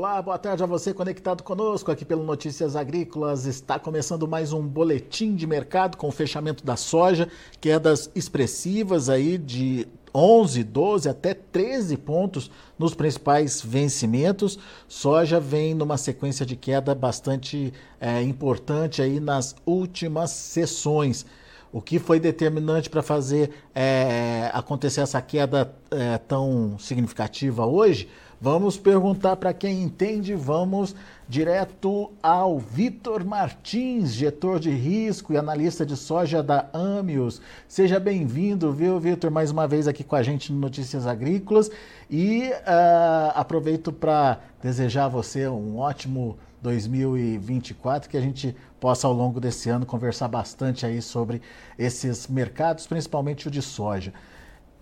Olá, 0.00 0.22
boa 0.22 0.38
tarde 0.38 0.62
a 0.62 0.66
você 0.66 0.94
conectado 0.94 1.42
conosco 1.42 1.92
aqui 1.92 2.06
pelo 2.06 2.24
Notícias 2.24 2.74
Agrícolas. 2.74 3.44
Está 3.44 3.78
começando 3.78 4.26
mais 4.26 4.50
um 4.50 4.66
boletim 4.66 5.34
de 5.34 5.46
mercado 5.46 5.98
com 5.98 6.08
o 6.08 6.10
fechamento 6.10 6.64
da 6.64 6.74
soja, 6.74 7.28
quedas 7.60 8.10
expressivas 8.14 9.10
aí 9.10 9.36
de 9.36 9.86
11, 10.14 10.64
12 10.64 11.06
até 11.06 11.34
13 11.34 11.98
pontos 11.98 12.50
nos 12.78 12.94
principais 12.94 13.60
vencimentos. 13.60 14.58
Soja 14.88 15.38
vem 15.38 15.74
numa 15.74 15.98
sequência 15.98 16.46
de 16.46 16.56
queda 16.56 16.94
bastante 16.94 17.70
é, 18.00 18.22
importante 18.22 19.02
aí 19.02 19.20
nas 19.20 19.54
últimas 19.66 20.30
sessões. 20.30 21.26
O 21.70 21.82
que 21.82 21.98
foi 21.98 22.18
determinante 22.18 22.88
para 22.88 23.02
fazer 23.02 23.50
é, 23.74 24.50
acontecer 24.54 25.02
essa 25.02 25.20
queda 25.20 25.72
é, 25.90 26.16
tão 26.16 26.78
significativa 26.78 27.66
hoje? 27.66 28.08
Vamos 28.42 28.78
perguntar 28.78 29.36
para 29.36 29.52
quem 29.52 29.82
entende, 29.82 30.34
vamos 30.34 30.96
direto 31.28 32.10
ao 32.22 32.58
Vitor 32.58 33.22
Martins, 33.22 34.14
gestor 34.14 34.58
de 34.58 34.70
risco 34.70 35.34
e 35.34 35.36
analista 35.36 35.84
de 35.84 35.94
soja 35.94 36.42
da 36.42 36.66
Amios. 36.72 37.42
Seja 37.68 38.00
bem-vindo, 38.00 38.72
viu, 38.72 38.98
Vitor, 38.98 39.30
mais 39.30 39.50
uma 39.50 39.68
vez 39.68 39.86
aqui 39.86 40.02
com 40.02 40.16
a 40.16 40.22
gente 40.22 40.54
no 40.54 40.58
Notícias 40.58 41.06
Agrícolas. 41.06 41.70
E 42.08 42.48
uh, 42.48 43.32
aproveito 43.34 43.92
para 43.92 44.40
desejar 44.62 45.04
a 45.04 45.08
você 45.08 45.46
um 45.46 45.76
ótimo 45.76 46.38
2024, 46.62 48.08
que 48.08 48.16
a 48.16 48.22
gente 48.22 48.56
possa 48.80 49.06
ao 49.06 49.12
longo 49.12 49.38
desse 49.38 49.68
ano 49.68 49.84
conversar 49.84 50.28
bastante 50.28 50.86
aí 50.86 51.02
sobre 51.02 51.42
esses 51.78 52.26
mercados, 52.26 52.86
principalmente 52.86 53.48
o 53.48 53.50
de 53.50 53.60
soja. 53.60 54.14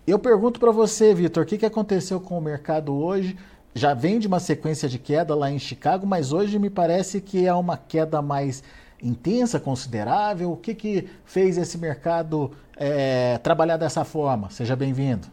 Eu 0.08 0.18
pergunto 0.18 0.58
para 0.58 0.70
você, 0.72 1.12
Vitor, 1.12 1.42
o 1.42 1.46
que, 1.46 1.58
que 1.58 1.66
aconteceu 1.66 2.18
com 2.18 2.38
o 2.38 2.40
mercado 2.40 2.94
hoje? 2.94 3.36
Já 3.74 3.92
vem 3.92 4.18
de 4.18 4.26
uma 4.26 4.40
sequência 4.40 4.88
de 4.88 4.98
queda 4.98 5.34
lá 5.34 5.50
em 5.50 5.58
Chicago, 5.58 6.06
mas 6.06 6.32
hoje 6.32 6.58
me 6.58 6.70
parece 6.70 7.20
que 7.20 7.46
é 7.46 7.52
uma 7.52 7.76
queda 7.76 8.22
mais 8.22 8.64
intensa, 9.02 9.60
considerável. 9.60 10.50
O 10.50 10.56
que, 10.56 10.74
que 10.74 11.06
fez 11.26 11.58
esse 11.58 11.76
mercado 11.76 12.50
é, 12.78 13.36
trabalhar 13.36 13.76
dessa 13.76 14.02
forma? 14.02 14.48
Seja 14.48 14.74
bem-vindo. 14.74 15.26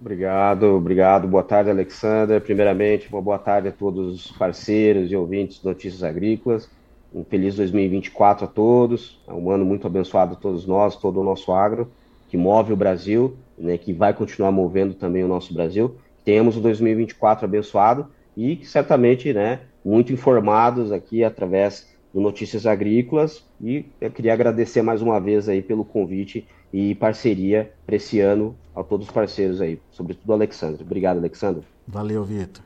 Obrigado, 0.00 0.76
obrigado. 0.76 1.26
Boa 1.26 1.42
tarde, 1.42 1.68
Alexander. 1.68 2.40
Primeiramente, 2.40 3.08
uma 3.12 3.20
boa 3.20 3.40
tarde 3.40 3.66
a 3.66 3.72
todos 3.72 4.26
os 4.26 4.30
parceiros 4.36 5.10
e 5.10 5.16
ouvintes 5.16 5.58
de 5.58 5.66
Notícias 5.66 6.04
Agrícolas. 6.04 6.70
Um 7.12 7.24
feliz 7.24 7.56
2024 7.56 8.44
a 8.44 8.48
todos. 8.48 9.20
É 9.26 9.32
um 9.32 9.50
ano 9.50 9.64
muito 9.64 9.84
abençoado 9.84 10.34
a 10.34 10.36
todos 10.36 10.64
nós, 10.64 10.94
todo 10.94 11.20
o 11.20 11.24
nosso 11.24 11.50
agro, 11.50 11.90
que 12.28 12.36
move 12.36 12.72
o 12.72 12.76
Brasil 12.76 13.36
né, 13.58 13.76
que 13.76 13.92
vai 13.92 14.14
continuar 14.14 14.52
movendo 14.52 14.94
também 14.94 15.24
o 15.24 15.28
nosso 15.28 15.52
Brasil. 15.52 15.96
Temos 16.24 16.56
o 16.56 16.60
2024 16.60 17.44
abençoado 17.44 18.06
e 18.36 18.64
certamente, 18.64 19.32
né, 19.32 19.60
muito 19.84 20.12
informados 20.12 20.92
aqui 20.92 21.24
através 21.24 21.88
do 22.12 22.20
Notícias 22.20 22.66
Agrícolas 22.66 23.44
e 23.60 23.84
eu 24.00 24.10
queria 24.10 24.32
agradecer 24.32 24.82
mais 24.82 25.02
uma 25.02 25.20
vez 25.20 25.48
aí 25.48 25.60
pelo 25.60 25.84
convite 25.84 26.46
e 26.72 26.94
parceria 26.94 27.72
para 27.86 27.96
esse 27.96 28.20
ano 28.20 28.54
a 28.74 28.82
todos 28.82 29.06
os 29.06 29.12
parceiros 29.12 29.60
aí, 29.60 29.80
sobretudo 29.90 30.30
o 30.30 30.32
Alexandre. 30.32 30.82
Obrigado, 30.82 31.18
Alexandre. 31.18 31.64
Valeu, 31.86 32.24
Vitor. 32.24 32.62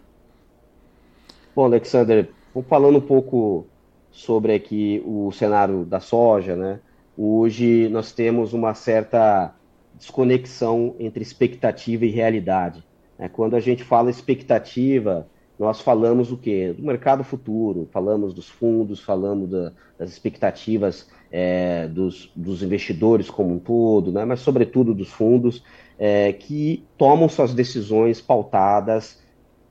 Bom, 1.54 1.64
Alexandre, 1.64 2.30
vou 2.52 2.62
falando 2.62 2.98
um 2.98 3.02
pouco 3.02 3.66
sobre 4.10 4.54
aqui 4.54 5.02
o 5.06 5.30
cenário 5.32 5.84
da 5.84 6.00
soja, 6.00 6.56
né? 6.56 6.80
Hoje 7.16 7.88
nós 7.88 8.12
temos 8.12 8.52
uma 8.52 8.74
certa 8.74 9.54
desconexão 9.98 10.96
entre 10.98 11.22
expectativa 11.22 12.04
e 12.04 12.10
realidade. 12.10 12.82
É, 13.18 13.28
quando 13.28 13.54
a 13.54 13.60
gente 13.60 13.84
fala 13.84 14.10
expectativa, 14.10 15.26
nós 15.58 15.80
falamos 15.80 16.32
o 16.32 16.36
quê? 16.36 16.74
Do 16.76 16.82
mercado 16.82 17.22
futuro, 17.22 17.88
falamos 17.92 18.34
dos 18.34 18.48
fundos, 18.48 19.00
falamos 19.00 19.48
da, 19.48 19.72
das 19.98 20.10
expectativas 20.10 21.08
é, 21.30 21.86
dos, 21.86 22.32
dos, 22.34 22.62
investidores 22.62 23.30
como 23.30 23.54
um 23.54 23.58
todo, 23.58 24.10
né? 24.10 24.24
mas 24.24 24.40
sobretudo 24.40 24.94
dos 24.94 25.08
fundos, 25.08 25.62
é, 25.98 26.32
que 26.32 26.84
tomam 26.98 27.28
suas 27.28 27.54
decisões 27.54 28.20
pautadas, 28.20 29.22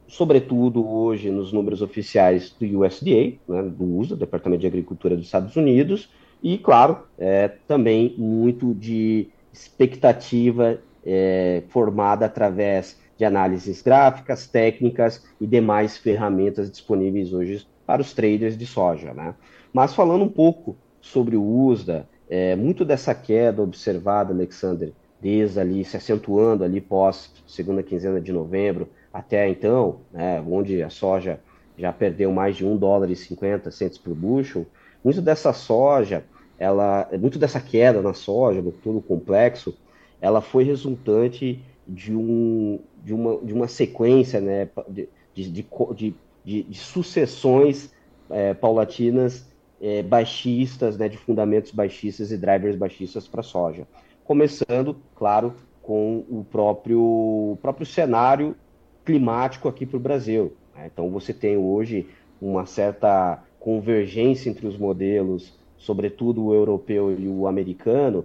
sobretudo 0.07 0.87
hoje 0.87 1.29
nos 1.29 1.51
números 1.51 1.81
oficiais 1.81 2.55
do 2.57 2.79
USDA, 2.79 3.33
né, 3.47 3.63
do 3.63 3.97
USA, 3.97 4.15
Departamento 4.15 4.61
de 4.61 4.67
Agricultura 4.67 5.15
dos 5.15 5.25
Estados 5.25 5.55
Unidos, 5.55 6.09
e, 6.41 6.57
claro, 6.57 6.99
é, 7.17 7.49
também 7.67 8.15
muito 8.17 8.73
de 8.73 9.27
expectativa 9.53 10.79
é, 11.05 11.63
formada 11.69 12.25
através 12.25 12.99
de 13.17 13.25
análises 13.25 13.81
gráficas, 13.81 14.47
técnicas 14.47 15.23
e 15.39 15.45
demais 15.45 15.97
ferramentas 15.97 16.71
disponíveis 16.71 17.33
hoje 17.33 17.67
para 17.85 18.01
os 18.01 18.13
traders 18.13 18.57
de 18.57 18.65
soja. 18.65 19.13
Né? 19.13 19.35
Mas 19.71 19.93
falando 19.93 20.23
um 20.23 20.29
pouco 20.29 20.75
sobre 20.99 21.35
o 21.35 21.43
USDA, 21.43 22.07
é, 22.29 22.55
muito 22.55 22.85
dessa 22.85 23.13
queda 23.13 23.61
observada, 23.61 24.33
Alexander, 24.33 24.91
desde 25.21 25.59
ali, 25.59 25.85
se 25.85 25.97
acentuando 25.97 26.63
ali 26.63 26.81
pós 26.81 27.31
segunda 27.45 27.83
quinzena 27.83 28.19
de 28.19 28.31
novembro 28.31 28.89
até 29.13 29.47
então, 29.49 29.99
né, 30.11 30.41
onde 30.47 30.81
a 30.81 30.89
soja 30.89 31.39
já 31.77 31.91
perdeu 31.91 32.31
mais 32.31 32.55
de 32.55 32.65
1 32.65 32.77
dólar 32.77 33.09
e 33.09 33.15
50 33.15 33.69
centos 33.71 33.97
por 33.97 34.15
bushel, 34.15 34.65
muito 35.03 35.21
dessa 35.21 35.53
soja 35.53 36.23
ela, 36.61 37.09
muito 37.19 37.39
dessa 37.39 37.59
queda 37.59 38.03
na 38.03 38.13
soja, 38.13 38.61
no 38.61 38.71
todo 38.71 39.01
complexo, 39.01 39.75
ela 40.21 40.41
foi 40.41 40.63
resultante 40.63 41.59
de, 41.87 42.15
um, 42.15 42.79
de, 43.03 43.15
uma, 43.15 43.37
de 43.37 43.51
uma 43.51 43.67
sequência 43.67 44.39
né, 44.39 44.69
de, 44.87 45.09
de, 45.33 45.65
de, 45.95 46.63
de 46.63 46.77
sucessões 46.77 47.91
é, 48.29 48.53
paulatinas 48.53 49.49
é, 49.81 50.03
baixistas, 50.03 50.99
né, 50.99 51.09
de 51.09 51.17
fundamentos 51.17 51.71
baixistas 51.71 52.31
e 52.31 52.37
drivers 52.37 52.75
baixistas 52.75 53.27
para 53.27 53.41
soja. 53.41 53.87
Começando, 54.23 54.95
claro, 55.15 55.55
com 55.81 56.23
o 56.29 56.45
próprio, 56.49 57.01
o 57.01 57.57
próprio 57.59 57.87
cenário 57.87 58.55
climático 59.03 59.67
aqui 59.67 59.83
para 59.83 59.97
o 59.97 59.99
Brasil. 59.99 60.53
Né? 60.75 60.91
Então, 60.93 61.09
você 61.09 61.33
tem 61.33 61.57
hoje 61.57 62.07
uma 62.39 62.67
certa 62.67 63.43
convergência 63.61 64.49
entre 64.49 64.67
os 64.67 64.77
modelos 64.77 65.53
sobretudo 65.81 66.45
o 66.45 66.53
europeu 66.53 67.11
e 67.11 67.27
o 67.27 67.47
americano, 67.47 68.23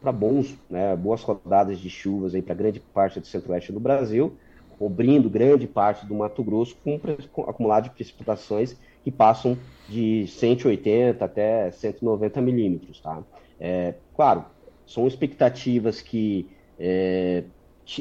para 0.00 0.10
bons, 0.10 0.58
né, 0.68 0.96
boas 0.96 1.22
rodadas 1.22 1.78
de 1.78 1.88
chuvas 1.88 2.34
para 2.40 2.54
grande 2.54 2.80
parte 2.80 3.20
do 3.20 3.26
centro-oeste 3.26 3.70
do 3.70 3.78
Brasil, 3.78 4.34
cobrindo 4.76 5.30
grande 5.30 5.68
parte 5.68 6.04
do 6.04 6.14
Mato 6.16 6.42
Grosso 6.42 6.76
com, 6.82 6.98
com 7.32 7.42
acumulado 7.42 7.84
de 7.84 7.90
precipitações 7.90 8.76
que 9.04 9.12
passam 9.12 9.56
de 9.88 10.26
180 10.26 11.24
até 11.24 11.70
190 11.70 12.40
milímetros. 12.40 13.00
Tá? 13.00 13.22
É, 13.60 13.94
claro, 14.16 14.44
são 14.84 15.06
expectativas 15.06 16.00
que 16.00 16.48
é, 16.80 17.44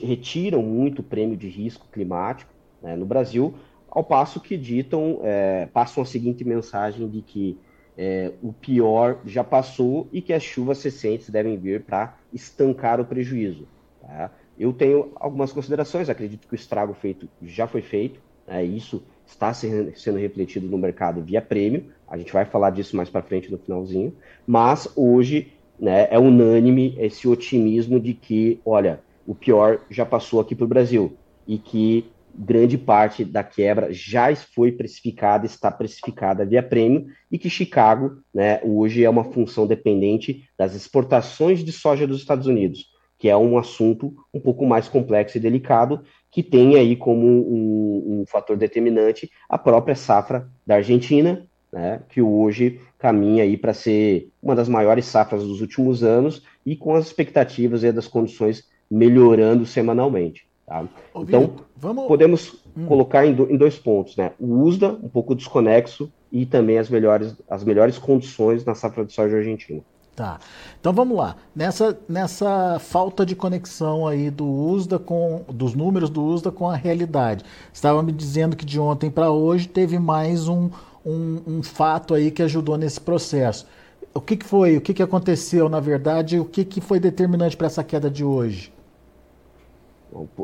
retiram 0.01 0.63
muito 0.63 0.99
o 0.99 1.03
prêmio 1.03 1.37
de 1.37 1.47
risco 1.47 1.85
climático 1.91 2.51
né, 2.81 2.95
no 2.95 3.05
Brasil, 3.05 3.53
ao 3.91 4.03
passo 4.03 4.39
que 4.39 4.57
ditam, 4.57 5.19
é, 5.21 5.67
passam 5.73 6.01
a 6.01 6.05
seguinte 6.05 6.45
mensagem 6.45 7.09
de 7.09 7.21
que 7.21 7.57
é, 7.97 8.31
o 8.41 8.53
pior 8.53 9.19
já 9.25 9.43
passou 9.43 10.07
e 10.13 10.21
que 10.21 10.31
as 10.31 10.41
chuvas 10.41 10.81
recentes 10.81 11.29
devem 11.29 11.57
vir 11.57 11.83
para 11.83 12.17
estancar 12.33 13.01
o 13.01 13.05
prejuízo. 13.05 13.67
Tá? 14.01 14.31
Eu 14.57 14.71
tenho 14.71 15.11
algumas 15.15 15.51
considerações, 15.51 16.09
acredito 16.09 16.47
que 16.47 16.53
o 16.53 16.55
estrago 16.55 16.93
feito 16.93 17.27
já 17.41 17.67
foi 17.67 17.81
feito, 17.81 18.21
né? 18.47 18.63
isso 18.63 19.03
está 19.25 19.53
sendo 19.53 20.17
refletido 20.17 20.67
no 20.67 20.77
mercado 20.77 21.21
via 21.21 21.41
prêmio, 21.41 21.85
a 22.07 22.17
gente 22.17 22.31
vai 22.31 22.45
falar 22.45 22.69
disso 22.69 22.95
mais 22.95 23.09
para 23.09 23.21
frente 23.21 23.51
no 23.51 23.57
finalzinho, 23.57 24.13
mas 24.47 24.91
hoje 24.95 25.53
né, 25.79 26.07
é 26.09 26.17
unânime 26.17 26.95
esse 26.97 27.27
otimismo 27.27 27.99
de 27.99 28.13
que, 28.13 28.59
olha, 28.65 29.01
o 29.27 29.35
pior 29.35 29.81
já 29.89 30.05
passou 30.05 30.39
aqui 30.39 30.55
para 30.55 30.65
o 30.65 30.67
Brasil 30.67 31.17
e 31.47 31.57
que 31.57 32.09
grande 32.35 32.77
parte 32.77 33.23
da 33.23 33.43
quebra 33.43 33.91
já 33.91 34.33
foi 34.35 34.71
precificada, 34.71 35.45
está 35.45 35.69
precificada 35.71 36.45
via 36.45 36.63
prêmio, 36.63 37.07
e 37.31 37.37
que 37.37 37.49
Chicago 37.49 38.17
né, 38.33 38.59
hoje 38.63 39.03
é 39.03 39.09
uma 39.09 39.25
função 39.25 39.67
dependente 39.67 40.43
das 40.57 40.75
exportações 40.75 41.63
de 41.63 41.71
soja 41.71 42.07
dos 42.07 42.19
Estados 42.19 42.47
Unidos, 42.47 42.87
que 43.17 43.29
é 43.29 43.37
um 43.37 43.57
assunto 43.57 44.15
um 44.33 44.39
pouco 44.39 44.65
mais 44.65 44.87
complexo 44.87 45.37
e 45.37 45.41
delicado, 45.41 46.03
que 46.31 46.41
tem 46.41 46.75
aí 46.75 46.95
como 46.95 47.27
um, 47.27 48.21
um 48.21 48.25
fator 48.25 48.57
determinante 48.57 49.29
a 49.47 49.57
própria 49.57 49.95
safra 49.95 50.47
da 50.65 50.75
Argentina, 50.75 51.45
né, 51.71 52.01
que 52.09 52.21
hoje 52.21 52.81
caminha 52.97 53.43
aí 53.43 53.57
para 53.57 53.73
ser 53.73 54.29
uma 54.41 54.55
das 54.55 54.67
maiores 54.67 55.05
safras 55.05 55.43
dos 55.43 55.61
últimos 55.61 56.03
anos 56.03 56.43
e 56.65 56.75
com 56.75 56.95
as 56.95 57.07
expectativas 57.07 57.83
e 57.83 57.91
das 57.91 58.07
condições 58.07 58.69
melhorando 58.89 59.65
semanalmente. 59.65 60.50
Tá? 60.71 60.85
então, 61.17 61.55
vamos... 61.75 62.07
podemos 62.07 62.63
hum. 62.77 62.85
colocar 62.85 63.25
em, 63.25 63.33
do, 63.33 63.51
em, 63.51 63.57
dois 63.57 63.77
pontos, 63.77 64.15
né? 64.15 64.31
O 64.39 64.61
USDA, 64.61 64.97
um 65.03 65.09
pouco 65.09 65.35
desconexo, 65.35 66.09
e 66.31 66.45
também 66.45 66.77
as 66.77 66.89
melhores, 66.89 67.35
as 67.49 67.61
melhores 67.65 67.97
condições 67.97 68.63
na 68.63 68.73
safra 68.73 69.03
de 69.03 69.11
soja 69.11 69.35
argentina. 69.35 69.81
Tá. 70.15 70.39
Então 70.79 70.93
vamos 70.93 71.17
lá. 71.17 71.35
Nessa, 71.53 71.99
nessa 72.07 72.79
falta 72.79 73.25
de 73.25 73.35
conexão 73.35 74.07
aí 74.07 74.29
do 74.29 74.45
USDA 74.49 74.97
com 74.97 75.43
dos 75.49 75.73
números 75.73 76.09
do 76.09 76.23
USDA 76.23 76.53
com 76.53 76.69
a 76.69 76.75
realidade. 76.75 77.43
Estava 77.73 78.01
me 78.01 78.13
dizendo 78.13 78.55
que 78.55 78.65
de 78.65 78.79
ontem 78.79 79.11
para 79.11 79.29
hoje 79.29 79.67
teve 79.67 79.99
mais 79.99 80.47
um, 80.47 80.69
um, 81.05 81.41
um, 81.45 81.63
fato 81.63 82.13
aí 82.13 82.31
que 82.31 82.43
ajudou 82.43 82.77
nesse 82.77 83.01
processo. 83.01 83.67
O 84.13 84.21
que, 84.21 84.37
que 84.37 84.45
foi? 84.45 84.77
O 84.77 84.81
que, 84.81 84.93
que 84.93 85.03
aconteceu, 85.03 85.67
na 85.67 85.81
verdade? 85.81 86.39
O 86.39 86.45
que, 86.45 86.63
que 86.63 86.79
foi 86.79 86.97
determinante 86.97 87.57
para 87.57 87.67
essa 87.67 87.83
queda 87.83 88.09
de 88.09 88.23
hoje? 88.23 88.71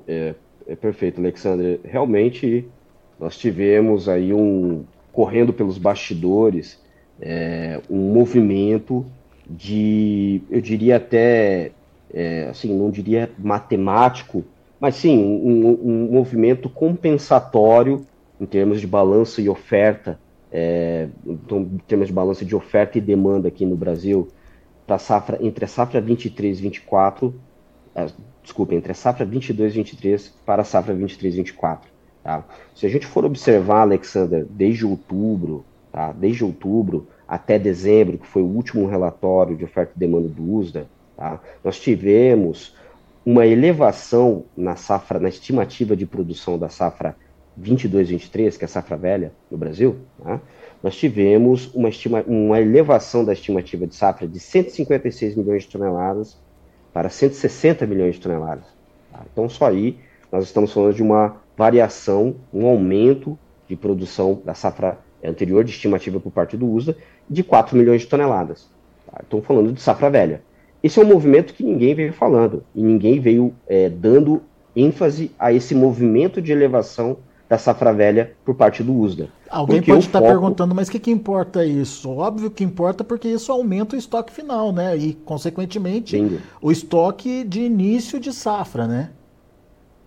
É, 0.08 0.36
é 0.68 0.75
perfeito, 0.75 1.19
Alexandre. 1.19 1.80
Realmente 1.84 2.68
nós 3.19 3.38
tivemos 3.38 4.08
aí 4.08 4.34
um 4.34 4.84
correndo 5.12 5.52
pelos 5.52 5.78
bastidores 5.78 6.80
é, 7.19 7.81
um 7.90 8.14
movimento 8.14 9.06
de, 9.50 10.42
eu 10.50 10.62
diria 10.62 10.98
até, 10.98 11.72
é, 12.14 12.48
assim, 12.50 12.74
não 12.74 12.90
diria 12.92 13.31
matemático, 13.38 14.44
mas 14.80 14.96
sim, 14.96 15.18
um, 15.18 15.80
um, 15.84 16.12
movimento 16.12 16.69
compensatório 16.69 18.06
em 18.40 18.46
termos 18.46 18.80
de 18.80 18.86
balança 18.86 19.42
e 19.42 19.50
oferta, 19.50 20.19
é, 20.52 21.08
então, 21.25 21.62
em 21.62 21.78
termos 21.88 22.08
de 22.08 22.14
balança 22.14 22.46
de 22.46 22.56
oferta 22.56 22.98
e 22.98 23.02
demanda 23.02 23.48
aqui 23.48 23.66
no 23.66 23.75
Brasil, 23.75 24.28
para 24.86 24.98
safra, 24.98 25.40
entre 25.42 25.66
a 25.66 25.68
safra 25.68 26.00
23 26.00 26.60
e 26.60 26.62
24, 26.62 27.34
é, 27.34 27.46
desculpa, 28.44 28.75
entre 28.75 28.91
a 28.91 28.95
safra 28.95 29.25
22 29.25 29.73
e 29.73 29.77
23 29.77 30.33
para 30.45 30.61
a 30.61 30.65
safra 30.65 30.94
23 30.94 31.33
e 31.33 31.38
24. 31.38 31.89
Tá? 32.23 32.44
Se 32.75 32.85
a 32.85 32.89
gente 32.89 33.07
for 33.07 33.25
observar, 33.25 33.81
Alexander, 33.81 34.45
desde 34.49 34.85
outubro, 34.85 35.65
tá? 35.91 36.11
desde 36.11 36.44
outubro, 36.44 37.07
até 37.27 37.57
dezembro, 37.57 38.17
que 38.17 38.27
foi 38.27 38.41
o 38.41 38.45
último 38.45 38.88
relatório 38.88 39.55
de 39.55 39.63
oferta 39.63 39.94
e 39.95 39.99
demanda 39.99 40.27
do 40.27 40.55
USDA, 40.55 40.88
tá? 41.15 41.41
nós 41.63 41.79
tivemos 41.79 42.75
uma 43.25 43.45
elevação 43.45 44.45
na 44.55 44.75
safra, 44.75 45.19
na 45.19 45.29
estimativa 45.29 45.95
de 45.95 46.05
produção 46.05 46.57
da 46.57 46.69
safra 46.69 47.15
22-23, 47.59 48.57
que 48.57 48.63
é 48.63 48.65
a 48.65 48.69
safra 48.69 48.95
velha 48.95 49.33
no 49.49 49.57
Brasil, 49.57 49.97
tá? 50.23 50.39
nós 50.81 50.95
tivemos 50.95 51.73
uma, 51.73 51.89
estima, 51.89 52.23
uma 52.27 52.61
elevação 52.61 53.25
da 53.25 53.33
estimativa 53.33 53.88
de 53.88 53.95
safra 53.95 54.27
de 54.27 54.39
156 54.39 55.35
milhões 55.35 55.63
de 55.63 55.69
toneladas 55.69 56.38
para 56.97 57.11
160 57.11 57.85
milhões 57.85 58.15
de 58.15 58.21
toneladas. 58.21 58.65
Tá? 59.11 59.23
Então, 59.31 59.47
só 59.47 59.67
aí 59.67 59.99
nós 60.31 60.45
estamos 60.45 60.73
falando 60.73 60.95
de 60.95 61.03
uma 61.03 61.35
variação, 61.55 62.38
um 62.51 62.65
aumento 62.65 63.38
de 63.67 63.75
produção 63.75 64.41
da 64.44 64.55
safra 64.55 64.97
anterior 65.23 65.63
de 65.63 65.69
estimativa 65.69 66.19
por 66.19 66.31
parte 66.31 66.57
do 66.57 66.67
USDA 66.67 66.97
de 67.29 67.44
4 67.44 67.77
milhões 67.77 68.01
de 68.01 68.07
toneladas. 68.07 68.67
Tá? 69.05 69.19
Estou 69.21 69.44
falando 69.44 69.71
de 69.73 69.79
safra 69.79 70.09
velha. 70.09 70.41
Esse 70.81 70.99
é 70.99 71.03
um 71.03 71.07
movimento 71.07 71.53
que 71.53 71.63
ninguém 71.63 71.94
veio 71.94 72.13
falando 72.13 72.63
e 72.73 72.81
ninguém 72.81 73.19
veio 73.19 73.53
é, 73.67 73.89
dando 73.89 74.41
ênfase 74.75 75.29
a 75.38 75.53
esse 75.53 75.75
movimento 75.75 76.41
de 76.41 76.51
elevação 76.51 77.19
da 77.49 77.57
safra 77.57 77.94
velha 77.94 78.33
por 78.44 78.55
parte 78.55 78.83
do 78.83 78.94
USDA. 78.94 79.29
Alguém 79.49 79.81
pode 79.81 79.99
estar 79.99 80.19
foco... 80.19 80.31
perguntando, 80.31 80.75
mas 80.75 80.89
o 80.89 80.91
que, 80.91 80.99
que 80.99 81.11
importa 81.11 81.65
isso? 81.65 82.09
Óbvio 82.09 82.51
que 82.51 82.63
importa 82.63 83.03
porque 83.03 83.27
isso 83.27 83.51
aumenta 83.51 83.95
o 83.95 83.99
estoque 83.99 84.33
final, 84.33 84.73
né? 84.73 84.97
E, 84.97 85.13
consequentemente, 85.13 86.17
Sim. 86.17 86.39
o 86.61 86.71
estoque 86.71 87.44
de 87.45 87.61
início 87.61 88.19
de 88.19 88.33
safra, 88.33 88.85
né? 88.85 89.11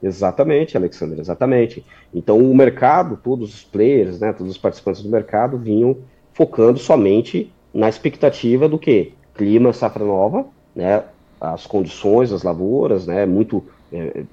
Exatamente, 0.02 0.76
Alexandre, 0.76 1.20
exatamente. 1.20 1.84
Então, 2.14 2.38
o 2.38 2.54
mercado, 2.54 3.18
todos 3.22 3.54
os 3.54 3.62
players, 3.62 4.20
né, 4.20 4.32
todos 4.32 4.52
os 4.52 4.58
participantes 4.58 5.02
do 5.02 5.10
mercado 5.10 5.58
vinham 5.58 5.98
focando 6.32 6.78
somente 6.78 7.52
na 7.72 7.88
expectativa 7.88 8.68
do 8.68 8.78
que? 8.78 9.12
Clima, 9.34 9.72
safra 9.72 10.04
nova, 10.04 10.46
né, 10.74 11.04
as 11.40 11.66
condições 11.66 12.30
das 12.30 12.42
lavouras, 12.42 13.06
né, 13.06 13.26
muito 13.26 13.62
é, 13.92 14.24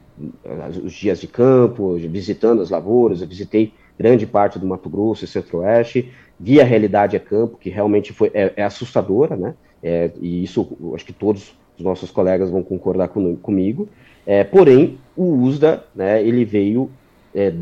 os 0.83 0.93
dias 0.93 1.19
de 1.19 1.27
campo, 1.27 1.95
visitando 1.95 2.61
as 2.61 2.69
lavouras, 2.69 3.21
eu 3.21 3.27
visitei 3.27 3.73
grande 3.97 4.25
parte 4.25 4.59
do 4.59 4.65
Mato 4.65 4.89
Grosso 4.89 5.25
e 5.25 5.27
Centro-Oeste, 5.27 6.11
vi 6.39 6.61
a 6.61 6.63
realidade 6.63 7.15
a 7.15 7.19
campo, 7.19 7.57
que 7.57 7.69
realmente 7.69 8.13
foi, 8.13 8.31
é, 8.33 8.53
é 8.55 8.63
assustadora, 8.63 9.35
né, 9.35 9.55
é, 9.81 10.11
e 10.21 10.43
isso 10.43 10.67
acho 10.93 11.05
que 11.05 11.13
todos 11.13 11.55
os 11.77 11.83
nossos 11.83 12.11
colegas 12.11 12.49
vão 12.49 12.63
concordar 12.63 13.07
com, 13.09 13.35
comigo, 13.35 13.87
é, 14.25 14.43
porém, 14.43 14.99
o 15.15 15.33
USDA, 15.43 15.83
né, 15.95 16.21
ele 16.23 16.45
veio 16.45 16.91
é, 17.33 17.53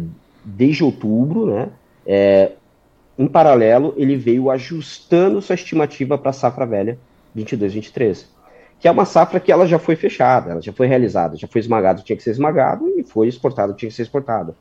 desde 0.43 0.83
outubro, 0.83 1.45
né, 1.45 1.69
é, 2.05 2.51
em 3.17 3.27
paralelo, 3.27 3.93
ele 3.95 4.17
veio 4.17 4.49
ajustando 4.49 5.41
sua 5.41 5.55
estimativa 5.55 6.17
para 6.17 6.31
a 6.31 6.33
safra 6.33 6.65
velha 6.65 6.97
22-23, 7.35 8.25
que 8.79 8.87
é 8.87 8.91
uma 8.91 9.05
safra 9.05 9.39
que 9.39 9.51
ela 9.51 9.65
já 9.65 9.79
foi 9.79 9.95
fechada, 9.95 10.51
ela 10.51 10.61
já 10.61 10.73
foi 10.73 10.87
realizada, 10.87 11.35
já 11.35 11.47
foi 11.47 11.59
esmagado, 11.59 12.03
tinha 12.03 12.15
que 12.15 12.23
ser 12.23 12.31
esmagado, 12.31 12.87
e 12.97 13.03
foi 13.03 13.27
exportado, 13.27 13.73
tinha 13.73 13.89
que 13.89 13.95
ser 13.95 14.03
exportado. 14.03 14.55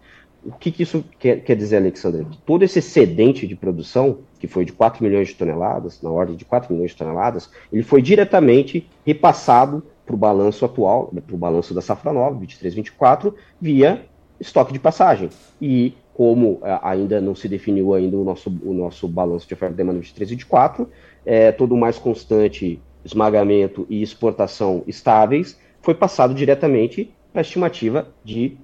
O 0.44 0.52
que, 0.52 0.70
que 0.70 0.82
isso 0.82 1.02
quer, 1.18 1.42
quer 1.42 1.56
dizer, 1.56 1.78
Alexandre? 1.78 2.26
Todo 2.44 2.62
esse 2.62 2.78
excedente 2.78 3.46
de 3.46 3.56
produção, 3.56 4.18
que 4.38 4.46
foi 4.46 4.64
de 4.64 4.72
4 4.72 5.02
milhões 5.02 5.28
de 5.28 5.34
toneladas, 5.34 6.02
na 6.02 6.10
ordem 6.10 6.36
de 6.36 6.44
4 6.44 6.72
milhões 6.72 6.90
de 6.90 6.96
toneladas, 6.98 7.50
ele 7.72 7.82
foi 7.82 8.02
diretamente 8.02 8.88
repassado 9.06 9.82
para 10.04 10.14
o 10.14 10.18
balanço 10.18 10.64
atual, 10.64 11.10
para 11.26 11.34
o 11.34 11.38
balanço 11.38 11.72
da 11.72 11.80
safra 11.80 12.12
nova, 12.12 12.38
23-24, 12.38 13.32
via 13.58 14.04
estoque 14.38 14.72
de 14.72 14.78
passagem. 14.78 15.30
E 15.60 15.94
como 16.12 16.60
é, 16.62 16.78
ainda 16.82 17.20
não 17.20 17.34
se 17.34 17.48
definiu 17.48 17.94
ainda 17.94 18.16
o 18.16 18.24
nosso, 18.24 18.50
o 18.62 18.74
nosso 18.74 19.08
balanço 19.08 19.48
de 19.48 19.54
oferta 19.54 19.74
e 19.74 19.76
demanda 19.76 19.98
23 19.98 20.30
e 20.30 20.34
24, 20.34 20.90
é, 21.24 21.52
todo 21.52 21.76
mais 21.76 21.98
constante 21.98 22.80
esmagamento 23.04 23.86
e 23.88 24.02
exportação 24.02 24.82
estáveis, 24.86 25.58
foi 25.80 25.94
passado 25.94 26.34
diretamente 26.34 27.12
para 27.32 27.40
a 27.40 27.42
estimativa 27.42 28.08
de 28.24 28.56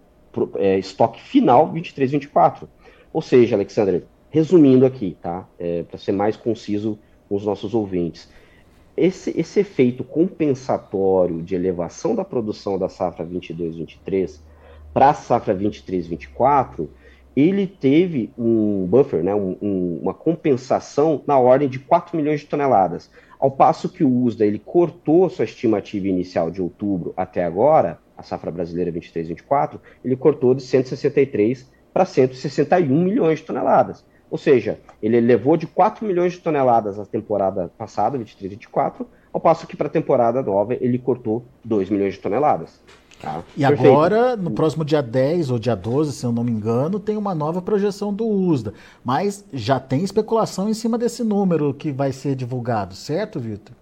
é, 0.56 0.78
estoque 0.78 1.20
final 1.20 1.70
23 1.70 2.10
e 2.10 2.12
24. 2.12 2.68
Ou 3.12 3.20
seja, 3.20 3.56
Alexandre, 3.56 4.04
resumindo 4.30 4.86
aqui, 4.86 5.16
tá? 5.20 5.46
É, 5.58 5.82
para 5.82 5.98
ser 5.98 6.12
mais 6.12 6.36
conciso 6.36 6.98
com 7.28 7.34
os 7.34 7.44
nossos 7.44 7.74
ouvintes, 7.74 8.30
esse, 8.96 9.38
esse 9.38 9.60
efeito 9.60 10.04
compensatório 10.04 11.42
de 11.42 11.54
elevação 11.54 12.14
da 12.14 12.24
produção 12.24 12.78
da 12.78 12.88
safra 12.88 13.24
22-23 13.24 14.40
para 14.92 15.10
a 15.10 15.14
safra 15.14 15.54
23-24 15.54 16.88
ele 17.36 17.66
teve 17.66 18.32
um 18.36 18.86
buffer, 18.86 19.22
né, 19.22 19.34
um, 19.34 19.56
um, 19.62 19.98
uma 20.02 20.14
compensação 20.14 21.22
na 21.26 21.38
ordem 21.38 21.68
de 21.68 21.78
4 21.78 22.16
milhões 22.16 22.40
de 22.40 22.46
toneladas. 22.46 23.10
Ao 23.40 23.50
passo 23.50 23.88
que 23.88 24.04
o 24.04 24.22
USDA 24.24 24.44
ele 24.44 24.58
cortou 24.58 25.30
sua 25.30 25.46
estimativa 25.46 26.06
inicial 26.06 26.50
de 26.50 26.60
outubro 26.60 27.14
até 27.16 27.42
agora, 27.42 27.98
a 28.14 28.22
safra 28.22 28.50
brasileira 28.50 28.92
23-24, 28.92 29.80
ele 30.04 30.14
cortou 30.14 30.54
de 30.54 30.62
163 30.62 31.66
para 31.90 32.04
161 32.04 33.02
milhões 33.02 33.38
de 33.38 33.46
toneladas. 33.46 34.04
Ou 34.30 34.36
seja, 34.36 34.78
ele 35.02 35.18
levou 35.20 35.56
de 35.56 35.66
4 35.66 36.06
milhões 36.06 36.34
de 36.34 36.40
toneladas 36.40 36.98
a 36.98 37.06
temporada 37.06 37.72
passada, 37.78 38.18
23-24, 38.18 39.06
ao 39.32 39.40
passo 39.40 39.66
que 39.66 39.74
para 39.76 39.86
a 39.86 39.90
temporada 39.90 40.42
nova 40.42 40.74
ele 40.74 40.98
cortou 40.98 41.46
2 41.64 41.88
milhões 41.88 42.14
de 42.14 42.20
toneladas. 42.20 42.82
Tá? 43.20 43.42
E 43.54 43.60
Perfeito. 43.60 43.92
agora, 43.92 44.36
no 44.36 44.50
próximo 44.50 44.84
dia 44.84 45.02
10 45.02 45.50
ou 45.50 45.58
dia 45.58 45.74
12, 45.74 46.12
se 46.12 46.24
eu 46.24 46.32
não 46.32 46.42
me 46.42 46.50
engano, 46.50 46.98
tem 46.98 47.16
uma 47.16 47.34
nova 47.34 47.60
projeção 47.60 48.14
do 48.14 48.26
USDA. 48.26 48.72
Mas 49.04 49.44
já 49.52 49.78
tem 49.78 50.02
especulação 50.02 50.68
em 50.68 50.74
cima 50.74 50.96
desse 50.96 51.22
número 51.22 51.74
que 51.74 51.92
vai 51.92 52.12
ser 52.12 52.34
divulgado, 52.34 52.94
certo, 52.94 53.38
Vitor? 53.38 53.76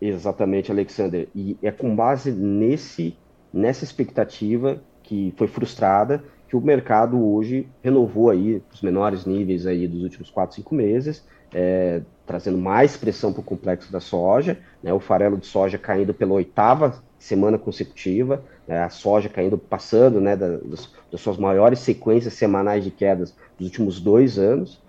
Exatamente, 0.00 0.70
Alexander. 0.70 1.28
E 1.34 1.56
é 1.62 1.70
com 1.70 1.96
base 1.96 2.30
nesse, 2.30 3.16
nessa 3.52 3.84
expectativa 3.84 4.80
que 5.02 5.32
foi 5.36 5.48
frustrada 5.48 6.22
que 6.46 6.56
o 6.56 6.60
mercado 6.60 7.22
hoje 7.22 7.68
renovou 7.82 8.30
aí 8.30 8.62
os 8.72 8.82
menores 8.82 9.24
níveis 9.24 9.66
aí 9.66 9.86
dos 9.86 10.02
últimos 10.02 10.30
4, 10.30 10.56
5 10.56 10.74
meses, 10.74 11.26
é, 11.54 12.02
trazendo 12.26 12.58
mais 12.58 12.96
pressão 12.96 13.32
para 13.32 13.40
o 13.40 13.44
complexo 13.44 13.90
da 13.92 14.00
soja, 14.00 14.58
né, 14.82 14.92
o 14.92 15.00
farelo 15.00 15.36
de 15.36 15.46
soja 15.46 15.76
caindo 15.76 16.14
pela 16.14 16.32
oitava 16.34 17.02
semana 17.28 17.58
consecutiva, 17.58 18.42
né, 18.66 18.82
a 18.82 18.88
soja 18.88 19.28
caindo, 19.28 19.58
passando 19.58 20.20
né, 20.20 20.34
das, 20.34 20.90
das, 21.10 21.20
suas 21.20 21.36
maiores 21.36 21.80
sequências 21.80 22.34
semanais 22.34 22.82
de 22.82 22.90
quedas 22.90 23.34
dos 23.58 23.68
últimos 23.68 24.00
dois 24.00 24.38
anos, 24.38 24.80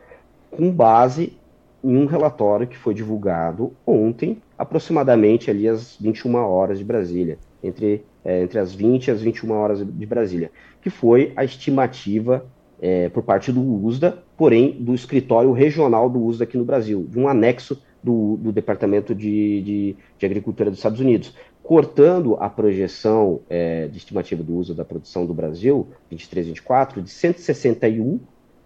com 0.49 0.71
base 0.71 1.37
em 1.83 1.95
um 1.95 2.05
relatório 2.05 2.67
que 2.67 2.77
foi 2.77 2.93
divulgado 2.93 3.73
ontem, 3.85 4.41
aproximadamente 4.57 5.51
ali 5.51 5.67
às 5.67 5.95
21 5.97 6.35
horas 6.35 6.77
de 6.77 6.83
Brasília, 6.83 7.37
entre, 7.63 8.03
é, 8.23 8.41
entre 8.41 8.59
as 8.59 8.73
20 8.73 9.07
e 9.07 9.11
as 9.11 9.21
21 9.21 9.51
horas 9.51 9.85
de 9.85 10.05
Brasília, 10.05 10.51
que 10.81 10.89
foi 10.89 11.31
a 11.35 11.43
estimativa 11.43 12.45
é, 12.81 13.09
por 13.09 13.23
parte 13.23 13.51
do 13.51 13.61
USDA, 13.61 14.23
porém 14.37 14.71
do 14.79 14.93
escritório 14.93 15.51
regional 15.51 16.09
do 16.09 16.23
USDA 16.23 16.45
aqui 16.45 16.57
no 16.57 16.65
Brasil, 16.65 17.05
de 17.09 17.19
um 17.19 17.27
anexo 17.27 17.81
do, 18.03 18.37
do 18.37 18.51
Departamento 18.51 19.13
de, 19.13 19.61
de, 19.61 19.95
de, 20.17 20.25
Agricultura 20.25 20.69
dos 20.69 20.79
Estados 20.79 20.99
Unidos 20.99 21.35
cortando 21.69 22.35
a 22.39 22.49
projeção 22.49 23.41
é, 23.47 23.87
de 23.87 23.99
estimativa 23.99 24.41
do 24.41 24.55
uso 24.55 24.73
da 24.73 24.83
produção 24.83 25.23
do 25.23 25.35
Brasil, 25.35 25.87
23, 26.09 26.47
24, 26.47 26.99
de 26.99 27.11
161 27.11 28.19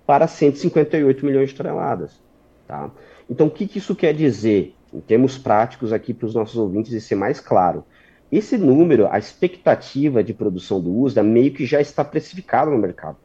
para 0.08 0.26
158 0.26 1.26
milhões 1.26 1.50
de 1.50 1.56
toneladas. 1.56 2.22
Tá? 2.66 2.90
Então, 3.30 3.48
o 3.48 3.52
que, 3.52 3.68
que 3.68 3.80
isso 3.80 3.94
quer 3.94 4.14
dizer? 4.14 4.74
em 4.94 5.02
termos 5.02 5.38
práticos 5.38 5.92
aqui 5.92 6.14
para 6.14 6.28
os 6.28 6.36
nossos 6.36 6.56
ouvintes 6.56 6.94
e 6.94 7.02
ser 7.02 7.16
mais 7.16 7.40
claro. 7.40 7.84
Esse 8.32 8.58
número, 8.58 9.08
a 9.08 9.18
expectativa 9.18 10.24
de 10.24 10.34
produção 10.34 10.80
do 10.80 10.96
USDA, 10.96 11.24
meio 11.24 11.52
que 11.52 11.66
já 11.66 11.82
está 11.82 12.06
precificado 12.06 12.72
no 12.72 12.78
mercado. 12.78 13.18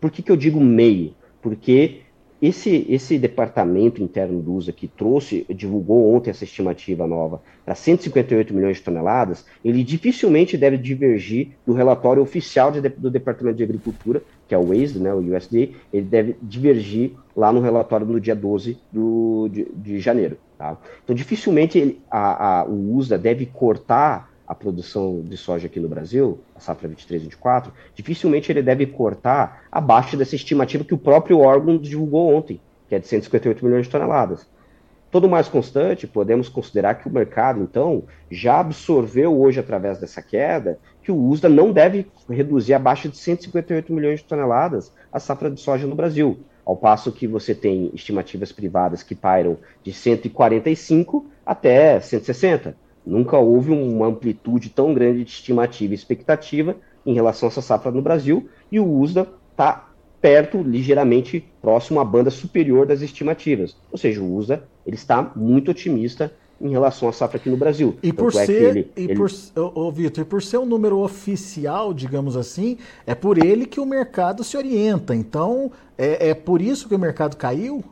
Por 0.00 0.10
que, 0.10 0.22
que 0.22 0.32
eu 0.32 0.36
digo 0.36 0.58
meio? 0.60 1.14
Porque 1.42 2.00
esse, 2.40 2.86
esse 2.88 3.18
departamento 3.18 4.02
interno 4.02 4.40
do 4.40 4.54
USA 4.54 4.72
que 4.72 4.88
trouxe, 4.88 5.44
divulgou 5.50 6.14
ontem 6.14 6.30
essa 6.30 6.44
estimativa 6.44 7.06
nova 7.06 7.42
para 7.64 7.74
158 7.74 8.54
milhões 8.54 8.78
de 8.78 8.82
toneladas, 8.82 9.44
ele 9.64 9.84
dificilmente 9.84 10.56
deve 10.56 10.78
divergir 10.78 11.50
do 11.66 11.74
relatório 11.74 12.22
oficial 12.22 12.72
de, 12.72 12.80
do 12.80 13.10
Departamento 13.10 13.58
de 13.58 13.62
Agricultura, 13.64 14.22
que 14.48 14.54
é 14.54 14.58
o 14.58 14.68
WASD, 14.68 14.98
né, 14.98 15.12
o 15.12 15.18
USDA, 15.18 15.68
ele 15.92 16.06
deve 16.06 16.36
divergir 16.42 17.12
lá 17.36 17.52
no 17.52 17.60
relatório 17.60 18.06
no 18.06 18.18
dia 18.18 18.34
12 18.34 18.78
do, 18.90 19.48
de, 19.52 19.66
de 19.74 20.00
janeiro. 20.00 20.38
Tá? 20.56 20.76
Então, 21.04 21.14
dificilmente 21.14 21.78
ele, 21.78 22.00
a, 22.10 22.60
a, 22.60 22.64
o 22.64 22.96
USDA 22.96 23.18
deve 23.18 23.46
cortar 23.46 24.29
a 24.50 24.54
produção 24.56 25.22
de 25.22 25.36
soja 25.36 25.68
aqui 25.68 25.78
no 25.78 25.88
Brasil, 25.88 26.40
a 26.56 26.58
safra 26.58 26.88
23 26.88 27.22
24, 27.22 27.72
dificilmente 27.94 28.50
ele 28.50 28.60
deve 28.60 28.84
cortar 28.84 29.62
abaixo 29.70 30.16
dessa 30.16 30.34
estimativa 30.34 30.82
que 30.82 30.92
o 30.92 30.98
próprio 30.98 31.38
órgão 31.38 31.78
divulgou 31.78 32.34
ontem, 32.34 32.60
que 32.88 32.96
é 32.96 32.98
de 32.98 33.06
158 33.06 33.64
milhões 33.64 33.86
de 33.86 33.92
toneladas. 33.92 34.44
Todo 35.08 35.28
mais 35.28 35.46
constante, 35.46 36.04
podemos 36.04 36.48
considerar 36.48 36.96
que 36.96 37.06
o 37.06 37.12
mercado, 37.12 37.62
então, 37.62 38.02
já 38.28 38.58
absorveu 38.58 39.40
hoje, 39.40 39.60
através 39.60 39.98
dessa 39.98 40.20
queda, 40.20 40.80
que 41.00 41.12
o 41.12 41.28
USDA 41.28 41.48
não 41.48 41.70
deve 41.70 42.08
reduzir 42.28 42.74
abaixo 42.74 43.08
de 43.08 43.16
158 43.18 43.92
milhões 43.92 44.18
de 44.18 44.24
toneladas 44.24 44.92
a 45.12 45.20
safra 45.20 45.48
de 45.48 45.60
soja 45.60 45.86
no 45.86 45.94
Brasil. 45.94 46.40
Ao 46.66 46.76
passo 46.76 47.12
que 47.12 47.28
você 47.28 47.54
tem 47.54 47.92
estimativas 47.94 48.50
privadas 48.50 49.04
que 49.04 49.14
pairam 49.14 49.58
de 49.84 49.92
145 49.92 51.24
até 51.46 52.00
160. 52.00 52.89
Nunca 53.04 53.38
houve 53.38 53.70
uma 53.72 54.06
amplitude 54.06 54.68
tão 54.70 54.92
grande 54.92 55.24
de 55.24 55.30
estimativa 55.30 55.92
e 55.92 55.96
expectativa 55.96 56.76
em 57.04 57.14
relação 57.14 57.48
a 57.48 57.50
essa 57.50 57.62
safra 57.62 57.90
no 57.90 58.02
Brasil, 58.02 58.48
e 58.70 58.78
o 58.78 58.86
USDA 58.86 59.26
está 59.50 59.88
perto, 60.20 60.62
ligeiramente 60.62 61.44
próximo 61.62 61.98
à 61.98 62.04
banda 62.04 62.30
superior 62.30 62.86
das 62.86 63.00
estimativas. 63.00 63.76
Ou 63.90 63.98
seja, 63.98 64.20
o 64.20 64.36
USDA 64.36 64.64
ele 64.86 64.96
está 64.96 65.32
muito 65.34 65.70
otimista 65.70 66.32
em 66.60 66.68
relação 66.68 67.08
à 67.08 67.12
safra 67.12 67.38
aqui 67.38 67.48
no 67.48 67.56
Brasil. 67.56 67.96
E 68.02 68.12
por 68.12 68.28
é 68.28 68.44
ser, 68.44 68.76
ele, 68.76 68.92
e 68.94 69.04
ele... 69.04 69.14
por, 69.14 69.30
oh, 69.56 69.90
Vitor, 69.90 70.22
e 70.22 70.26
por 70.26 70.42
ser 70.42 70.58
um 70.58 70.66
número 70.66 70.98
oficial, 70.98 71.94
digamos 71.94 72.36
assim, 72.36 72.76
é 73.06 73.14
por 73.14 73.38
ele 73.38 73.64
que 73.64 73.80
o 73.80 73.86
mercado 73.86 74.44
se 74.44 74.58
orienta. 74.58 75.14
Então, 75.14 75.72
é, 75.96 76.28
é 76.30 76.34
por 76.34 76.60
isso 76.60 76.86
que 76.86 76.94
o 76.94 76.98
mercado 76.98 77.36
caiu? 77.36 77.82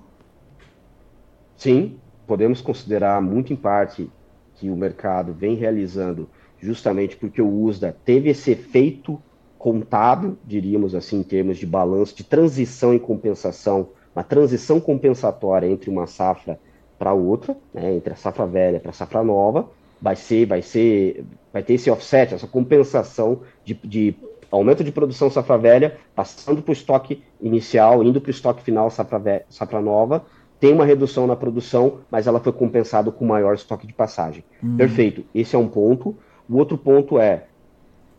Sim, 1.56 1.96
podemos 2.26 2.60
considerar 2.60 3.22
muito 3.22 3.52
em 3.52 3.56
parte 3.56 4.10
que 4.58 4.68
o 4.68 4.76
mercado 4.76 5.32
vem 5.32 5.54
realizando, 5.54 6.28
justamente 6.58 7.16
porque 7.16 7.40
o 7.40 7.62
USDA 7.62 7.96
teve 8.04 8.30
esse 8.30 8.50
efeito 8.50 9.20
contábil, 9.58 10.36
diríamos 10.44 10.94
assim, 10.94 11.20
em 11.20 11.22
termos 11.22 11.58
de 11.58 11.66
balanço, 11.66 12.16
de 12.16 12.24
transição 12.24 12.94
e 12.94 12.98
compensação, 12.98 13.88
uma 14.14 14.24
transição 14.24 14.80
compensatória 14.80 15.66
entre 15.66 15.90
uma 15.90 16.06
safra 16.06 16.58
para 16.98 17.12
outra, 17.12 17.56
né, 17.72 17.94
entre 17.94 18.12
a 18.12 18.16
safra 18.16 18.46
velha 18.46 18.80
para 18.80 18.90
a 18.90 18.94
safra 18.94 19.22
nova, 19.22 19.68
vai 20.00 20.16
ser, 20.16 20.46
vai 20.46 20.62
ser, 20.62 21.24
vai 21.52 21.62
ter 21.62 21.74
esse 21.74 21.90
offset, 21.90 22.34
essa 22.34 22.46
compensação 22.46 23.42
de, 23.64 23.74
de 23.74 24.14
aumento 24.50 24.82
de 24.82 24.90
produção 24.90 25.30
safra 25.30 25.58
velha, 25.58 25.98
passando 26.14 26.62
para 26.62 26.70
o 26.70 26.72
estoque 26.72 27.22
inicial, 27.40 28.02
indo 28.02 28.20
para 28.20 28.28
o 28.28 28.32
estoque 28.32 28.62
final 28.62 28.90
safra, 28.90 29.44
safra 29.48 29.80
nova, 29.80 30.24
tem 30.60 30.72
uma 30.72 30.84
redução 30.84 31.26
na 31.26 31.36
produção, 31.36 32.00
mas 32.10 32.26
ela 32.26 32.40
foi 32.40 32.52
compensada 32.52 33.10
com 33.10 33.24
maior 33.24 33.54
estoque 33.54 33.86
de 33.86 33.92
passagem. 33.92 34.44
Hum. 34.62 34.76
Perfeito. 34.76 35.24
Esse 35.34 35.54
é 35.54 35.58
um 35.58 35.68
ponto. 35.68 36.16
O 36.48 36.56
outro 36.56 36.76
ponto 36.76 37.18
é, 37.18 37.44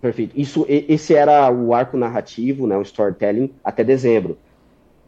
perfeito. 0.01 0.39
Isso, 0.39 0.65
esse 0.67 1.13
era 1.13 1.51
o 1.51 1.73
arco 1.73 1.97
narrativo, 1.97 2.65
né, 2.65 2.77
o 2.77 2.81
storytelling 2.81 3.51
até 3.63 3.83
dezembro. 3.83 4.37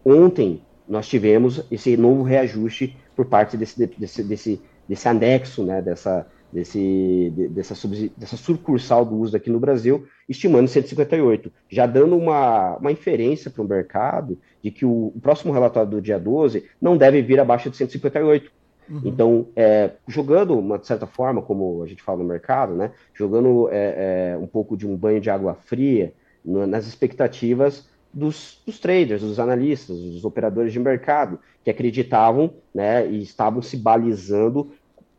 Ontem 0.04 0.62
nós 0.88 1.08
tivemos 1.08 1.66
esse 1.72 1.96
novo 1.96 2.24
reajuste 2.24 2.98
por 3.16 3.26
parte 3.26 3.56
desse, 3.56 3.88
desse, 3.88 4.24
desse, 4.24 4.62
desse 4.88 5.08
anexo, 5.08 5.64
né, 5.64 5.82
dessa, 5.82 6.28
desse, 6.52 7.32
dessa, 7.52 7.76
dessa 8.18 8.36
sucursal 8.36 9.06
do 9.06 9.16
uso 9.16 9.38
aqui 9.38 9.50
no 9.50 9.60
Brasil, 9.60 10.06
estimando 10.28 10.68
158, 10.68 11.52
já 11.70 11.86
dando 11.86 12.18
uma, 12.18 12.78
uma 12.78 12.92
inferência 12.92 13.50
para 13.50 13.62
o 13.62 13.68
mercado 13.68 14.38
de 14.64 14.72
que 14.72 14.86
o, 14.86 15.12
o, 15.16 15.20
próximo 15.22 15.54
relatório 15.54 15.90
do 15.90 16.02
dia 16.02 16.20
12 16.20 16.66
não 16.82 16.98
deve 16.98 17.22
vir 17.22 17.40
abaixo 17.40 17.70
de 17.70 17.78
158. 17.78 18.52
Uhum. 18.90 19.02
Então, 19.06 19.48
é, 19.56 19.92
jogando, 20.08 20.58
uma, 20.58 20.78
de 20.78 20.88
certa 20.88 21.08
forma, 21.08 21.42
como 21.42 21.82
a 21.84 21.88
gente 21.88 22.04
fala 22.04 22.20
no 22.20 22.26
mercado, 22.26 22.74
né, 22.74 22.92
jogando 23.14 23.70
é, 23.72 24.34
é, 24.34 24.38
um 24.38 24.48
pouco 24.48 24.76
de 24.76 24.88
um 24.88 24.96
banho 24.96 25.22
de 25.22 25.30
água 25.30 25.54
fria 25.54 26.14
no, 26.44 26.68
nas 26.68 26.88
expectativas 26.88 27.90
dos, 28.14 28.62
dos, 28.66 28.80
traders, 28.80 29.22
dos 29.22 29.40
analistas, 29.40 29.98
dos 29.98 30.26
operadores 30.26 30.74
de 30.74 30.80
mercado, 30.80 31.40
que 31.64 31.70
acreditavam 31.70 32.54
né, 32.74 33.08
e 33.08 33.22
estavam 33.22 33.62
se 33.62 33.78
balizando 33.78 34.72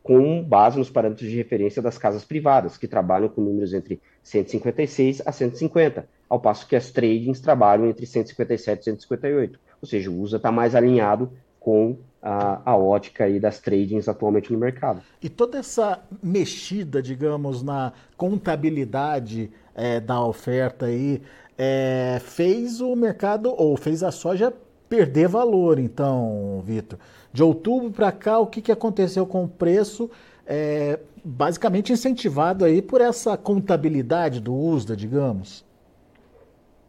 com 0.02 0.42
base 0.42 0.78
nos 0.78 0.90
parâmetros 0.90 1.28
de 1.28 1.36
referência 1.36 1.80
das 1.80 1.96
casas 1.96 2.24
privadas, 2.24 2.76
que 2.76 2.88
trabalham 2.88 3.28
com 3.28 3.40
números 3.40 3.72
entre 3.72 4.00
156 4.22 5.22
a 5.24 5.30
150, 5.30 6.06
ao 6.28 6.40
passo 6.40 6.66
que 6.66 6.74
as 6.74 6.90
tradings 6.90 7.40
trabalham 7.40 7.86
entre 7.86 8.04
157 8.04 8.80
e 8.80 8.84
158. 8.84 9.60
Ou 9.80 9.88
seja, 9.88 10.10
o 10.10 10.20
USA 10.20 10.36
está 10.36 10.50
mais 10.50 10.74
alinhado 10.74 11.30
com 11.60 11.98
a, 12.20 12.60
a, 12.64 12.76
ótica 12.76 13.24
aí 13.24 13.38
das 13.38 13.60
tradings 13.60 14.08
atualmente 14.08 14.52
no 14.52 14.58
mercado. 14.58 15.02
E 15.20 15.28
toda 15.28 15.58
essa 15.58 16.00
mexida, 16.22 17.00
digamos, 17.00 17.62
na 17.62 17.92
contabilidade 18.16 19.50
é, 19.74 20.00
da 20.00 20.24
oferta 20.24 20.86
aí, 20.86 21.22
é, 21.56 22.20
fez 22.24 22.80
o 22.80 22.96
mercado, 22.96 23.54
ou 23.56 23.76
fez 23.76 24.02
a 24.02 24.10
soja 24.10 24.52
perder 24.88 25.28
valor, 25.28 25.78
então, 25.78 26.62
Vitor. 26.64 26.98
De 27.32 27.42
outubro 27.42 27.90
para 27.90 28.12
cá, 28.12 28.38
o 28.38 28.46
que, 28.46 28.60
que 28.60 28.72
aconteceu 28.72 29.26
com 29.26 29.44
o 29.44 29.48
preço? 29.48 30.10
É, 30.46 30.98
basicamente 31.24 31.92
incentivado 31.92 32.64
aí 32.64 32.82
por 32.82 33.00
essa 33.00 33.36
contabilidade 33.36 34.40
do 34.40 34.54
USDA, 34.54 34.96
digamos. 34.96 35.64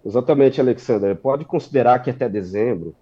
Exatamente, 0.06 0.60
Alexander. 0.60 1.16
Pode 1.16 1.46
considerar 1.46 2.00
que 2.00 2.10
até 2.10 2.28
dezembro, 2.28 2.94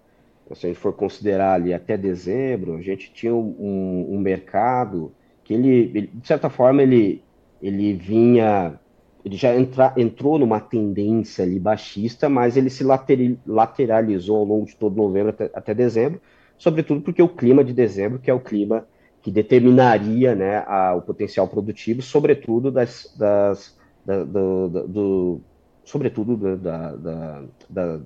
se 0.53 0.65
a 0.65 0.69
gente 0.69 0.79
for 0.79 0.93
considerar 0.93 1.53
ali 1.53 1.73
até 1.73 1.97
dezembro, 1.97 2.75
a 2.75 2.81
gente 2.81 3.11
tinha 3.11 3.33
um, 3.33 4.07
um 4.09 4.19
mercado 4.19 5.11
que 5.43 5.53
ele, 5.53 6.09
de 6.13 6.27
certa 6.27 6.49
forma, 6.49 6.83
ele, 6.83 7.23
ele 7.61 7.93
vinha, 7.93 8.79
ele 9.25 9.35
já 9.35 9.55
entra, 9.55 9.93
entrou 9.97 10.37
numa 10.37 10.59
tendência 10.59 11.43
ali 11.43 11.59
baixista, 11.59 12.29
mas 12.29 12.55
ele 12.55 12.69
se 12.69 12.83
lateralizou 13.47 14.37
ao 14.37 14.45
longo 14.45 14.65
de 14.65 14.75
todo 14.75 14.95
novembro 14.95 15.29
até, 15.29 15.49
até 15.53 15.73
dezembro, 15.73 16.21
sobretudo 16.61 17.01
porque 17.01 17.23
o 17.23 17.27
clima 17.27 17.63
de 17.63 17.73
dezembro, 17.73 18.19
que 18.19 18.29
é 18.29 18.33
o 18.33 18.39
clima 18.39 18.85
que 19.19 19.31
determinaria 19.31 20.35
né, 20.35 20.63
a, 20.67 20.93
o 20.93 21.01
potencial 21.01 21.47
produtivo, 21.47 22.03
sobretudo 22.03 22.69
das, 22.69 23.11
das 23.17 23.75
da, 24.05 24.23
do, 24.23 24.69
do, 24.87 25.41
sobretudo 25.83 26.37
da, 26.37 26.95
da, 26.95 27.43
da, 27.67 27.99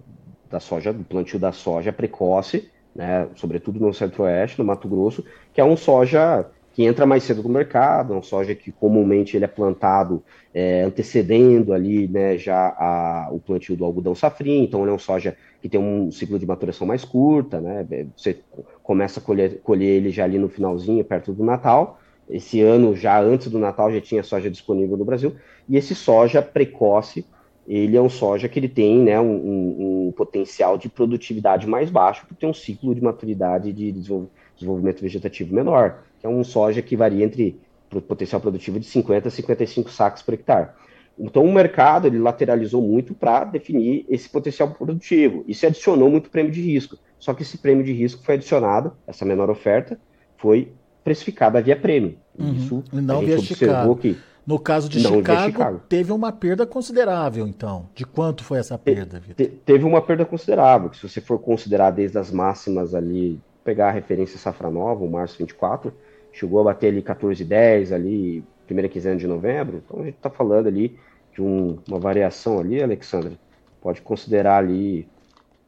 da, 0.50 0.60
soja, 0.62 0.94
do 0.94 1.04
plantio 1.04 1.38
da 1.38 1.52
soja 1.52 1.92
precoce, 1.92 2.72
né, 2.96 3.28
sobretudo 3.36 3.78
no 3.78 3.94
centro-oeste, 3.94 4.58
no 4.58 4.64
Mato 4.64 4.88
Grosso, 4.88 5.26
que 5.54 5.60
é 5.60 5.64
um 5.66 5.76
soja 5.76 6.50
que 6.74 6.84
entra 6.84 7.06
mais 7.06 7.24
cedo 7.24 7.44
no 7.44 7.50
mercado, 7.50 8.14
é 8.14 8.18
um 8.18 8.22
soja 8.22 8.56
que 8.56 8.72
comumente 8.72 9.36
ele 9.36 9.44
é 9.44 9.50
plantado 9.50 10.24
é, 10.54 10.84
antecedendo 10.84 11.74
ali 11.74 12.08
né, 12.08 12.38
já 12.38 12.74
a, 12.78 13.28
o 13.32 13.40
plantio 13.40 13.76
do 13.76 13.84
algodão 13.84 14.16
safrinha, 14.16 14.64
então 14.64 14.82
ele 14.82 14.92
é 14.92 14.94
um 14.94 15.00
soja 15.00 15.36
que 15.66 15.70
tem 15.70 15.80
um 15.80 16.12
ciclo 16.12 16.38
de 16.38 16.46
maturação 16.46 16.86
mais 16.86 17.04
curta, 17.04 17.60
né? 17.60 17.88
Você 18.16 18.38
começa 18.84 19.20
a 19.20 19.24
colher, 19.24 19.60
colher 19.64 19.96
ele 19.96 20.12
já 20.12 20.24
ali 20.24 20.38
no 20.38 20.48
finalzinho, 20.48 21.04
perto 21.04 21.34
do 21.34 21.44
Natal. 21.44 22.00
Esse 22.30 22.62
ano, 22.62 22.96
já 22.96 23.20
antes 23.20 23.50
do 23.50 23.58
Natal, 23.58 23.92
já 23.92 24.00
tinha 24.00 24.22
soja 24.22 24.48
disponível 24.48 24.96
no 24.96 25.04
Brasil. 25.04 25.36
E 25.68 25.76
esse 25.76 25.96
soja 25.96 26.40
precoce, 26.40 27.26
ele 27.68 27.98
é 27.98 28.02
um 28.02 28.10
soja 28.10 28.48
que 28.48 28.60
ele 28.60 28.70
tem 28.70 29.00
né, 29.00 29.20
um, 29.20 29.26
um, 29.26 30.08
um 30.08 30.12
potencial 30.12 30.78
de 30.78 30.88
produtividade 30.88 31.66
mais 31.66 31.90
baixo, 31.90 32.28
porque 32.28 32.42
tem 32.42 32.50
um 32.50 32.54
ciclo 32.54 32.94
de 32.94 33.02
maturidade 33.02 33.74
de 33.74 33.92
desenvolvimento 33.92 35.02
vegetativo 35.02 35.56
menor, 35.56 36.04
que 36.20 36.28
é 36.28 36.30
um 36.30 36.44
soja 36.44 36.80
que 36.80 36.96
varia 36.96 37.26
entre 37.26 37.60
potencial 38.08 38.40
produtivo 38.40 38.80
de 38.80 38.86
50 38.86 39.30
a 39.30 39.32
55 39.32 39.90
sacos 39.90 40.22
por 40.22 40.36
hectare. 40.36 40.70
Então 41.18 41.44
o 41.44 41.54
mercado 41.54 42.08
ele 42.08 42.20
lateralizou 42.20 42.82
muito 42.82 43.14
para 43.14 43.46
definir 43.46 44.06
esse 44.10 44.30
potencial 44.30 44.70
produtivo. 44.72 45.46
Se 45.54 45.66
adicionou 45.66 46.10
muito 46.10 46.30
prêmio 46.30 46.52
de 46.52 46.62
risco. 46.62 46.98
Só 47.18 47.34
que 47.34 47.44
esse 47.44 47.58
prêmio 47.58 47.84
de 47.84 47.94
risco 47.94 48.24
foi 48.24 48.36
adicionado, 48.36 48.94
essa 49.08 49.26
menor 49.26 49.50
oferta, 49.50 50.00
foi 50.38 50.72
precificada 51.04 51.62
via 51.62 51.76
prêmio. 51.76 52.18
Uhum. 52.38 52.54
Isso 52.54 52.84
não 52.92 53.20
a 53.20 53.26
gente 53.26 53.52
observou 53.52 53.96
Chicago. 53.96 53.96
que 53.96 54.18
no 54.46 54.60
caso 54.60 54.88
de 54.88 55.00
Chicago, 55.00 55.52
Chicago, 55.52 55.82
teve 55.90 56.12
uma 56.12 56.32
perda 56.32 56.68
considerável, 56.68 57.48
então. 57.48 57.90
De 57.96 58.06
quanto 58.06 58.44
foi 58.44 58.60
essa 58.60 58.78
perda, 58.78 59.20
Vitor? 59.20 59.36
Te, 59.36 59.48
teve 59.48 59.84
uma 59.86 60.02
perda 60.02 60.24
considerável, 60.24 60.90
que 60.90 60.98
se 60.98 61.10
você 61.10 61.20
for 61.20 61.40
considerar 61.40 61.90
desde 61.90 62.18
as 62.20 62.30
máximas 62.30 62.94
ali, 62.94 63.40
pegar 63.64 63.88
a 63.88 63.92
referência 63.92 64.38
Safra 64.38 64.70
Nova, 64.70 65.04
o 65.04 65.10
março 65.10 65.36
24, 65.40 65.92
chegou 66.32 66.62
a 66.62 66.66
bater 66.66 66.90
ali 66.90 67.02
14,10 67.02 67.92
ali, 67.92 68.44
primeira 68.66 68.90
quinzena 68.90 69.18
de 69.18 69.28
novembro. 69.28 69.82
Então 69.86 70.02
a 70.02 70.06
gente 70.06 70.16
está 70.16 70.30
falando 70.30 70.68
ali 70.68 70.98
de 71.34 71.42
um, 71.42 71.78
uma 71.88 72.00
variação 72.00 72.60
ali, 72.60 72.82
Alexandre. 72.82 73.38
Pode 73.82 74.02
considerar 74.02 74.58
ali 74.58 75.08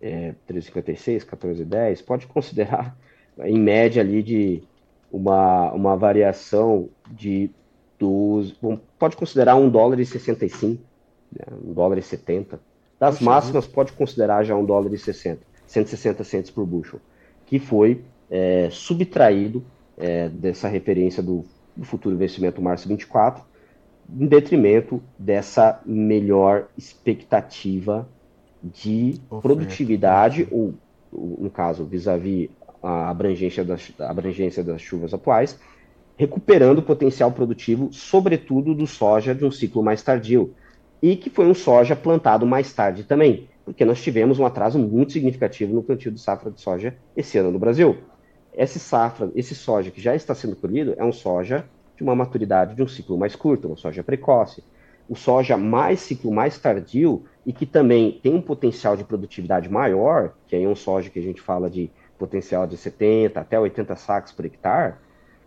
é, 0.02 0.34
13,56, 0.50 1.26
14,10, 1.26 2.04
pode 2.04 2.28
considerar 2.28 2.96
em 3.40 3.60
média 3.60 4.02
ali 4.02 4.24
de 4.24 4.64
uma, 5.12 5.72
uma 5.74 5.96
variação 5.96 6.90
de 7.12 7.50
dos, 8.00 8.52
bom, 8.52 8.80
pode 9.00 9.16
considerar 9.16 9.56
um 9.56 9.70
dólar 9.70 10.00
e 10.00 10.06
65, 10.06 10.80
né, 11.32 11.58
um 11.66 11.74
dólar 11.74 11.98
e 11.98 12.02
70. 12.02 12.60
Das 13.00 13.16
Poxa 13.16 13.26
máximas, 13.26 13.68
pode 13.68 13.92
considerar 13.94 14.44
já 14.44 14.56
um 14.56 14.64
dólar 14.64 14.94
e 14.94 14.98
60, 14.98 15.42
160 15.66 16.24
centos 16.24 16.52
por 16.52 16.66
bushel, 16.66 17.00
que 17.46 17.60
foi 17.60 18.04
é, 18.30 18.70
subtraído 18.72 19.64
é, 19.98 20.30
dessa 20.30 20.68
referência 20.68 21.24
do, 21.24 21.44
do 21.78 21.86
futuro 21.86 22.16
investimento 22.16 22.62
março 22.62 22.88
24, 22.88 23.44
em 24.10 24.26
detrimento 24.26 25.02
dessa 25.18 25.82
melhor 25.86 26.68
expectativa 26.78 28.08
de 28.64 29.22
Oferta. 29.30 29.42
produtividade, 29.42 30.48
ou, 30.52 30.74
no 31.12 31.50
caso, 31.50 31.86
vis-à-vis 31.86 32.50
-vis 32.50 32.58
a 32.82 33.10
abrangência 33.10 33.64
das, 33.64 33.92
a 34.00 34.10
abrangência 34.10 34.64
das 34.64 34.82
chuvas 34.82 35.14
atuais, 35.14 35.60
recuperando 36.16 36.80
o 36.80 36.84
potencial 36.84 37.32
produtivo, 37.32 37.90
sobretudo 37.92 38.74
do 38.74 38.88
soja 38.88 39.36
de 39.36 39.46
um 39.46 39.52
ciclo 39.52 39.84
mais 39.84 40.02
tardio, 40.02 40.54
e 41.02 41.16
que 41.16 41.30
foi 41.30 41.46
um 41.46 41.54
soja 41.54 41.96
plantado 41.96 42.46
mais 42.46 42.74
tarde 42.74 43.04
também, 43.04 43.48
porque 43.64 43.86
nós 43.86 44.02
tivemos 44.02 44.40
um 44.40 44.46
atraso 44.46 44.80
muito 44.80 45.12
significativo 45.12 45.74
no 45.74 45.84
plantio 45.84 46.12
de 46.12 46.20
safra 46.20 46.50
de 46.50 46.60
soja 46.60 46.96
esse 47.16 47.38
ano 47.38 47.52
no 47.52 47.60
Brasil. 47.60 47.98
Esse 48.54 48.80
safra, 48.80 49.32
esse 49.36 49.54
soja 49.54 49.92
que 49.92 50.02
já 50.02 50.16
está 50.16 50.34
sendo 50.34 50.56
colhido 50.56 50.96
é 50.98 51.04
um 51.04 51.12
soja 51.12 51.66
de 51.96 52.04
uma 52.04 52.16
maturidade 52.16 52.76
de 52.76 52.84
um 52.84 52.88
ciclo 52.88 53.18
mais 53.18 53.36
curto, 53.36 53.68
uma 53.68 53.78
soja 53.78 54.04
precoce. 54.04 54.64
O 55.10 55.16
soja 55.16 55.56
mais 55.56 56.02
ciclo 56.02 56.32
mais 56.32 56.58
tardio 56.60 57.24
e 57.46 57.54
que 57.54 57.66
também 57.66 58.20
tem 58.22 58.34
um 58.34 58.42
potencial 58.42 58.98
de 58.98 59.04
produtividade 59.04 59.70
maior, 59.70 60.34
que 60.48 60.56
aí 60.56 60.64
é 60.64 60.68
um 60.68 60.76
soja 60.76 61.10
que 61.10 61.20
a 61.20 61.22
gente 61.22 61.42
fala 61.42 61.70
de 61.70 61.90
potencial 62.18 62.68
de 62.68 62.76
70 62.76 63.40
até 63.40 63.60
80 63.60 63.96
sacos 63.96 64.32
por 64.32 64.46
hectare, 64.46 64.96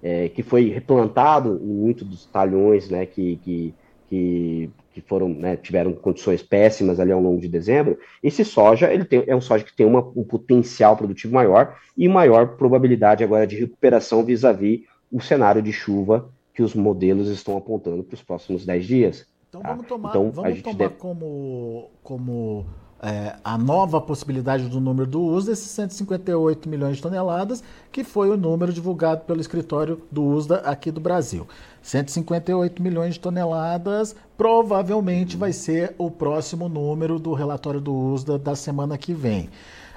é, 0.03 0.29
que 0.29 0.43
foi 0.43 0.71
replantado 0.71 1.61
em 1.63 1.67
muitos 1.67 2.07
dos 2.07 2.25
talhões 2.27 2.89
né, 2.89 3.05
que, 3.05 3.37
que, 3.37 3.75
que, 4.09 4.71
que 4.93 5.01
foram, 5.01 5.29
né, 5.29 5.57
tiveram 5.57 5.93
condições 5.93 6.43
péssimas 6.43 6.99
ali 6.99 7.13
ao 7.13 7.21
longo 7.21 7.41
de 7.41 7.49
dezembro, 7.49 7.99
esse 8.23 8.45
soja 8.45 8.93
ele 8.93 9.05
tem, 9.05 9.23
é 9.27 9.37
um 9.37 9.41
soja 9.41 9.65
que 9.65 9.75
tem 9.75 9.87
uma, 9.87 10.01
um 10.17 10.25
potencial 10.25 10.97
produtivo 10.97 11.35
maior 11.35 11.77
e 11.97 12.09
maior 12.09 12.57
probabilidade 12.57 13.23
agora 13.23 13.47
de 13.47 13.57
recuperação 13.57 14.25
vis-à-vis 14.25 14.81
-vis 14.81 14.87
o 15.13 15.21
cenário 15.21 15.63
de 15.63 15.73
chuva 15.73 16.31
que 16.55 16.63
os 16.63 16.75
modelos 16.75 17.29
estão 17.29 17.57
apontando 17.57 18.03
para 18.03 18.15
os 18.15 18.23
próximos 18.23 18.65
10 18.65 18.85
dias. 18.85 19.27
Então 19.49 19.63
tá? 19.63 19.71
vamos 19.71 19.87
tomar, 19.87 20.11
então, 20.11 20.31
vamos 20.31 20.63
tomar 20.63 20.77
deve... 20.77 20.95
como, 20.95 21.91
como 22.03 22.67
é, 23.03 23.35
a 23.43 23.57
nova 23.57 24.01
possibilidade 24.01 24.69
do 24.69 24.79
número 24.79 25.09
do 25.09 25.23
USDA, 25.23 25.53
esses 25.53 25.71
158 25.71 26.69
milhões 26.69 26.97
de 26.97 27.03
toneladas, 27.03 27.63
que 27.91 28.05
foi 28.05 28.29
o 28.29 28.37
número 28.37 28.73
divulgado 28.73 29.23
pelo 29.23 29.41
escritório 29.41 30.03
do 30.11 30.23
USDA 30.23 30.57
aqui 30.59 30.91
do 30.91 31.01
Brasil. 31.01 31.47
158 31.83 32.83
milhões 32.83 33.15
de 33.15 33.21
toneladas 33.21 34.15
provavelmente 34.37 35.37
vai 35.37 35.53
ser 35.53 35.95
o 35.97 36.11
próximo 36.11 36.69
número 36.69 37.19
do 37.19 37.33
relatório 37.33 37.81
do 37.81 37.95
USDA 37.95 38.39
da 38.39 38.55
semana 38.55 38.99
que 38.99 39.15
vem. 39.15 39.49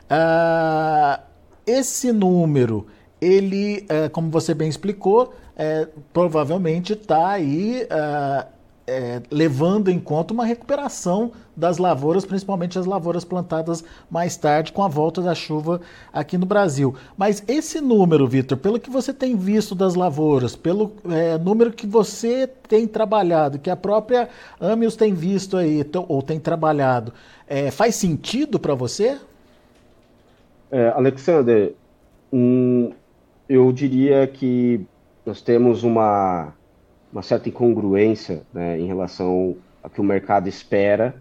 Uh, 0.03 1.21
esse 1.65 2.11
número, 2.13 2.87
ele, 3.19 3.85
uh, 3.85 4.09
como 4.11 4.29
você 4.29 4.53
bem 4.53 4.69
explicou, 4.69 5.33
uh, 5.33 6.01
provavelmente 6.13 6.93
está 6.93 7.31
aí 7.31 7.85
é, 8.85 9.21
levando 9.31 9.89
em 9.89 9.99
conta 9.99 10.33
uma 10.33 10.45
recuperação 10.45 11.31
das 11.55 11.77
lavouras, 11.77 12.25
principalmente 12.25 12.77
as 12.77 12.85
lavouras 12.85 13.23
plantadas 13.23 13.83
mais 14.09 14.35
tarde 14.35 14.71
com 14.71 14.83
a 14.83 14.87
volta 14.87 15.21
da 15.21 15.33
chuva 15.33 15.79
aqui 16.11 16.37
no 16.37 16.45
Brasil. 16.45 16.95
Mas 17.17 17.43
esse 17.47 17.79
número, 17.79 18.27
Vitor, 18.27 18.57
pelo 18.57 18.79
que 18.79 18.89
você 18.89 19.13
tem 19.13 19.35
visto 19.35 19.73
das 19.73 19.95
lavouras, 19.95 20.55
pelo 20.55 20.91
é, 21.09 21.37
número 21.37 21.71
que 21.71 21.87
você 21.87 22.47
tem 22.67 22.87
trabalhado, 22.87 23.59
que 23.59 23.69
a 23.69 23.75
própria 23.75 24.27
Amios 24.59 24.95
tem 24.95 25.13
visto 25.13 25.55
aí, 25.55 25.85
ou 26.07 26.21
tem 26.21 26.39
trabalhado, 26.39 27.13
é, 27.47 27.71
faz 27.71 27.95
sentido 27.95 28.59
para 28.59 28.75
você? 28.75 29.17
É, 30.71 30.89
Alexander, 30.89 31.73
um, 32.31 32.91
eu 33.47 33.71
diria 33.71 34.25
que 34.25 34.81
nós 35.25 35.41
temos 35.41 35.83
uma 35.83 36.53
uma 37.13 37.21
certa 37.21 37.47
incongruência 37.47 38.41
né, 38.51 38.79
em 38.79 38.87
relação 38.87 39.55
ao 39.83 39.89
que 39.89 40.01
o 40.01 40.03
mercado 40.03 40.49
espera 40.49 41.15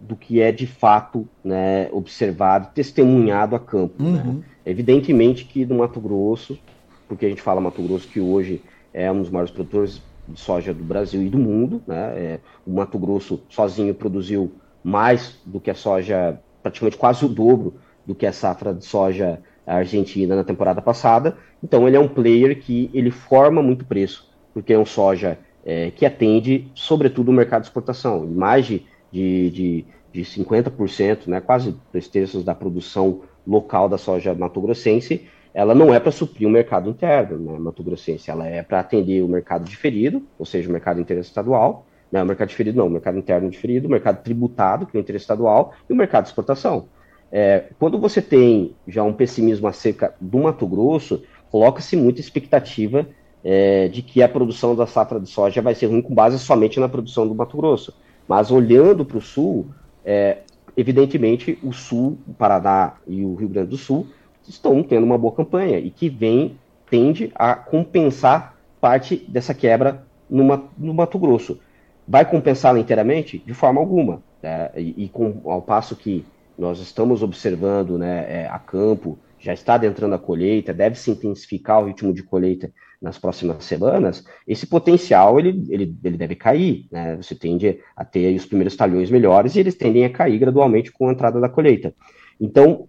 do 0.00 0.16
que 0.16 0.40
é 0.40 0.50
de 0.50 0.66
fato 0.66 1.28
né, 1.42 1.88
observado, 1.92 2.70
testemunhado 2.74 3.54
a 3.54 3.60
campo. 3.60 4.02
Né. 4.02 4.22
Uhum. 4.24 4.32
Né? 4.34 4.42
Evidentemente 4.66 5.44
que 5.44 5.64
no 5.64 5.78
Mato 5.78 6.00
Grosso, 6.00 6.58
porque 7.06 7.24
a 7.24 7.28
gente 7.28 7.40
fala 7.40 7.60
Mato 7.60 7.80
Grosso 7.82 8.08
que 8.08 8.20
hoje 8.20 8.60
é 8.92 9.10
um 9.10 9.20
dos 9.20 9.30
maiores 9.30 9.52
produtores 9.52 10.02
de 10.26 10.38
soja 10.38 10.74
do 10.74 10.84
Brasil 10.84 11.22
e 11.22 11.28
do 11.30 11.38
mundo, 11.38 11.80
né? 11.86 12.12
É, 12.16 12.40
o 12.66 12.72
Mato 12.72 12.98
Grosso 12.98 13.40
sozinho 13.48 13.94
produziu 13.94 14.52
mais 14.84 15.38
do 15.46 15.58
que 15.58 15.70
a 15.70 15.74
soja, 15.74 16.38
praticamente 16.62 16.98
quase 16.98 17.24
o 17.24 17.28
dobro 17.28 17.76
do 18.04 18.14
que 18.14 18.26
a 18.26 18.32
safra 18.32 18.74
de 18.74 18.84
soja 18.84 19.40
argentina 19.66 20.36
na 20.36 20.44
temporada 20.44 20.82
passada. 20.82 21.36
Então 21.62 21.88
ele 21.88 21.96
é 21.96 22.00
um 22.00 22.08
player 22.08 22.60
que 22.60 22.90
ele 22.92 23.10
forma 23.10 23.62
muito 23.62 23.86
preço 23.86 24.27
porque 24.52 24.72
é 24.72 24.78
um 24.78 24.86
soja 24.86 25.38
é, 25.64 25.90
que 25.90 26.06
atende, 26.06 26.70
sobretudo, 26.74 27.30
o 27.30 27.34
mercado 27.34 27.62
de 27.62 27.68
exportação. 27.68 28.26
Mais 28.26 28.66
de, 28.66 28.84
de, 29.12 29.50
de, 29.50 29.84
de 30.12 30.22
50%, 30.22 31.26
né, 31.26 31.40
quase 31.40 31.76
dois 31.92 32.08
terços 32.08 32.44
da 32.44 32.54
produção 32.54 33.22
local 33.46 33.88
da 33.88 33.98
soja 33.98 34.34
mato-grossense, 34.34 35.26
ela 35.54 35.74
não 35.74 35.92
é 35.92 35.98
para 35.98 36.12
suprir 36.12 36.46
o 36.46 36.50
mercado 36.50 36.90
interno 36.90 37.38
né, 37.38 37.58
mato-grossense, 37.58 38.30
ela 38.30 38.46
é 38.46 38.62
para 38.62 38.80
atender 38.80 39.22
o 39.22 39.28
mercado 39.28 39.64
diferido, 39.64 40.22
ou 40.38 40.46
seja, 40.46 40.68
o 40.68 40.72
mercado 40.72 41.00
interestadual, 41.00 41.86
né, 42.12 42.22
o 42.22 42.26
mercado 42.26 42.48
diferido 42.48 42.78
não, 42.78 42.86
o 42.86 42.90
mercado 42.90 43.18
interno 43.18 43.50
diferido, 43.50 43.88
o 43.88 43.90
mercado 43.90 44.22
tributado, 44.22 44.86
que 44.86 44.96
é 44.96 45.00
o 45.00 45.02
interestadual, 45.02 45.74
e 45.88 45.92
o 45.92 45.96
mercado 45.96 46.24
de 46.24 46.30
exportação. 46.30 46.86
É, 47.30 47.64
quando 47.78 47.98
você 47.98 48.22
tem 48.22 48.74
já 48.86 49.02
um 49.02 49.12
pessimismo 49.12 49.66
acerca 49.66 50.14
do 50.20 50.38
Mato 50.38 50.66
Grosso, 50.66 51.22
coloca-se 51.50 51.96
muita 51.96 52.20
expectativa 52.20 53.06
é, 53.44 53.88
de 53.88 54.02
que 54.02 54.22
a 54.22 54.28
produção 54.28 54.74
da 54.74 54.86
safra 54.86 55.20
de 55.20 55.28
soja 55.28 55.62
vai 55.62 55.74
ser 55.74 55.86
ruim 55.86 56.02
com 56.02 56.14
base 56.14 56.38
somente 56.38 56.80
na 56.80 56.88
produção 56.88 57.26
do 57.26 57.34
Mato 57.34 57.56
Grosso. 57.56 57.94
Mas 58.26 58.50
olhando 58.50 59.04
para 59.04 59.18
o 59.18 59.22
sul, 59.22 59.66
é, 60.04 60.38
evidentemente 60.76 61.58
o 61.62 61.72
sul, 61.72 62.18
o 62.26 62.32
Paraná 62.32 62.94
e 63.06 63.24
o 63.24 63.34
Rio 63.34 63.48
Grande 63.48 63.70
do 63.70 63.76
Sul 63.76 64.06
estão 64.46 64.82
tendo 64.82 65.04
uma 65.04 65.18
boa 65.18 65.34
campanha 65.34 65.78
e 65.78 65.90
que 65.90 66.08
vem 66.08 66.56
tende 66.90 67.30
a 67.34 67.54
compensar 67.54 68.56
parte 68.80 69.16
dessa 69.28 69.52
quebra 69.54 70.04
no, 70.28 70.94
Mato 70.94 71.18
Grosso. 71.18 71.58
Vai 72.06 72.24
compensá-la 72.24 72.78
inteiramente? 72.78 73.38
De 73.38 73.52
forma 73.52 73.80
alguma. 73.80 74.22
Né? 74.42 74.70
E, 74.76 75.04
e, 75.04 75.08
com, 75.08 75.40
ao 75.44 75.60
passo 75.60 75.94
que 75.96 76.24
nós 76.56 76.80
estamos 76.80 77.22
observando 77.22 77.98
né, 77.98 78.26
é, 78.28 78.48
a 78.48 78.58
campo, 78.58 79.18
já 79.38 79.52
está 79.52 79.74
adentrando 79.74 80.14
a 80.14 80.18
colheita, 80.18 80.72
deve 80.72 80.98
se 80.98 81.10
intensificar 81.10 81.80
o 81.82 81.86
ritmo 81.86 82.12
de 82.12 82.22
colheita 82.22 82.72
nas 83.00 83.18
próximas 83.18 83.64
semanas, 83.64 84.24
esse 84.46 84.66
potencial 84.66 85.38
ele, 85.38 85.64
ele, 85.68 85.96
ele 86.02 86.16
deve 86.16 86.34
cair. 86.34 86.86
Né? 86.90 87.16
Você 87.16 87.34
tende 87.34 87.78
a 87.96 88.04
ter 88.04 88.34
os 88.34 88.44
primeiros 88.44 88.76
talhões 88.76 89.10
melhores 89.10 89.54
e 89.54 89.60
eles 89.60 89.76
tendem 89.76 90.04
a 90.04 90.10
cair 90.10 90.38
gradualmente 90.38 90.90
com 90.90 91.08
a 91.08 91.12
entrada 91.12 91.40
da 91.40 91.48
colheita. 91.48 91.94
Então, 92.40 92.88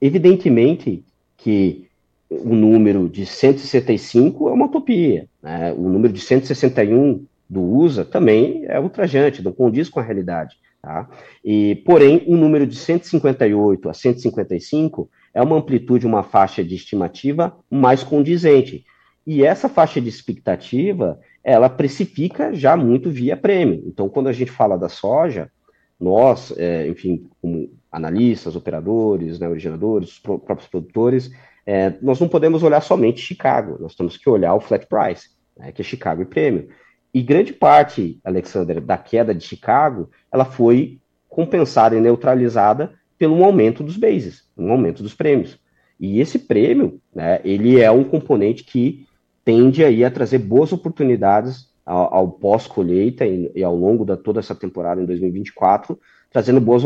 evidentemente 0.00 1.04
que 1.36 1.88
o 2.30 2.54
número 2.54 3.08
de 3.08 3.26
165 3.26 4.48
é 4.48 4.52
uma 4.52 4.66
utopia. 4.66 5.28
Né? 5.42 5.72
O 5.76 5.88
número 5.88 6.12
de 6.12 6.20
161 6.20 7.24
do 7.48 7.60
USA 7.60 8.04
também 8.04 8.64
é 8.66 8.78
ultrajante, 8.78 9.42
não 9.42 9.52
condiz 9.52 9.88
com 9.88 9.98
a 9.98 10.02
realidade. 10.02 10.56
Tá? 10.80 11.08
E, 11.44 11.74
porém, 11.84 12.24
o 12.26 12.36
número 12.36 12.66
de 12.66 12.76
158 12.76 13.88
a 13.88 13.92
155 13.92 15.10
é 15.34 15.42
uma 15.42 15.56
amplitude, 15.56 16.06
uma 16.06 16.22
faixa 16.22 16.64
de 16.64 16.74
estimativa 16.74 17.56
mais 17.70 18.02
condizente. 18.02 18.84
E 19.26 19.44
essa 19.44 19.68
faixa 19.68 20.00
de 20.00 20.08
expectativa, 20.08 21.18
ela 21.44 21.68
precifica 21.68 22.54
já 22.54 22.76
muito 22.76 23.10
via 23.10 23.36
prêmio. 23.36 23.82
Então, 23.86 24.08
quando 24.08 24.28
a 24.28 24.32
gente 24.32 24.50
fala 24.50 24.78
da 24.78 24.88
soja, 24.88 25.50
nós, 25.98 26.52
é, 26.56 26.88
enfim, 26.88 27.28
como 27.40 27.70
analistas, 27.92 28.56
operadores, 28.56 29.38
né, 29.38 29.48
originadores, 29.48 30.12
os 30.12 30.18
próprios 30.18 30.66
produtores, 30.66 31.30
é, 31.66 31.94
nós 32.00 32.18
não 32.18 32.28
podemos 32.28 32.62
olhar 32.62 32.80
somente 32.80 33.20
Chicago, 33.20 33.76
nós 33.80 33.94
temos 33.94 34.16
que 34.16 34.28
olhar 34.28 34.54
o 34.54 34.60
flat 34.60 34.86
price, 34.86 35.28
né, 35.56 35.72
que 35.72 35.82
é 35.82 35.84
Chicago 35.84 36.22
e 36.22 36.26
prêmio. 36.26 36.68
E 37.12 37.22
grande 37.22 37.52
parte, 37.52 38.18
Alexander, 38.24 38.80
da 38.80 38.96
queda 38.96 39.34
de 39.34 39.44
Chicago, 39.44 40.08
ela 40.32 40.44
foi 40.44 40.98
compensada 41.28 41.96
e 41.96 42.00
neutralizada 42.00 42.92
pelo 43.18 43.44
aumento 43.44 43.82
dos 43.82 43.96
bases, 43.96 44.48
um 44.56 44.70
aumento 44.70 45.02
dos 45.02 45.14
prêmios. 45.14 45.58
E 45.98 46.18
esse 46.18 46.38
prêmio, 46.38 47.00
né, 47.14 47.40
ele 47.44 47.80
é 47.80 47.90
um 47.90 48.04
componente 48.04 48.64
que 48.64 49.06
tende 49.44 49.84
aí 49.84 50.04
a 50.04 50.10
trazer 50.10 50.38
boas 50.38 50.72
oportunidades 50.72 51.70
ao, 51.84 52.14
ao 52.14 52.28
pós-colheita 52.30 53.26
e, 53.26 53.50
e, 53.54 53.64
ao 53.64 53.74
longo 53.74 54.04
da 54.04 54.16
toda 54.16 54.40
essa 54.40 54.54
temporada 54.54 55.02
em 55.02 55.06
2024, 55.06 55.98
trazendo 56.30 56.60
boas, 56.60 56.82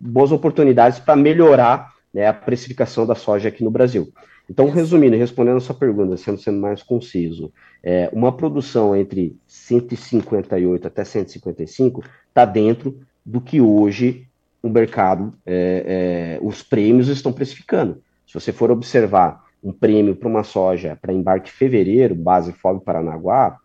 boas 0.00 0.32
oportunidades 0.32 0.98
para 0.98 1.16
melhorar 1.16 1.92
né, 2.12 2.26
a 2.26 2.32
precificação 2.32 3.06
da 3.06 3.14
soja 3.14 3.48
aqui 3.48 3.62
no 3.62 3.70
Brasil. 3.70 4.08
Então, 4.50 4.70
resumindo, 4.70 5.16
respondendo 5.16 5.58
a 5.58 5.60
sua 5.60 5.74
pergunta, 5.74 6.16
sendo, 6.16 6.38
sendo 6.38 6.58
mais 6.58 6.82
conciso, 6.82 7.52
é, 7.82 8.08
uma 8.12 8.34
produção 8.34 8.96
entre 8.96 9.36
158 9.46 10.86
até 10.86 11.04
155 11.04 12.02
está 12.28 12.46
dentro 12.46 12.98
do 13.24 13.42
que 13.42 13.60
hoje 13.60 14.26
o 14.62 14.70
mercado, 14.70 15.34
é, 15.44 16.38
é, 16.40 16.44
os 16.44 16.62
prêmios 16.62 17.08
estão 17.08 17.32
precificando. 17.32 18.02
Se 18.26 18.34
você 18.34 18.50
for 18.50 18.70
observar 18.70 19.44
um 19.62 19.72
prêmio 19.72 20.14
para 20.14 20.28
uma 20.28 20.42
soja 20.42 20.98
para 21.00 21.12
embarque 21.12 21.50
fevereiro, 21.50 22.14
base 22.14 22.52
FOB 22.52 22.84
Paranaguá, 22.84 23.58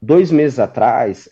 dois 0.00 0.30
meses 0.30 0.58
atrás, 0.58 1.28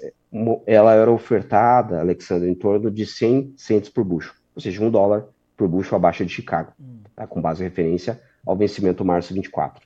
ela 0.67 0.95
era 0.95 1.11
ofertada, 1.11 2.01
Alexandre, 2.01 2.51
em 2.51 2.55
torno 2.55 2.91
de 2.91 3.07
100 3.07 3.55
centos 3.57 3.91
por 3.91 4.05
bucho, 4.05 4.35
ou 4.55 4.61
seja, 4.61 4.83
um 4.83 4.91
dólar 4.91 5.27
por 5.57 5.69
bucho 5.69 5.95
abaixo 5.95 6.25
de 6.25 6.33
Chicago, 6.33 6.73
hum. 6.79 6.99
tá, 7.15 7.27
com 7.27 7.41
base 7.41 7.63
em 7.63 7.69
referência 7.69 8.21
ao 8.45 8.57
vencimento 8.57 9.05
março 9.05 9.33
24. 9.33 9.83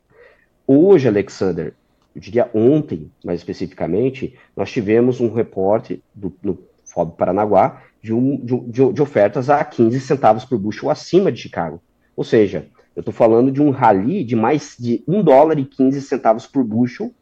Hoje, 0.67 1.09
Alexander, 1.09 1.75
eu 2.15 2.21
diria 2.21 2.51
ontem, 2.53 3.11
mais 3.25 3.41
especificamente, 3.41 4.37
nós 4.57 4.71
tivemos 4.71 5.21
um 5.21 5.33
reporte 5.33 6.03
do, 6.15 6.35
no 6.43 6.59
FOB 6.85 7.17
Paranaguá 7.17 7.83
de, 8.03 8.13
um, 8.13 8.37
de, 8.37 8.93
de, 8.93 9.03
ofertas 9.03 9.49
a 9.49 9.65
15 9.65 10.01
centavos 10.01 10.45
por 10.45 10.59
bushel 10.59 10.91
acima 10.91 11.31
de 11.31 11.41
Chicago. 11.41 11.81
Ou 12.17 12.25
seja, 12.25 12.67
eu 12.95 13.01
estou 13.01 13.15
falando 13.15 13.51
de 13.51 13.63
um 13.63 13.71
rally 13.71 14.25
de 14.25 14.35
mais 14.35 14.77
de 14.79 15.03
1 15.07 15.23
dólar 15.23 15.59
e 15.59 15.65
15 15.65 16.01
centavos 16.03 16.47
por 16.47 16.65
bushel, 16.65 17.13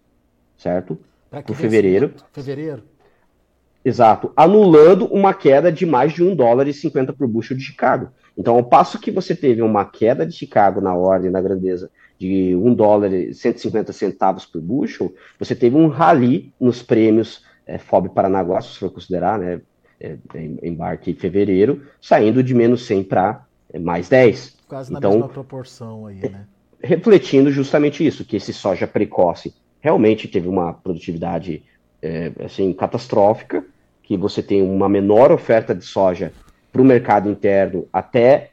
certo? 0.57 0.99
Para 1.31 1.43
fevereiro. 1.55 2.13
Fevereiro. 2.33 2.83
Exato. 3.85 4.33
Anulando 4.37 5.07
uma 5.07 5.33
queda 5.33 5.71
de 5.71 5.87
mais 5.87 6.13
de 6.13 6.23
1 6.23 6.35
dólar 6.35 6.67
e 6.67 6.75
50 6.75 7.13
por 7.13 7.29
bushel 7.29 7.57
de 7.57 7.63
Chicago. 7.63 8.11
Então, 8.37 8.55
ao 8.55 8.65
passo 8.65 9.01
que 9.01 9.11
você 9.11 9.35
teve 9.35 9.63
uma 9.63 9.85
queda 9.85 10.27
de 10.27 10.33
Chicago 10.33 10.81
na 10.81 10.95
ordem, 10.95 11.31
na 11.31 11.41
grandeza 11.41 11.91
de 12.19 12.55
1 12.57 12.75
dólar 12.75 13.13
e 13.13 13.35
150 13.35 13.93
centavos 13.93 14.45
por 14.45 14.61
bushel, 14.61 15.15
você 15.39 15.55
teve 15.55 15.77
um 15.77 15.89
rally 15.89 16.53
nos 16.59 16.83
prêmios 16.83 17.45
é, 17.67 17.79
FOB 17.79 18.09
Paranaguá, 18.09 18.61
se 18.61 18.79
for 18.79 18.91
considerar, 18.91 19.39
né, 19.39 19.61
é, 20.01 20.17
embarque 20.63 21.11
em 21.11 21.15
fevereiro, 21.15 21.83
saindo 22.01 22.43
de 22.43 22.55
menos 22.55 22.87
100 22.87 23.05
para 23.05 23.45
é, 23.45 23.48
mais 23.77 24.09
10. 24.09 24.57
Quase 24.69 24.93
na 24.93 24.99
então, 24.99 25.13
mesma 25.13 25.29
proporção 25.29 26.07
aí, 26.07 26.21
né? 26.21 26.47
Refletindo 26.81 27.51
justamente 27.51 28.07
isso, 28.07 28.25
que 28.25 28.37
esse 28.37 28.53
soja 28.53 28.87
precoce 28.87 29.53
realmente 29.81 30.29
teve 30.29 30.49
uma 30.49 30.73
produtividade 30.73 31.63
é, 32.01 32.31
assim, 32.45 32.73
catastrófica, 32.73 33.65
que 34.03 34.17
você 34.17 34.43
tem 34.43 34.63
uma 34.63 34.89
menor 34.89 35.33
oferta 35.33 35.75
de 35.75 35.85
soja 35.85 36.33
para 36.73 36.81
o 36.81 36.85
mercado 36.85 37.29
interno 37.29 37.87
até 37.93 38.51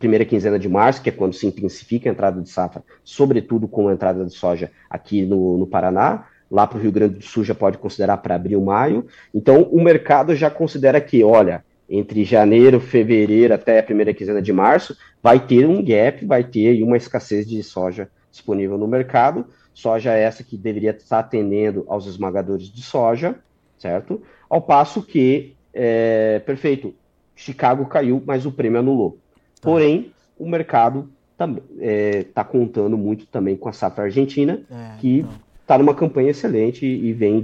primeira 0.00 0.24
quinzena 0.24 0.58
de 0.58 0.68
março, 0.68 1.02
que 1.02 1.10
é 1.10 1.12
quando 1.12 1.34
se 1.34 1.46
intensifica 1.46 2.08
a 2.08 2.12
entrada 2.12 2.40
de 2.40 2.48
safra, 2.48 2.82
sobretudo 3.04 3.68
com 3.68 3.88
a 3.88 3.92
entrada 3.92 4.24
de 4.24 4.32
soja 4.32 4.70
aqui 4.88 5.26
no, 5.26 5.58
no 5.58 5.66
Paraná. 5.66 6.26
Lá 6.50 6.66
para 6.66 6.78
o 6.78 6.80
Rio 6.80 6.90
Grande 6.90 7.16
do 7.16 7.22
Sul 7.22 7.44
já 7.44 7.54
pode 7.54 7.78
considerar 7.78 8.16
para 8.16 8.34
abril, 8.34 8.60
maio. 8.62 9.06
Então, 9.32 9.62
o 9.64 9.80
mercado 9.80 10.34
já 10.34 10.50
considera 10.50 11.00
que, 11.00 11.22
olha, 11.22 11.62
entre 11.90 12.24
janeiro, 12.24 12.78
fevereiro 12.78 13.52
até 13.52 13.80
a 13.80 13.82
primeira 13.82 14.14
quinzena 14.14 14.40
de 14.40 14.52
março, 14.52 14.96
vai 15.20 15.44
ter 15.44 15.66
um 15.66 15.84
gap, 15.84 16.24
vai 16.24 16.44
ter 16.44 16.80
uma 16.84 16.96
escassez 16.96 17.48
de 17.48 17.60
soja 17.64 18.08
disponível 18.30 18.78
no 18.78 18.86
mercado. 18.86 19.44
Soja 19.74 20.12
essa 20.12 20.44
que 20.44 20.56
deveria 20.56 20.92
estar 20.92 21.18
atendendo 21.18 21.84
aos 21.88 22.06
esmagadores 22.06 22.70
de 22.70 22.82
soja, 22.82 23.34
certo? 23.76 24.22
Ao 24.48 24.62
passo 24.62 25.02
que, 25.02 25.56
é, 25.74 26.38
perfeito, 26.40 26.94
Chicago 27.34 27.84
caiu, 27.86 28.22
mas 28.24 28.46
o 28.46 28.52
prêmio 28.52 28.78
anulou. 28.78 29.18
Tá. 29.60 29.68
Porém, 29.68 30.12
o 30.38 30.48
mercado 30.48 31.10
está 31.32 31.50
é, 31.80 32.24
tá 32.34 32.44
contando 32.44 32.96
muito 32.96 33.26
também 33.26 33.56
com 33.56 33.68
a 33.68 33.72
safra 33.72 34.04
argentina, 34.04 34.62
é, 34.70 35.00
que 35.00 35.26
está 35.60 35.76
numa 35.78 35.94
campanha 35.94 36.30
excelente 36.30 36.86
e 36.86 37.12
vem 37.12 37.40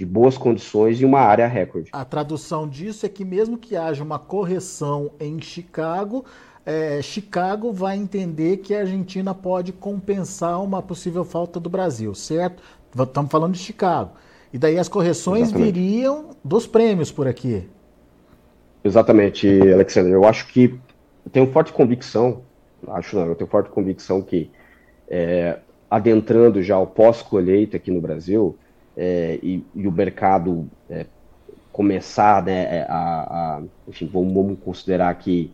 de, 0.00 0.06
boas 0.06 0.38
condições 0.38 1.00
e 1.00 1.04
uma 1.04 1.20
área 1.20 1.46
recorde. 1.46 1.90
A 1.92 2.04
tradução 2.04 2.66
disso 2.66 3.04
é 3.04 3.08
que 3.08 3.24
mesmo 3.24 3.58
que 3.58 3.76
haja 3.76 4.02
uma 4.02 4.18
correção 4.18 5.10
em 5.20 5.40
Chicago, 5.40 6.24
é, 6.64 7.02
Chicago 7.02 7.72
vai 7.72 7.96
entender 7.96 8.58
que 8.58 8.74
a 8.74 8.80
Argentina 8.80 9.34
pode 9.34 9.72
compensar 9.72 10.62
uma 10.62 10.80
possível 10.80 11.24
falta 11.24 11.60
do 11.60 11.68
Brasil, 11.68 12.14
certo? 12.14 12.62
Estamos 12.98 13.30
falando 13.30 13.52
de 13.52 13.58
Chicago. 13.58 14.12
E 14.52 14.58
daí 14.58 14.78
as 14.78 14.88
correções 14.88 15.48
Exatamente. 15.48 15.72
viriam 15.72 16.30
dos 16.42 16.66
prêmios 16.66 17.12
por 17.12 17.28
aqui. 17.28 17.68
Exatamente, 18.82 19.46
Alexandre. 19.72 20.12
Eu 20.12 20.24
acho 20.24 20.48
que 20.48 20.80
eu 21.24 21.30
tenho 21.30 21.46
forte 21.52 21.72
convicção, 21.72 22.42
acho 22.88 23.16
não, 23.16 23.26
eu 23.26 23.34
tenho 23.34 23.48
forte 23.48 23.68
convicção 23.68 24.22
que 24.22 24.50
é, 25.08 25.58
adentrando 25.90 26.62
já 26.62 26.78
o 26.78 26.86
pós-colheita 26.86 27.76
aqui 27.76 27.90
no 27.90 28.00
Brasil 28.00 28.56
é, 29.02 29.38
e, 29.42 29.64
e, 29.74 29.88
o 29.88 29.90
mercado 29.90 30.68
é, 30.90 31.06
começar 31.72 32.44
né, 32.44 32.80
é, 32.80 32.86
a, 32.86 32.96
a, 33.56 33.62
enfim, 33.88 34.06
vamos, 34.12 34.34
vamos 34.34 34.58
considerar 34.62 35.14
que 35.14 35.50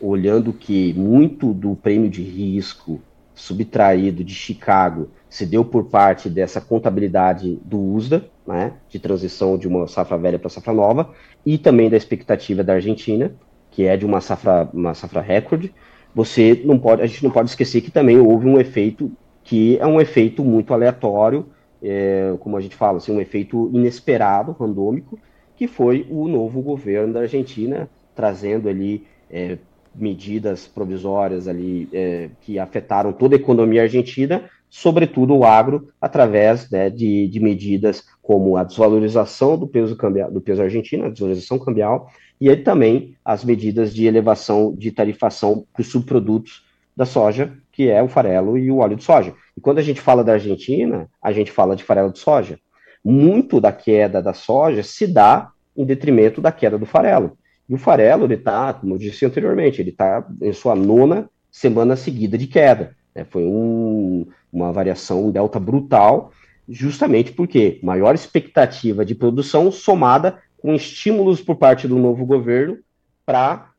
olhando 0.00 0.50
que 0.54 0.94
muito 0.94 1.52
do 1.52 1.76
prêmio 1.76 2.08
de 2.08 2.22
risco 2.22 3.02
subtraído 3.34 4.24
de 4.24 4.32
Chicago 4.32 5.10
se 5.28 5.44
deu 5.44 5.62
por 5.62 5.90
parte 5.90 6.30
dessa 6.30 6.58
contabilidade 6.58 7.58
do 7.62 7.78
USDA, 7.78 8.24
né, 8.46 8.72
de 8.88 8.98
transição 8.98 9.58
de 9.58 9.68
uma 9.68 9.86
safra 9.86 10.16
velha 10.16 10.38
para 10.38 10.48
safra 10.48 10.72
nova, 10.72 11.12
e 11.44 11.58
também 11.58 11.90
da 11.90 11.98
expectativa 11.98 12.64
da 12.64 12.72
Argentina, 12.72 13.30
que 13.70 13.84
é 13.84 13.94
de 13.94 14.06
uma 14.06 14.22
safra, 14.22 14.70
uma 14.72 14.94
safra 14.94 15.20
recorde, 15.20 15.74
você 16.14 16.62
não 16.64 16.78
pode, 16.78 17.02
a 17.02 17.06
gente 17.06 17.22
não 17.22 17.30
pode 17.30 17.50
esquecer 17.50 17.82
que 17.82 17.90
também 17.90 18.18
houve 18.18 18.46
um 18.46 18.58
efeito 18.58 19.12
que 19.44 19.78
é 19.78 19.86
um 19.86 20.00
efeito 20.00 20.42
muito 20.42 20.72
aleatório, 20.72 21.46
é, 21.82 22.34
como 22.40 22.56
a 22.56 22.60
gente 22.60 22.76
fala, 22.76 22.98
assim, 22.98 23.12
um 23.12 23.20
efeito 23.20 23.70
inesperado, 23.72 24.52
randômico, 24.52 25.18
que 25.56 25.66
foi 25.66 26.06
o 26.10 26.28
novo 26.28 26.62
governo 26.62 27.12
da 27.12 27.20
Argentina 27.20 27.88
trazendo 28.14 28.68
ali 28.68 29.06
é, 29.30 29.58
medidas 29.94 30.66
provisórias 30.66 31.48
ali 31.48 31.88
é, 31.92 32.30
que 32.40 32.58
afetaram 32.58 33.12
toda 33.12 33.36
a 33.36 33.38
economia 33.38 33.82
argentina, 33.82 34.44
sobretudo 34.70 35.34
o 35.34 35.44
agro, 35.44 35.88
através 36.00 36.70
né, 36.70 36.90
de, 36.90 37.28
de, 37.28 37.40
medidas 37.40 38.04
como 38.22 38.56
a 38.56 38.64
desvalorização 38.64 39.58
do 39.58 39.66
peso, 39.66 39.96
cambial, 39.96 40.30
do 40.30 40.40
peso 40.40 40.62
argentino, 40.62 41.06
a 41.06 41.10
desvalorização 41.10 41.58
cambial, 41.58 42.10
e 42.40 42.54
também 42.56 43.16
as 43.24 43.44
medidas 43.44 43.94
de 43.94 44.06
elevação 44.06 44.74
de 44.76 44.90
tarifação 44.92 45.64
para 45.72 45.80
os 45.80 45.88
subprodutos 45.88 46.64
da 46.96 47.06
soja, 47.06 47.52
que 47.72 47.88
é 47.88 48.02
o 48.02 48.08
farelo 48.08 48.58
e 48.58 48.70
o 48.70 48.78
óleo 48.78 48.96
de 48.96 49.04
soja. 49.04 49.34
E 49.58 49.60
quando 49.60 49.78
a 49.78 49.82
gente 49.82 50.00
fala 50.00 50.22
da 50.22 50.34
Argentina, 50.34 51.10
a 51.20 51.32
gente 51.32 51.50
fala 51.50 51.74
de 51.74 51.82
farelo 51.82 52.12
de 52.12 52.20
soja. 52.20 52.60
Muito 53.04 53.60
da 53.60 53.72
queda 53.72 54.22
da 54.22 54.32
soja 54.32 54.84
se 54.84 55.04
dá 55.04 55.50
em 55.76 55.84
detrimento 55.84 56.40
da 56.40 56.52
queda 56.52 56.78
do 56.78 56.86
farelo. 56.86 57.36
E 57.68 57.74
o 57.74 57.76
farelo, 57.76 58.24
ele 58.24 58.34
está, 58.34 58.72
como 58.72 58.94
eu 58.94 58.98
disse 58.98 59.26
anteriormente, 59.26 59.82
ele 59.82 59.90
está 59.90 60.24
em 60.40 60.52
sua 60.52 60.76
nona 60.76 61.28
semana 61.50 61.96
seguida 61.96 62.38
de 62.38 62.46
queda. 62.46 62.94
Né? 63.12 63.24
Foi 63.28 63.42
um, 63.44 64.28
uma 64.52 64.70
variação, 64.70 65.26
um 65.26 65.32
delta 65.32 65.58
brutal, 65.58 66.30
justamente 66.68 67.32
porque 67.32 67.80
maior 67.82 68.14
expectativa 68.14 69.04
de 69.04 69.16
produção 69.16 69.72
somada 69.72 70.38
com 70.56 70.72
estímulos 70.72 71.40
por 71.40 71.56
parte 71.56 71.88
do 71.88 71.98
novo 71.98 72.24
governo 72.24 72.78
para 73.26 73.72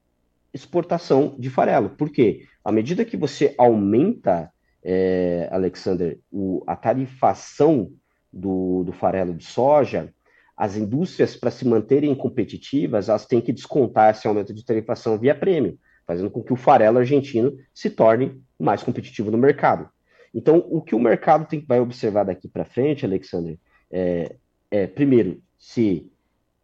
exportação 0.54 1.36
de 1.40 1.50
farelo. 1.50 1.88
Por 1.88 2.10
quê? 2.10 2.42
À 2.66 2.70
medida 2.70 3.06
que 3.06 3.16
você 3.16 3.56
aumenta, 3.58 4.52
é, 4.84 5.50
Alexander, 5.52 6.20
o, 6.32 6.64
a 6.68 6.76
tarifação 6.76 7.92
do, 8.32 8.84
do 8.84 8.92
farelo 8.92 9.34
de 9.34 9.46
soja, 9.46 10.14
as 10.56 10.76
indústrias, 10.76 11.36
para 11.36 11.52
se 11.52 11.66
manterem 11.66 12.14
competitivas, 12.14 13.08
elas 13.08 13.26
têm 13.26 13.40
que 13.40 13.54
descontar 13.54 14.12
esse 14.12 14.28
aumento 14.28 14.54
de 14.54 14.66
tarifação 14.66 15.18
via 15.18 15.34
prêmio, 15.34 15.80
fazendo 16.06 16.30
com 16.30 16.44
que 16.44 16.52
o 16.52 16.58
farelo 16.58 16.98
argentino 16.98 17.58
se 17.74 17.90
torne 17.90 18.42
mais 18.60 18.84
competitivo 18.84 19.32
no 19.32 19.38
mercado. 19.38 19.90
Então, 20.34 20.66
o 20.70 20.82
que 20.82 20.94
o 20.94 21.00
mercado 21.00 21.48
tem, 21.48 21.64
vai 21.66 21.80
observar 21.80 22.24
daqui 22.24 22.48
para 22.48 22.66
frente, 22.66 23.06
Alexander, 23.06 23.58
é, 23.90 24.36
é, 24.70 24.86
primeiro, 24.86 25.42
se 25.58 26.12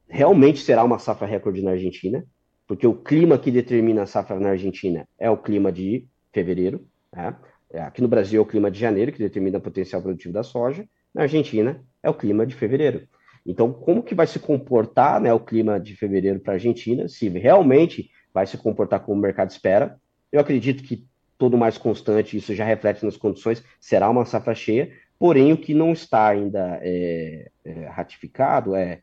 realmente 0.07 0.59
será 0.59 0.83
uma 0.83 0.99
safra 0.99 1.25
recorde 1.25 1.63
na 1.63 1.71
Argentina, 1.71 2.25
porque 2.67 2.85
o 2.85 2.95
clima 2.95 3.37
que 3.37 3.51
determina 3.51 4.03
a 4.03 4.07
safra 4.07 4.39
na 4.39 4.49
Argentina 4.49 5.07
é 5.17 5.29
o 5.29 5.37
clima 5.37 5.71
de 5.71 6.05
fevereiro. 6.31 6.85
Né? 7.13 7.35
Aqui 7.73 8.01
no 8.01 8.07
Brasil 8.07 8.39
é 8.39 8.43
o 8.43 8.45
clima 8.45 8.69
de 8.71 8.79
janeiro, 8.79 9.11
que 9.11 9.19
determina 9.19 9.57
o 9.57 9.61
potencial 9.61 10.01
produtivo 10.01 10.33
da 10.33 10.43
soja. 10.43 10.87
Na 11.13 11.23
Argentina 11.23 11.83
é 12.01 12.09
o 12.09 12.13
clima 12.13 12.45
de 12.45 12.55
fevereiro. 12.55 13.07
Então, 13.45 13.71
como 13.71 14.03
que 14.03 14.15
vai 14.15 14.27
se 14.27 14.39
comportar 14.39 15.19
né, 15.19 15.33
o 15.33 15.39
clima 15.39 15.79
de 15.79 15.95
fevereiro 15.95 16.39
para 16.39 16.53
a 16.53 16.55
Argentina, 16.55 17.07
se 17.07 17.29
realmente 17.29 18.09
vai 18.33 18.47
se 18.47 18.57
comportar 18.57 19.01
como 19.01 19.19
o 19.19 19.21
mercado 19.21 19.49
espera? 19.49 19.99
Eu 20.31 20.39
acredito 20.39 20.83
que 20.83 21.05
todo 21.37 21.57
mais 21.57 21.77
constante, 21.77 22.37
isso 22.37 22.55
já 22.55 22.65
reflete 22.65 23.03
nas 23.03 23.17
condições, 23.17 23.63
será 23.79 24.09
uma 24.09 24.25
safra 24.25 24.55
cheia, 24.55 24.91
Porém, 25.17 25.53
o 25.53 25.57
que 25.57 25.73
não 25.73 25.93
está 25.93 26.27
ainda 26.27 26.79
é, 26.81 27.49
é, 27.63 27.87
ratificado, 27.87 28.75
é, 28.75 29.01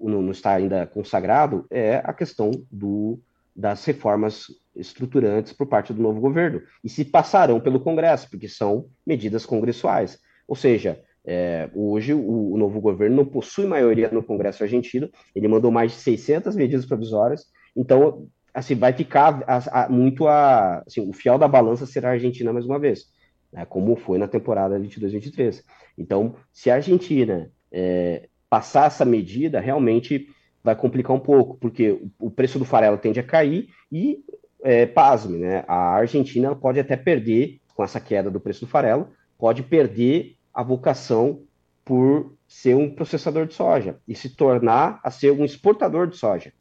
não, 0.00 0.22
não, 0.22 0.30
está 0.30 0.54
ainda 0.54 0.86
consagrado, 0.86 1.66
é 1.70 1.96
a 1.96 2.12
questão 2.12 2.50
do, 2.70 3.18
das 3.54 3.84
reformas 3.84 4.46
estruturantes 4.76 5.52
por 5.52 5.66
parte 5.66 5.92
do 5.92 6.02
novo 6.02 6.20
governo. 6.20 6.62
E 6.84 6.88
se 6.88 7.04
passarão 7.04 7.60
pelo 7.60 7.80
Congresso, 7.80 8.28
porque 8.30 8.48
são 8.48 8.86
medidas 9.06 9.46
congressuais. 9.46 10.18
Ou 10.46 10.54
seja, 10.54 11.00
é, 11.24 11.68
hoje 11.74 12.14
o, 12.14 12.52
o, 12.52 12.56
novo 12.56 12.80
governo 12.80 13.16
não 13.16 13.24
possui 13.24 13.66
maioria 13.66 14.10
no 14.10 14.22
Congresso 14.22 14.62
argentino, 14.62 15.10
ele 15.34 15.48
mandou 15.48 15.70
mais 15.70 15.92
de 15.92 15.98
600 15.98 16.54
medidas 16.54 16.86
provisórias, 16.86 17.46
então 17.76 18.28
assim, 18.54 18.74
vai 18.74 18.92
ficar 18.92 19.42
a, 19.46 19.84
a, 19.84 19.88
muito 19.88 20.26
a. 20.28 20.82
Assim, 20.86 21.00
o 21.00 21.12
fiel 21.12 21.36
da 21.36 21.48
balança 21.48 21.84
será 21.84 22.10
a 22.10 22.12
Argentina 22.12 22.52
mais 22.52 22.64
uma 22.64 22.78
vez 22.78 23.06
né, 23.52 23.64
como 23.64 23.96
foi 23.96 24.18
na 24.18 24.28
temporada 24.28 24.78
22-23. 24.78 25.62
Então, 25.96 26.36
se 26.52 26.70
a 26.70 26.74
Argentina 26.74 27.50
é, 27.72 28.28
passar 28.48 28.86
essa 28.86 29.04
medida, 29.04 29.60
realmente 29.60 30.28
vai 30.62 30.76
complicar 30.76 31.14
um 31.14 31.20
pouco, 31.20 31.56
porque 31.56 31.98
o 32.18 32.30
preço 32.30 32.58
do 32.58 32.64
farelo 32.64 32.98
tende 32.98 33.20
a 33.20 33.24
cair 33.24 33.68
e, 33.90 34.18
é, 34.62 34.86
pasme, 34.86 35.38
né, 35.38 35.64
a 35.66 35.94
Argentina 35.94 36.54
pode 36.54 36.80
até 36.80 36.96
perder, 36.96 37.60
com 37.74 37.84
essa 37.84 38.00
queda 38.00 38.30
do 38.30 38.40
preço 38.40 38.64
do 38.64 38.70
farelo, 38.70 39.08
pode 39.38 39.62
perder 39.62 40.36
a 40.52 40.62
vocação 40.62 41.42
por 41.84 42.34
ser 42.48 42.74
um 42.74 42.90
processador 42.90 43.46
de 43.46 43.54
soja 43.54 43.98
e 44.08 44.14
se 44.14 44.30
tornar 44.30 45.00
a 45.04 45.10
ser 45.10 45.30
um 45.30 45.44
exportador 45.44 46.06
de 46.06 46.16
soja. 46.16 46.52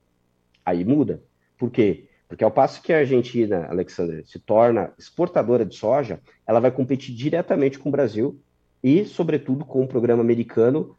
Aí 0.66 0.84
muda. 0.84 1.24
Por 1.58 1.72
quê? 1.72 2.08
Porque 2.28 2.44
ao 2.44 2.52
passo 2.52 2.82
que 2.82 2.92
a 2.92 3.00
Argentina, 3.00 3.68
Alexander, 3.70 4.26
se 4.26 4.40
torna 4.40 4.94
exportadora 4.98 5.66
de 5.66 5.76
soja, 5.76 6.20
ela 6.46 6.60
vai 6.60 6.72
competir 6.72 7.16
diretamente 7.16 7.80
com 7.80 7.90
o 7.90 7.92
Brasil 7.92 8.40
e, 8.84 9.06
sobretudo, 9.06 9.64
com 9.64 9.84
o 9.84 9.88
programa 9.88 10.22
americano 10.22 10.96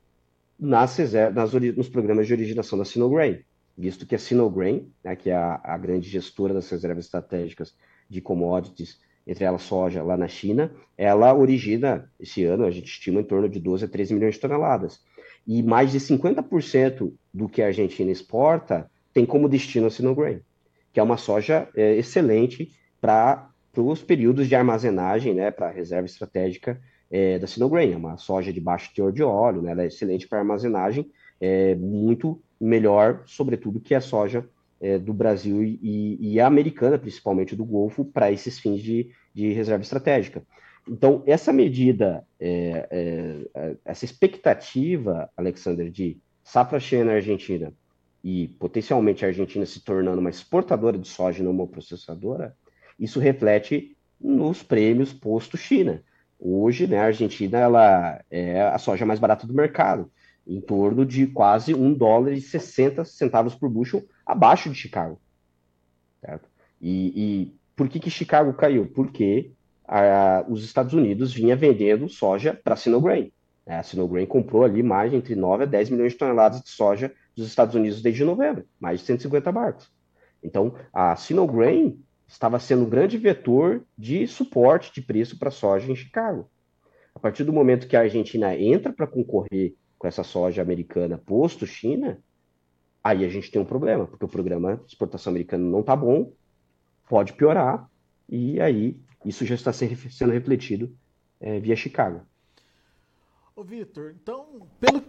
nas, 0.59 0.97
nas, 1.35 1.53
nos 1.53 1.89
programas 1.89 2.27
de 2.27 2.33
originação 2.33 2.79
da 2.79 2.85
Sinograin, 2.85 3.41
visto 3.77 4.07
que 4.07 4.15
a 4.15 4.19
Sinograin, 4.19 4.89
né, 5.05 5.15
que 5.17 5.31
é 5.31 5.37
a, 5.37 5.61
a 5.63 5.77
grande 5.77 6.09
gestora 6.09 6.55
das 6.55 6.69
reservas 6.71 7.05
estratégicas 7.05 7.75
de 8.09 8.21
commodities, 8.21 8.99
entre 9.27 9.45
elas 9.45 9.63
soja, 9.63 10.03
lá 10.03 10.17
na 10.17 10.29
China, 10.29 10.73
ela 10.97 11.35
origina, 11.35 12.11
esse 12.19 12.45
ano, 12.45 12.65
a 12.65 12.71
gente 12.71 12.87
estima 12.87 13.21
em 13.21 13.25
torno 13.25 13.49
de 13.49 13.59
12 13.59 13.85
a 13.85 13.89
13 13.89 14.15
milhões 14.15 14.35
de 14.35 14.41
toneladas. 14.41 15.01
E 15.47 15.63
mais 15.63 15.91
de 15.91 15.99
50% 15.99 17.13
do 17.35 17.49
que 17.49 17.61
a 17.61 17.67
Argentina 17.67 18.11
exporta 18.11 18.91
tem 19.13 19.27
como 19.27 19.49
destino 19.49 19.87
a 19.87 19.91
Sinograin 19.91 20.41
que 20.97 21.01
é 21.01 21.03
uma 21.03 21.19
soja 21.19 21.69
é, 21.77 21.95
excelente 21.97 22.73
para 23.03 23.51
os 23.77 24.03
períodos 24.03 24.49
de 24.49 24.55
armazenagem, 24.55 25.35
né, 25.35 25.51
para 25.51 25.67
a 25.67 25.71
reserva 25.71 26.07
estratégica 26.07 26.81
é, 27.11 27.39
da 27.39 27.47
Sinograin. 27.47 27.93
É 27.93 27.97
uma 27.99 28.17
soja 28.17 28.51
de 28.51 28.63
baixo 28.63 28.91
teor 28.95 29.13
de 29.13 29.23
óleo, 29.23 29.61
né, 29.61 29.73
ela 29.73 29.83
é 29.83 29.89
excelente 29.89 30.27
para 30.27 30.39
armazenagem, 30.39 31.13
é 31.39 31.75
muito 31.75 32.43
melhor, 32.61 33.23
sobretudo, 33.27 33.81
que 33.81 33.95
a 33.95 34.01
soja 34.01 34.49
é, 34.81 34.99
do 34.99 35.13
Brasil 35.13 35.63
e, 35.63 36.19
e, 36.21 36.41
a 36.41 36.47
americana, 36.47 36.99
principalmente 36.99 37.57
do 37.57 37.65
Golfo, 37.65 38.05
para 38.05 38.31
esses 38.31 38.59
fins 38.59 38.83
de, 38.83 39.11
de 39.35 39.53
reserva 39.53 39.83
estratégica. 39.83 40.43
Então, 40.89 41.23
essa 41.27 41.53
medida, 41.53 42.25
é, 42.39 42.87
é, 42.91 43.47
é 43.55 43.77
essa 43.85 44.05
expectativa, 44.05 45.29
Alexander, 45.37 45.91
de 45.91 46.19
safra 46.45 46.79
cheia 46.79 47.05
na 47.05 47.13
Argentina 47.13 47.73
e 48.23 48.49
potencialmente 48.59 49.25
a 49.25 49.29
Argentina 49.29 49.67
se 49.67 49.81
tornando 49.81 50.21
uma 50.21 50.31
exportadora 50.31 50.97
de 50.99 51.09
soja 51.09 51.41
e 51.41 51.45
não 51.45 51.53
uma 51.53 51.67
processadora, 51.67 52.57
isso 52.99 53.19
reflete 53.19 53.97
nos 54.21 54.63
prêmios 54.63 55.13
posto 55.13 55.57
China. 55.57 56.03
Hoje, 56.39 56.87
né, 56.87 56.99
a 56.99 57.07
Argentina 57.07 57.59
ela 57.59 58.21
é 58.31 58.63
a 58.63 58.79
soja 58.79 59.07
mais 59.07 59.19
barata 59.19 59.47
do 59.47 59.55
mercado, 59.55 60.11
em 60.47 60.61
torno 60.61 61.05
de 61.05 61.27
quase 61.27 61.75
um 61.75 61.93
dólar 61.93 62.33
e 62.33 62.41
60 62.41 63.05
centavos 63.05 63.55
por 63.55 63.69
bushel 63.69 64.05
abaixo 64.25 64.71
de 64.71 64.77
Chicago. 64.77 65.21
Certo? 66.21 66.49
E, 66.81 67.13
e 67.17 67.55
por 67.75 67.89
que, 67.89 67.99
que 67.99 68.11
Chicago 68.11 68.53
caiu? 68.55 68.87
Porque 68.87 69.53
a, 69.87 70.45
os 70.49 70.65
Estados 70.65 70.93
Unidos 70.93 71.33
vinha 71.33 71.57
vendendo 71.57 72.09
soja 72.09 72.59
para 72.63 72.75
a 72.75 72.77
Sinograin. 72.77 73.33
A 73.67 73.83
Sinograin 73.83 74.27
comprou 74.27 74.63
ali 74.63 74.83
mais 74.83 75.13
entre 75.13 75.35
9 75.35 75.65
a 75.65 75.67
10 75.67 75.91
milhões 75.91 76.13
de 76.13 76.19
toneladas 76.19 76.63
de 76.63 76.71
soja 76.71 77.13
dos 77.35 77.49
Estados 77.49 77.75
Unidos 77.75 78.01
desde 78.01 78.25
novembro, 78.25 78.65
mais 78.79 79.01
de 79.01 79.07
150 79.07 79.51
barcos. 79.51 79.91
Então, 80.43 80.75
a 80.93 81.17
Sinograin 81.17 81.99
estava 82.29 82.59
sendo 82.59 82.85
um 82.85 82.89
grande 82.89 83.19
vetor 83.19 83.85
de 83.99 84.27
suporte 84.27 84.93
de 84.93 85.03
preço 85.03 85.39
para 85.39 85.51
soja 85.51 85.91
em 85.91 85.97
Chicago. 85.97 86.49
A 87.15 87.19
partir 87.19 87.45
do 87.45 87.53
momento 87.53 87.89
que 87.89 87.97
a 87.97 88.01
Argentina 88.01 88.57
entra 88.57 88.93
para 88.93 89.07
concorrer 89.07 89.75
com 89.99 90.07
essa 90.07 90.23
soja 90.23 90.63
americana 90.63 91.19
posto 91.19 91.67
China, 91.67 92.19
aí 93.03 93.25
a 93.25 93.29
gente 93.29 93.51
tem 93.51 93.61
um 93.61 93.65
problema, 93.65 94.07
porque 94.07 94.25
o 94.25 94.29
programa 94.29 94.77
de 94.77 94.87
exportação 94.87 95.31
americano 95.31 95.71
não 95.71 95.81
está 95.81 95.95
bom, 95.95 96.33
pode 97.09 97.33
piorar, 97.33 97.89
e 98.29 98.61
aí 98.61 99.01
isso 99.25 99.45
já 99.45 99.55
está 99.55 99.73
sendo 99.73 100.33
refletido 100.33 100.97
é, 101.41 101.59
via 101.59 101.77
Chicago. 101.77 102.23
Ô, 103.55 103.65
Vitor, 103.65 104.15
então, 104.21 104.69
pelo, 104.79 105.03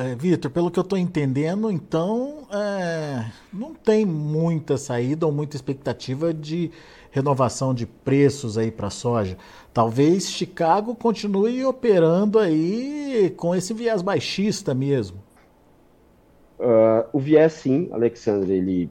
é, 0.00 0.16
Vitor, 0.16 0.50
pelo 0.50 0.70
que 0.70 0.78
eu 0.78 0.82
estou 0.82 0.98
entendendo, 0.98 1.70
então 1.70 2.48
é, 2.50 3.30
não 3.52 3.72
tem 3.72 4.04
muita 4.04 4.76
saída 4.76 5.26
ou 5.26 5.32
muita 5.32 5.54
expectativa 5.54 6.34
de 6.34 6.72
renovação 7.10 7.74
de 7.74 7.86
preços 7.86 8.58
aí 8.58 8.70
para 8.70 8.90
soja. 8.90 9.36
Talvez 9.72 10.30
Chicago 10.30 10.94
continue 10.94 11.64
operando 11.64 12.38
aí 12.38 13.32
com 13.36 13.54
esse 13.54 13.72
viés 13.72 14.02
baixista 14.02 14.74
mesmo. 14.74 15.18
Uh, 16.58 17.06
o 17.12 17.18
viés, 17.18 17.52
sim, 17.52 17.88
Alexandre, 17.92 18.52
ele 18.52 18.90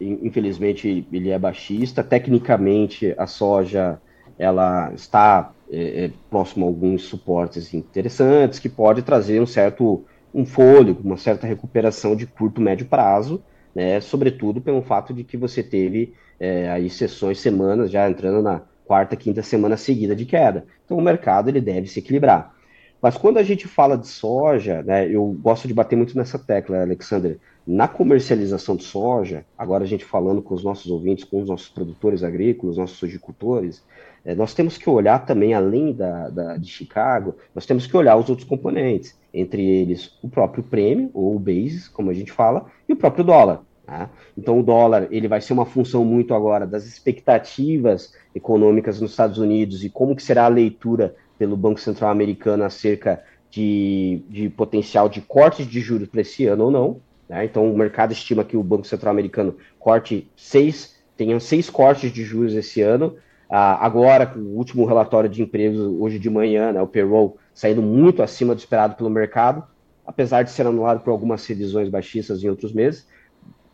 infelizmente 0.00 1.06
ele 1.12 1.30
é 1.30 1.38
baixista. 1.38 2.04
Tecnicamente, 2.04 3.14
a 3.18 3.26
soja 3.26 4.00
ela 4.38 4.92
está 4.94 5.52
é, 5.70 6.04
é, 6.04 6.10
próximo 6.30 6.64
a 6.64 6.68
alguns 6.68 7.02
suportes 7.02 7.74
interessantes, 7.74 8.58
que 8.58 8.68
pode 8.68 9.02
trazer 9.02 9.40
um 9.40 9.46
certo 9.46 10.04
um 10.32 10.44
fôlego, 10.44 11.00
uma 11.02 11.16
certa 11.16 11.46
recuperação 11.46 12.14
de 12.14 12.26
curto, 12.26 12.60
médio 12.60 12.86
prazo, 12.86 13.42
né, 13.78 14.00
sobretudo 14.00 14.60
pelo 14.60 14.82
fato 14.82 15.14
de 15.14 15.22
que 15.22 15.36
você 15.36 15.62
teve 15.62 16.12
é, 16.40 16.68
aí 16.68 16.90
sessões, 16.90 17.38
semanas, 17.38 17.92
já 17.92 18.10
entrando 18.10 18.42
na 18.42 18.62
quarta, 18.84 19.14
quinta 19.14 19.40
semana 19.40 19.76
seguida 19.76 20.16
de 20.16 20.26
queda. 20.26 20.66
Então 20.84 20.98
o 20.98 21.00
mercado 21.00 21.48
ele 21.48 21.60
deve 21.60 21.86
se 21.86 22.00
equilibrar. 22.00 22.52
Mas 23.00 23.16
quando 23.16 23.38
a 23.38 23.42
gente 23.44 23.68
fala 23.68 23.96
de 23.96 24.08
soja, 24.08 24.82
né, 24.82 25.08
eu 25.08 25.24
gosto 25.40 25.68
de 25.68 25.74
bater 25.74 25.94
muito 25.94 26.18
nessa 26.18 26.40
tecla, 26.40 26.82
Alexander, 26.82 27.38
na 27.64 27.86
comercialização 27.86 28.74
de 28.74 28.82
soja, 28.82 29.46
agora 29.56 29.84
a 29.84 29.86
gente 29.86 30.04
falando 30.04 30.42
com 30.42 30.54
os 30.54 30.64
nossos 30.64 30.90
ouvintes, 30.90 31.22
com 31.22 31.40
os 31.40 31.48
nossos 31.48 31.68
produtores 31.68 32.24
agrícolas, 32.24 32.78
nossos 32.78 32.98
sojicultores, 32.98 33.84
é, 34.24 34.34
nós 34.34 34.54
temos 34.54 34.76
que 34.76 34.90
olhar 34.90 35.24
também, 35.24 35.54
além 35.54 35.92
da, 35.92 36.28
da, 36.30 36.56
de 36.56 36.68
Chicago, 36.68 37.36
nós 37.54 37.64
temos 37.64 37.86
que 37.86 37.96
olhar 37.96 38.16
os 38.16 38.28
outros 38.28 38.48
componentes, 38.48 39.16
entre 39.32 39.64
eles 39.64 40.18
o 40.20 40.28
próprio 40.28 40.64
prêmio, 40.64 41.12
ou 41.14 41.36
o 41.36 41.38
basis, 41.38 41.86
como 41.86 42.10
a 42.10 42.14
gente 42.14 42.32
fala, 42.32 42.66
e 42.88 42.92
o 42.92 42.96
próprio 42.96 43.22
dólar. 43.22 43.67
Tá? 43.88 44.10
Então 44.36 44.60
o 44.60 44.62
dólar 44.62 45.08
ele 45.10 45.26
vai 45.26 45.40
ser 45.40 45.54
uma 45.54 45.64
função 45.64 46.04
muito 46.04 46.34
agora 46.34 46.66
das 46.66 46.84
expectativas 46.84 48.12
econômicas 48.34 49.00
nos 49.00 49.12
Estados 49.12 49.38
Unidos 49.38 49.82
e 49.82 49.88
como 49.88 50.14
que 50.14 50.22
será 50.22 50.44
a 50.44 50.48
leitura 50.48 51.16
pelo 51.38 51.56
Banco 51.56 51.80
Central 51.80 52.10
americano 52.10 52.64
acerca 52.64 53.24
de, 53.50 54.20
de 54.28 54.50
potencial 54.50 55.08
de 55.08 55.22
cortes 55.22 55.66
de 55.66 55.80
juros 55.80 56.06
para 56.06 56.20
esse 56.20 56.44
ano 56.44 56.64
ou 56.64 56.70
não. 56.70 57.00
Né? 57.26 57.46
Então, 57.46 57.72
o 57.72 57.78
mercado 57.78 58.12
estima 58.12 58.44
que 58.44 58.58
o 58.58 58.62
Banco 58.62 58.86
Central 58.86 59.10
Americano 59.10 59.56
corte 59.78 60.30
seis, 60.36 60.96
tenha 61.16 61.40
seis 61.40 61.70
cortes 61.70 62.12
de 62.12 62.22
juros 62.24 62.54
esse 62.54 62.82
ano. 62.82 63.16
Ah, 63.48 63.82
agora, 63.82 64.26
com 64.26 64.38
o 64.38 64.56
último 64.58 64.84
relatório 64.84 65.30
de 65.30 65.40
empregos 65.40 65.80
hoje 65.98 66.18
de 66.18 66.28
manhã, 66.28 66.72
né, 66.72 66.82
o 66.82 66.86
payroll 66.86 67.38
saindo 67.54 67.80
muito 67.80 68.22
acima 68.22 68.54
do 68.54 68.58
esperado 68.58 68.96
pelo 68.96 69.08
mercado, 69.08 69.64
apesar 70.06 70.42
de 70.42 70.50
ser 70.50 70.66
anulado 70.66 71.00
por 71.00 71.10
algumas 71.10 71.46
revisões 71.46 71.88
baixistas 71.88 72.44
em 72.44 72.50
outros 72.50 72.74
meses, 72.74 73.06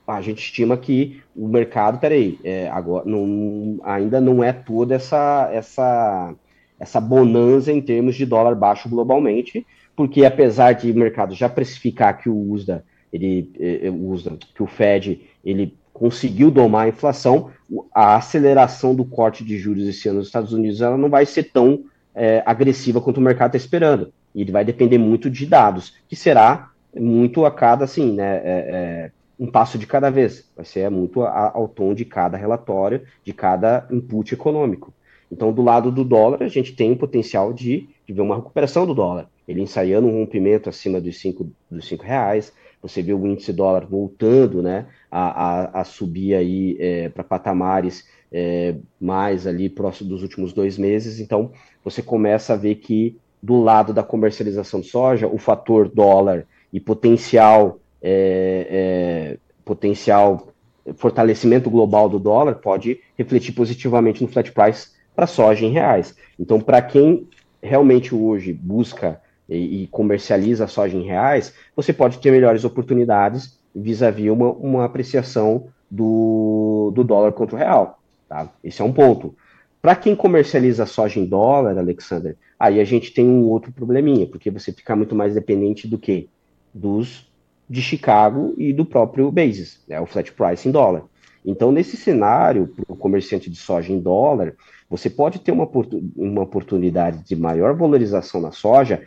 a 0.06 0.20
gente 0.20 0.38
estima 0.38 0.76
que 0.76 1.22
o 1.34 1.48
mercado, 1.48 1.98
peraí, 1.98 2.38
é, 2.44 2.68
agora, 2.68 3.04
não, 3.06 3.78
ainda 3.82 4.20
não 4.20 4.44
é 4.44 4.52
toda 4.52 4.94
essa, 4.94 5.48
essa, 5.52 6.34
essa 6.78 7.00
bonança 7.00 7.72
em 7.72 7.80
termos 7.80 8.14
de 8.14 8.26
dólar 8.26 8.54
baixo 8.54 8.88
globalmente, 8.88 9.66
porque 9.96 10.24
apesar 10.24 10.72
de 10.72 10.90
o 10.90 10.94
mercado 10.94 11.34
já 11.34 11.48
precificar 11.48 12.18
que 12.18 12.28
o 12.28 12.50
USDA 12.50 12.84
ele, 13.12 13.50
ele 13.58 13.90
usa, 13.90 14.36
que 14.54 14.62
o 14.62 14.66
Fed 14.66 15.22
ele 15.44 15.76
conseguiu 15.92 16.50
domar 16.50 16.86
a 16.86 16.88
inflação, 16.88 17.50
a 17.94 18.16
aceleração 18.16 18.94
do 18.94 19.04
corte 19.04 19.44
de 19.44 19.56
juros 19.56 19.86
esse 19.86 20.08
ano 20.08 20.18
nos 20.18 20.26
Estados 20.26 20.52
Unidos 20.52 20.80
ela 20.80 20.98
não 20.98 21.08
vai 21.08 21.24
ser 21.24 21.44
tão 21.44 21.84
é, 22.14 22.42
agressiva 22.44 23.00
quanto 23.00 23.18
o 23.18 23.22
mercado 23.22 23.54
está 23.54 23.64
esperando. 23.64 24.12
E 24.34 24.40
ele 24.40 24.52
vai 24.52 24.64
depender 24.64 24.98
muito 24.98 25.30
de 25.30 25.46
dados, 25.46 25.94
que 26.08 26.16
será 26.16 26.70
muito 26.94 27.44
a 27.44 27.50
cada, 27.50 27.84
assim, 27.84 28.12
né, 28.12 28.36
é, 28.36 28.42
é, 28.44 29.10
um 29.38 29.50
passo 29.50 29.78
de 29.78 29.86
cada 29.86 30.10
vez. 30.10 30.50
Vai 30.56 30.64
ser 30.64 30.90
muito 30.90 31.22
a, 31.22 31.52
ao 31.54 31.68
tom 31.68 31.94
de 31.94 32.04
cada 32.04 32.36
relatório, 32.36 33.02
de 33.24 33.32
cada 33.32 33.86
input 33.90 34.32
econômico. 34.32 34.92
Então, 35.30 35.52
do 35.52 35.62
lado 35.62 35.90
do 35.90 36.04
dólar, 36.04 36.42
a 36.42 36.48
gente 36.48 36.74
tem 36.74 36.92
o 36.92 36.96
potencial 36.96 37.52
de, 37.52 37.88
de 38.06 38.12
ver 38.12 38.20
uma 38.20 38.36
recuperação 38.36 38.86
do 38.86 38.94
dólar. 38.94 39.28
Ele 39.48 39.62
ensaiando 39.62 40.06
um 40.06 40.12
rompimento 40.12 40.68
acima 40.68 41.00
dos 41.00 41.18
5 41.18 41.50
dos 41.70 41.88
cinco 41.88 42.04
reais, 42.04 42.52
você 42.80 43.00
vê 43.02 43.14
o 43.14 43.26
índice 43.26 43.52
dólar 43.52 43.86
voltando 43.86 44.62
né, 44.62 44.86
a, 45.10 45.78
a, 45.78 45.80
a 45.80 45.84
subir 45.84 46.34
aí 46.34 46.76
é, 46.78 47.08
para 47.08 47.24
patamares 47.24 48.06
é, 48.30 48.74
mais 49.00 49.46
ali 49.46 49.70
próximo 49.70 50.10
dos 50.10 50.22
últimos 50.22 50.52
dois 50.52 50.76
meses. 50.76 51.18
Então, 51.18 51.50
você 51.82 52.02
começa 52.02 52.52
a 52.52 52.56
ver 52.56 52.74
que 52.76 53.16
do 53.42 53.60
lado 53.60 53.92
da 53.92 54.02
comercialização 54.02 54.80
de 54.80 54.88
soja, 54.88 55.26
o 55.26 55.38
fator 55.38 55.88
dólar 55.88 56.46
e 56.72 56.78
potencial, 56.78 57.80
é, 58.06 58.66
é, 58.70 59.38
potencial 59.64 60.48
fortalecimento 60.96 61.70
global 61.70 62.10
do 62.10 62.18
dólar 62.18 62.56
pode 62.56 63.00
refletir 63.16 63.52
positivamente 63.52 64.22
no 64.22 64.28
flat 64.28 64.52
price 64.52 64.88
para 65.16 65.26
soja 65.26 65.64
em 65.64 65.70
reais. 65.70 66.14
Então, 66.38 66.60
para 66.60 66.82
quem 66.82 67.26
realmente 67.62 68.14
hoje 68.14 68.52
busca 68.52 69.18
e, 69.48 69.84
e, 69.84 69.86
comercializa 69.86 70.66
soja 70.66 70.96
em 70.96 71.04
reais, 71.04 71.54
você 71.74 71.92
pode 71.92 72.18
ter 72.18 72.30
melhores 72.30 72.64
oportunidades 72.64 73.58
vis-à-vis 73.74 74.26
-vis 74.26 74.32
uma, 74.32 74.52
uma 74.52 74.84
apreciação 74.84 75.68
do, 75.90 76.92
do 76.94 77.02
dólar 77.02 77.32
contra 77.32 77.56
o 77.56 77.58
real. 77.58 77.98
Tá? 78.28 78.50
Esse 78.62 78.82
é 78.82 78.84
um 78.84 78.92
ponto. 78.92 79.34
Para 79.80 79.96
quem 79.96 80.14
comercializa 80.14 80.84
soja 80.84 81.20
em 81.20 81.26
dólar, 81.26 81.78
Alexander, 81.78 82.36
aí 82.58 82.80
a 82.80 82.84
gente 82.84 83.12
tem 83.12 83.26
um 83.26 83.44
outro 83.44 83.72
probleminha, 83.72 84.26
porque 84.26 84.50
você 84.50 84.72
fica 84.72 84.94
muito 84.94 85.14
mais 85.14 85.34
dependente 85.34 85.86
do 85.88 85.98
que? 85.98 86.28
Dos 86.72 87.30
de 87.68 87.80
Chicago 87.80 88.54
e 88.58 88.72
do 88.72 88.84
próprio 88.84 89.30
basis, 89.30 89.80
né, 89.88 90.00
o 90.00 90.06
flat 90.06 90.32
price 90.32 90.68
em 90.68 90.72
dólar. 90.72 91.04
Então, 91.44 91.70
nesse 91.70 91.96
cenário, 91.96 92.68
para 92.68 92.92
o 92.92 92.96
comerciante 92.96 93.50
de 93.50 93.56
soja 93.56 93.92
em 93.92 94.00
dólar, 94.00 94.54
você 94.88 95.10
pode 95.10 95.40
ter 95.40 95.52
uma, 95.52 95.68
uma 96.16 96.42
oportunidade 96.42 97.22
de 97.24 97.36
maior 97.36 97.74
valorização 97.74 98.40
na 98.40 98.50
soja, 98.50 99.02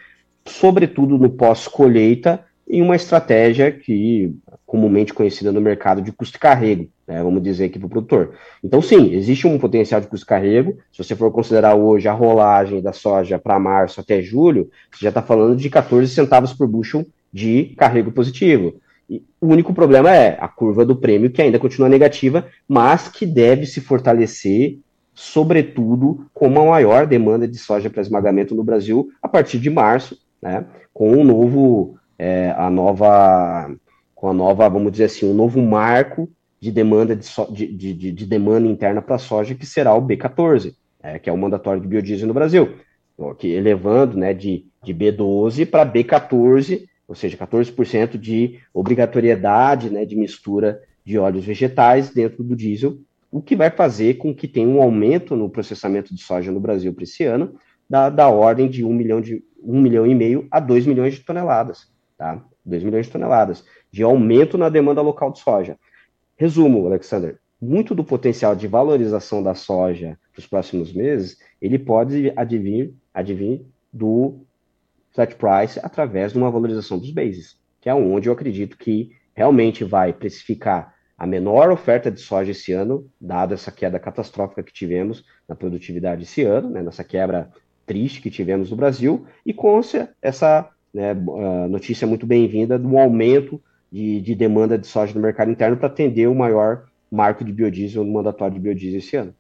sobretudo 0.46 1.18
no 1.18 1.30
pós-colheita, 1.30 2.44
em 2.70 2.82
uma 2.82 2.96
estratégia 2.96 3.72
que 3.72 4.36
comumente 4.66 5.14
conhecida 5.14 5.54
no 5.54 5.62
mercado 5.62 6.02
de 6.02 6.12
custo-carrego, 6.12 6.90
né, 7.08 7.24
vamos 7.24 7.42
dizer 7.42 7.66
aqui 7.66 7.80
para 7.80 7.88
o 7.88 7.90
produtor. 7.90 8.36
Então, 8.62 8.82
sim, 8.82 9.14
existe 9.14 9.48
um 9.48 9.58
potencial 9.58 10.02
de 10.02 10.08
custo-carrego. 10.08 10.78
Se 10.92 11.02
você 11.02 11.16
for 11.16 11.32
considerar 11.32 11.76
hoje 11.76 12.10
a 12.10 12.14
rolagem 12.14 12.82
da 12.82 12.92
soja 12.92 13.40
para 13.40 13.58
março 13.58 14.02
até 14.02 14.22
julho, 14.22 14.70
você 14.92 15.04
já 15.04 15.10
está 15.10 15.22
falando 15.22 15.56
de 15.56 15.70
14 15.70 16.14
centavos 16.14 16.54
por 16.54 16.68
bushel 16.68 17.06
de 17.38 17.76
carrego 17.78 18.12
positivo. 18.12 18.82
E 19.08 19.24
o 19.40 19.48
único 19.48 19.72
problema 19.74 20.14
é 20.14 20.36
a 20.42 20.48
curva 20.48 20.84
do 20.84 20.96
prêmio, 20.96 21.30
que 21.30 21.42
ainda 21.42 21.60
continua 21.60 21.88
negativa, 21.88 22.48
mas 22.68 23.08
que 23.08 23.28
deve 23.28 23.68
se 23.68 23.80
fortalecer, 23.80 24.80
sobretudo 25.14 26.26
com 26.34 26.48
uma 26.48 26.66
maior 26.66 27.06
demanda 27.06 27.48
de 27.48 27.58
soja 27.58 27.92
para 27.92 28.02
esmagamento 28.02 28.56
no 28.56 28.64
Brasil 28.64 29.10
a 29.22 29.28
partir 29.28 29.60
de 29.60 29.70
março, 29.70 30.18
né, 30.42 30.66
com 30.92 31.12
um 31.12 31.24
novo, 31.24 31.96
é, 32.18 32.54
a 32.58 32.72
nova, 32.72 33.72
com 34.16 34.30
a 34.30 34.34
nova, 34.34 34.68
vamos 34.68 34.92
dizer 34.92 35.06
assim, 35.06 35.30
um 35.30 35.36
novo 35.36 35.62
marco 35.62 36.28
de 36.60 36.72
demanda 36.72 37.16
de, 37.16 37.26
so, 37.26 37.46
de, 37.52 37.68
de, 37.68 38.12
de 38.12 38.26
demanda 38.26 38.68
interna 38.68 39.00
para 39.00 39.20
soja, 39.20 39.54
que 39.54 39.66
será 39.66 39.94
o 39.94 40.02
B14, 40.02 40.74
é, 41.04 41.20
que 41.20 41.30
é 41.30 41.34
o 41.34 41.38
mandatório 41.38 41.82
de 41.82 41.88
biodiesel 41.88 42.28
no 42.28 42.34
Brasil, 42.34 42.78
que 43.38 43.48
elevando 43.48 44.18
né, 44.18 44.34
de, 44.34 44.66
de 44.84 44.94
B12 44.94 45.70
para 45.70 45.86
B14, 45.86 46.88
ou 47.08 47.16
seja, 47.16 47.38
14% 47.38 48.18
de 48.18 48.60
obrigatoriedade 48.74 49.90
né, 49.90 50.06
de 50.06 50.16
mistura 50.16 50.82
de 51.06 51.18
óleos 51.18 51.46
vegetais 51.46 52.10
dentro 52.10 52.44
do 52.44 52.56
diesel, 52.56 53.00
o 53.32 53.42
que 53.42 53.56
vai 53.56 53.70
fazer 53.70 54.16
com 54.16 54.34
que 54.34 54.48
tenha 54.48 54.68
um 54.68 54.82
aumento 54.82 55.36
no 55.36 55.50
processamento 55.50 56.14
de 56.14 56.22
soja 56.22 56.52
no 56.52 56.60
Brasil 56.60 56.94
para 56.94 57.04
esse 57.04 57.24
ano, 57.24 57.56
da, 57.90 58.10
da 58.10 58.28
ordem 58.28 58.70
de 58.70 58.84
1 58.84 58.94
milhão, 58.94 59.22
de 59.22 59.44
1 59.64 59.82
milhão 59.82 60.06
e 60.06 60.14
meio 60.14 60.48
a 60.52 60.60
2 60.60 60.86
milhões 60.86 61.16
de 61.16 61.22
toneladas, 61.22 61.90
tá? 62.18 62.44
2 62.66 62.84
milhões 62.84 63.06
de 63.06 63.12
toneladas 63.12 63.64
de 63.92 64.04
aumento 64.04 64.58
na 64.58 64.68
demanda 64.68 65.02
local 65.02 65.32
de 65.32 65.40
soja. 65.40 65.78
Resumo, 66.36 66.86
Alexander, 66.86 67.40
muito 67.60 67.96
do 67.96 68.04
potencial 68.04 68.56
de 68.56 68.68
valorização 68.68 69.42
da 69.42 69.56
soja 69.56 70.20
nos 70.36 70.46
próximos 70.46 70.94
meses, 70.94 71.38
ele 71.62 71.80
pode 71.80 72.32
advir, 72.36 72.94
advir 73.14 73.62
do 73.92 74.46
flat 75.18 75.36
price 75.36 75.80
através 75.82 76.32
de 76.32 76.38
uma 76.38 76.52
valorização 76.52 77.00
dos 77.00 77.10
bases, 77.10 77.58
que 77.82 77.90
é 77.90 77.94
onde 77.94 78.30
eu 78.30 78.34
acredito 78.34 78.78
que 78.78 79.12
realmente 79.34 79.84
vai 79.84 80.14
precificar 80.14 80.94
a 81.18 81.26
menor 81.26 81.72
oferta 81.72 82.12
de 82.12 82.22
soja 82.22 82.52
esse 82.52 82.72
ano, 82.72 83.10
dado 83.20 83.56
essa 83.56 83.72
queda 83.72 83.98
catastrófica 83.98 84.62
que 84.62 84.72
tivemos 84.72 85.26
na 85.50 85.56
produtividade 85.56 86.22
esse 86.22 86.44
ano, 86.44 86.70
né, 86.70 86.84
nessa 86.84 87.04
quebra 87.04 87.50
triste 87.88 88.22
que 88.22 88.30
tivemos 88.30 88.70
no 88.70 88.78
Brasil, 88.78 89.26
e 89.44 89.52
com 89.52 89.82
essa 90.22 90.70
né, 90.94 91.16
notícia 91.68 92.06
muito 92.06 92.28
bem-vinda 92.28 92.78
do 92.78 92.96
aumento 92.96 93.60
de, 93.92 94.22
de, 94.22 94.36
demanda 94.36 94.78
de 94.78 94.86
soja 94.86 95.16
no 95.16 95.22
mercado 95.22 95.50
interno 95.50 95.78
para 95.78 95.88
atender 95.88 96.28
o 96.28 96.36
maior 96.36 96.86
marco 97.10 97.44
de 97.44 97.52
biodiesel 97.52 98.04
no 98.04 98.14
mandatório 98.14 98.54
de 98.54 98.60
biodiesel 98.60 99.00
esse 99.00 99.16
ano. 99.16 99.34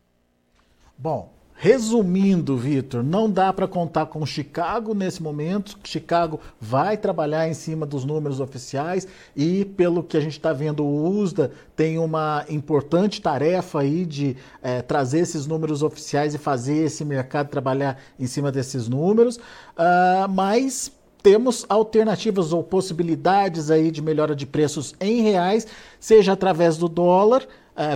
Bom, 0.97 1.36
Resumindo, 1.59 2.55
Vitor, 2.55 3.01
não 3.01 3.27
dá 3.27 3.51
para 3.51 3.67
contar 3.67 4.05
com 4.05 4.23
Chicago 4.27 4.93
nesse 4.93 5.23
momento. 5.23 5.75
Chicago 5.83 6.39
vai 6.61 6.95
trabalhar 6.95 7.49
em 7.49 7.55
cima 7.55 7.83
dos 7.83 8.05
números 8.05 8.39
oficiais 8.39 9.07
e, 9.35 9.65
pelo 9.65 10.03
que 10.03 10.15
a 10.15 10.19
gente 10.19 10.33
está 10.33 10.53
vendo, 10.53 10.85
o 10.85 11.09
USDA 11.09 11.51
tem 11.75 11.97
uma 11.97 12.45
importante 12.47 13.19
tarefa 13.19 13.79
aí 13.79 14.05
de 14.05 14.37
é, 14.61 14.83
trazer 14.83 15.21
esses 15.21 15.47
números 15.47 15.81
oficiais 15.81 16.35
e 16.35 16.37
fazer 16.37 16.77
esse 16.85 17.03
mercado 17.03 17.49
trabalhar 17.49 17.99
em 18.19 18.27
cima 18.27 18.51
desses 18.51 18.87
números. 18.87 19.37
Uh, 19.37 20.29
mas 20.29 20.91
temos 21.23 21.65
alternativas 21.67 22.53
ou 22.53 22.63
possibilidades 22.63 23.71
aí 23.71 23.89
de 23.89 24.01
melhora 24.01 24.35
de 24.35 24.45
preços 24.45 24.93
em 25.01 25.23
reais, 25.23 25.65
seja 25.99 26.33
através 26.33 26.77
do 26.77 26.87
dólar 26.87 27.47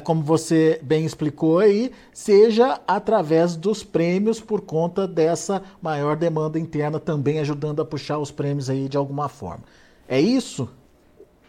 como 0.04 0.22
você 0.22 0.80
bem 0.84 1.06
explicou 1.06 1.60
aí, 1.60 1.92
seja 2.14 2.80
através 2.88 3.56
dos 3.56 3.84
prêmios 3.84 4.40
por 4.40 4.62
conta 4.62 5.08
dessa 5.08 5.64
maior 5.82 6.16
demanda 6.16 6.60
interna 6.60 7.00
também 7.00 7.40
ajudando 7.40 7.82
a 7.82 7.86
puxar 7.86 8.20
os 8.20 8.30
prêmios 8.30 8.70
aí 8.70 8.88
de 8.88 8.98
alguma 8.98 9.28
forma. 9.28 9.64
É 10.08 10.20
isso? 10.20 10.70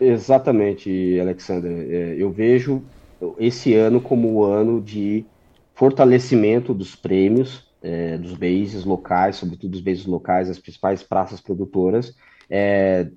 Exatamente, 0.01 1.19
Alexander. 1.21 1.71
É, 1.71 2.17
eu 2.19 2.31
vejo 2.31 2.83
esse 3.39 3.75
ano 3.75 4.01
como 4.01 4.33
o 4.33 4.45
ano 4.45 4.81
de 4.81 5.25
fortalecimento 5.75 6.75
dos 6.75 6.97
prêmios, 6.97 7.67
é, 7.83 8.17
dos 8.17 8.35
bases 8.35 8.85
locais, 8.85 9.37
sobretudo 9.37 9.71
dos 9.73 9.81
bases 9.81 10.07
locais, 10.07 10.49
as 10.49 10.59
principais 10.59 11.03
praças 11.03 11.41
produtoras, 11.41 12.15
é, 12.49 13.09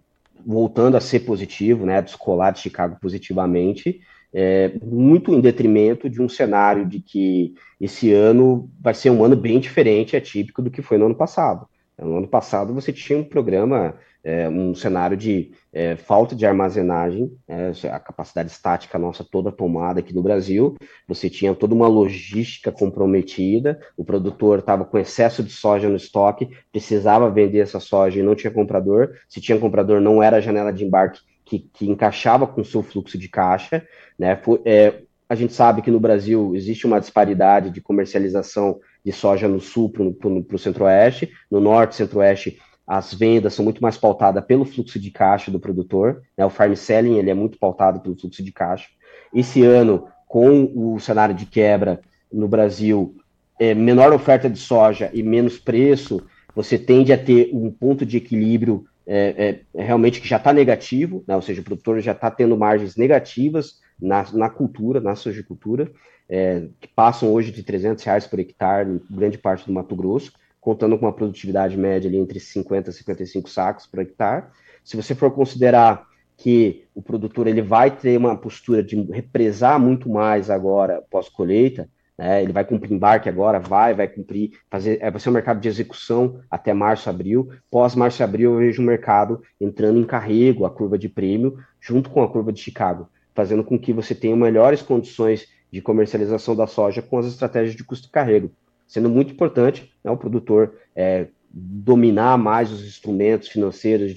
voltando 0.46 0.98
a 0.98 1.02
ser 1.02 1.22
positivo, 1.22 1.86
né, 1.86 2.02
descolar 2.02 2.52
de 2.52 2.60
Chicago 2.60 2.98
positivamente, 3.02 4.02
é, 4.38 4.74
muito 4.84 5.34
em 5.34 5.40
detrimento 5.40 6.10
de 6.10 6.22
um 6.22 6.28
cenário 6.28 6.86
de 6.86 7.00
que 7.00 7.54
esse 7.80 8.12
ano 8.12 8.70
vai 8.82 8.94
ser 8.94 9.10
um 9.10 9.24
ano 9.24 9.36
bem 9.36 9.62
diferente, 9.62 10.18
atípico 10.18 10.62
do 10.62 10.70
que 10.70 10.82
foi 10.82 10.98
no 10.98 11.06
ano 11.06 11.16
passado. 11.16 11.66
No 11.98 12.18
ano 12.18 12.28
passado 12.28 12.74
você 12.74 12.92
tinha 12.92 13.18
um 13.18 13.24
programa, 13.24 13.96
é, 14.22 14.50
um 14.50 14.76
cenário 14.76 15.16
de 15.16 15.52
é, 15.72 15.96
falta 15.96 16.36
de 16.36 16.46
armazenagem, 16.46 17.32
é, 17.48 17.72
a 17.90 17.98
capacidade 17.98 18.52
estática 18.52 19.00
nossa 19.00 19.24
toda 19.24 19.54
tomada 19.54 20.02
aqui 20.02 20.14
no 20.14 20.22
Brasil, 20.22 20.76
você 21.08 21.30
tinha 21.30 21.56
toda 21.56 21.74
uma 21.74 21.88
logística 21.88 22.74
comprometida, 22.74 23.80
o 23.96 24.04
produtor 24.04 24.60
estava 24.60 24.84
com 24.84 24.98
excesso 24.98 25.42
de 25.42 25.54
soja 25.54 25.88
no 25.88 25.96
estoque, 25.96 26.50
precisava 26.74 27.32
vender 27.32 27.60
essa 27.60 27.80
soja 27.80 28.20
e 28.20 28.24
não 28.24 28.36
tinha 28.36 28.52
comprador, 28.52 29.14
se 29.30 29.40
tinha 29.40 29.58
comprador 29.58 30.02
não 30.02 30.22
era 30.22 30.38
a 30.38 30.42
janela 30.42 30.74
de 30.74 30.84
embarque 30.84 31.22
que, 31.46 31.60
que 31.60 31.90
encaixava 31.90 32.48
com 32.48 32.62
o 32.62 32.66
seu 32.66 32.82
fluxo 32.82 33.18
de 33.18 33.30
caixa. 33.30 33.86
Né? 34.18 34.40
É, 34.66 35.02
a 35.30 35.36
gente 35.36 35.54
sabe 35.54 35.82
que 35.82 35.92
no 35.92 36.00
Brasil 36.00 36.54
existe 36.56 36.86
uma 36.86 37.00
disparidade 37.00 37.70
de 37.70 37.82
comercialização 37.82 38.80
de 39.04 39.12
soja 39.12 39.48
no 39.48 39.62
sul 39.62 39.90
para 39.90 40.56
o 40.56 40.60
centro-oeste, 40.60 41.32
no 41.50 41.60
norte 41.60 41.96
centro-oeste 41.96 42.60
as 42.88 43.14
vendas 43.14 43.54
são 43.54 43.66
muito 43.66 43.82
mais 43.82 43.98
pautadas 43.98 44.46
pelo 44.46 44.64
fluxo 44.64 45.00
de 45.00 45.10
caixa 45.10 45.50
do 45.50 45.60
produtor, 45.60 46.22
né? 46.38 46.46
o 46.46 46.50
farm 46.50 46.76
selling 46.76 47.18
ele 47.18 47.32
é 47.32 47.34
muito 47.34 47.58
pautado 47.58 48.00
pelo 48.00 48.16
fluxo 48.16 48.44
de 48.44 48.52
caixa. 48.52 48.88
Esse 49.34 49.64
ano, 49.64 50.08
com 50.28 50.72
o 50.76 51.00
cenário 51.00 51.34
de 51.34 51.46
quebra 51.46 52.00
no 52.32 52.48
Brasil, 52.48 53.16
é, 53.60 53.74
menor 53.74 54.14
oferta 54.14 54.50
de 54.50 54.60
soja 54.60 55.10
e 55.14 55.24
menos 55.24 55.58
preço, 55.58 56.22
você 56.54 56.78
tende 56.78 57.12
a 57.12 57.18
ter 57.18 57.50
um 57.54 57.72
ponto 57.72 58.06
de 58.06 58.18
equilíbrio 58.18 58.86
é, 59.08 59.60
é, 59.74 59.84
realmente 59.84 60.20
que 60.20 60.28
já 60.28 60.38
está 60.38 60.52
negativo, 60.52 61.24
né? 61.28 61.36
ou 61.36 61.42
seja, 61.42 61.62
o 61.62 61.64
produtor 61.64 62.00
já 62.00 62.12
está 62.12 62.32
tendo 62.32 62.58
margens 62.58 62.96
negativas 62.96 63.80
na, 64.02 64.26
na 64.34 64.50
cultura, 64.50 65.00
na 65.00 65.16
sojicultura, 65.16 65.92
é, 66.28 66.68
que 66.80 66.88
passam 66.88 67.32
hoje 67.32 67.52
de 67.52 67.64
300 67.64 68.04
reais 68.04 68.26
por 68.26 68.40
hectare 68.40 68.90
em 68.90 69.16
grande 69.16 69.38
parte 69.38 69.66
do 69.66 69.74
Mato 69.74 69.96
Grosso, 69.96 70.34
contando 70.60 70.98
com 70.98 71.06
uma 71.06 71.14
produtividade 71.14 71.78
média 71.78 72.10
ali 72.10 72.18
entre 72.18 72.40
50 72.40 72.90
e 72.90 72.94
55 72.94 73.50
sacos 73.50 73.86
por 73.86 74.00
hectare. 74.00 74.46
Se 74.84 74.98
você 74.98 75.14
for 75.14 75.32
considerar 75.32 76.08
que 76.38 76.86
o 76.94 77.02
produtor 77.02 77.48
ele 77.48 77.62
vai 77.62 77.96
ter 77.96 78.18
uma 78.18 78.36
postura 78.36 78.84
de 78.84 79.00
represar 79.12 79.80
muito 79.80 80.10
mais 80.10 80.50
agora 80.50 81.04
pós-colheita, 81.10 81.88
né? 82.18 82.42
Ele 82.42 82.54
vai 82.54 82.64
cumprir 82.64 82.94
embarque 82.94 83.28
agora, 83.28 83.60
vai, 83.60 83.94
vai 83.94 84.08
cumprir, 84.08 84.60
fazer, 84.70 84.98
é, 85.02 85.12
vai 85.12 85.20
ser 85.20 85.30
um 85.30 85.34
mercado 85.34 85.60
de 85.60 85.68
execução 85.68 86.40
até 86.50 86.74
março, 86.74 87.10
abril. 87.10 87.50
Pós 87.70 87.96
março, 87.96 88.24
abril, 88.24 88.54
eu 88.54 88.60
vejo 88.60 88.82
o 88.82 88.86
mercado 88.86 89.42
entrando 89.60 90.00
em 90.00 90.06
carrego, 90.06 90.66
a 90.66 90.70
curva 90.70 90.98
de 90.98 91.10
prêmio, 91.10 91.58
junto 91.80 92.10
com 92.10 92.24
a 92.24 92.30
curva 92.30 92.52
de 92.52 92.62
Chicago, 92.62 93.10
fazendo 93.34 93.64
com 93.64 93.78
que 93.78 93.94
você 93.94 94.16
tenha 94.16 94.36
melhores 94.36 94.82
condições 94.82 95.48
de 95.72 95.82
comercialização 95.82 96.56
da 96.56 96.68
soja 96.68 97.02
com 97.02 97.18
as 97.18 97.26
estratégias 97.26 97.76
de 97.76 97.84
custo 97.84 98.10
carrego, 98.10 98.52
sendo 98.88 99.10
muito 99.10 99.34
importante 99.34 99.92
né, 100.04 100.10
o 100.10 100.18
produtor 100.18 100.74
é, 100.96 101.28
dominar 101.52 102.38
mais 102.38 102.72
os 102.72 102.86
instrumentos 102.86 103.50
financeiros 103.50 104.14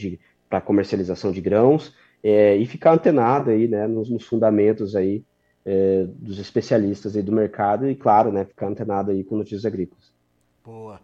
para 0.49 0.61
comercialização 0.61 1.33
de 1.33 1.41
grãos 1.41 1.95
é, 2.23 2.57
e 2.57 2.65
ficar 2.65 2.93
antenado 2.93 3.51
aí, 3.51 3.67
né, 3.67 3.87
nos, 3.87 4.09
nos 4.09 4.25
fundamentos 4.25 4.95
aí 4.95 5.25
é, 5.71 6.07
dos 6.09 6.39
especialistas 6.39 7.15
aí 7.15 7.23
do 7.23 7.31
mercado 7.31 7.87
e, 7.87 7.95
claro, 7.95 8.33
né, 8.33 8.47
ficar 8.47 8.69
antenado 8.69 9.11
aí 9.11 9.23
com 9.23 9.37
notícias 9.37 9.67
agrícolas. 9.67 10.11
Boa. 10.65 10.99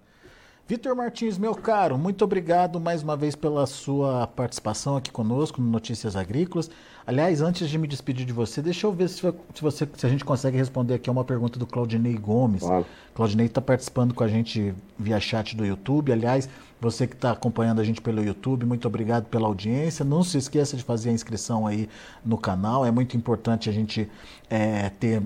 Vitor 0.66 0.96
Martins, 0.96 1.36
meu 1.36 1.54
caro, 1.54 1.98
muito 1.98 2.24
obrigado 2.24 2.80
mais 2.80 3.02
uma 3.02 3.14
vez 3.14 3.34
pela 3.34 3.66
sua 3.66 4.26
participação 4.26 4.96
aqui 4.96 5.10
conosco 5.10 5.60
no 5.60 5.70
Notícias 5.70 6.16
Agrícolas. 6.16 6.70
Aliás, 7.06 7.42
antes 7.42 7.68
de 7.68 7.76
me 7.76 7.86
despedir 7.86 8.24
de 8.24 8.32
você, 8.32 8.62
deixa 8.62 8.86
eu 8.86 8.92
ver 8.92 9.10
se, 9.10 9.16
se, 9.20 9.60
você, 9.60 9.86
se 9.94 10.06
a 10.06 10.08
gente 10.08 10.24
consegue 10.24 10.56
responder 10.56 10.94
aqui 10.94 11.10
a 11.10 11.12
uma 11.12 11.22
pergunta 11.22 11.58
do 11.58 11.66
Claudinei 11.66 12.14
Gomes. 12.14 12.62
Claro. 12.62 12.86
Claudinei 13.14 13.44
está 13.44 13.60
participando 13.60 14.14
com 14.14 14.24
a 14.24 14.28
gente 14.28 14.74
via 14.98 15.20
chat 15.20 15.54
do 15.54 15.66
YouTube. 15.66 16.10
Aliás, 16.10 16.48
você 16.80 17.06
que 17.06 17.14
está 17.14 17.32
acompanhando 17.32 17.82
a 17.82 17.84
gente 17.84 18.00
pelo 18.00 18.24
YouTube, 18.24 18.64
muito 18.64 18.88
obrigado 18.88 19.26
pela 19.26 19.46
audiência. 19.46 20.02
Não 20.02 20.22
se 20.22 20.38
esqueça 20.38 20.78
de 20.78 20.82
fazer 20.82 21.10
a 21.10 21.12
inscrição 21.12 21.66
aí 21.66 21.90
no 22.24 22.38
canal. 22.38 22.86
É 22.86 22.90
muito 22.90 23.18
importante 23.18 23.68
a 23.68 23.72
gente 23.72 24.10
é, 24.48 24.88
ter 24.88 25.22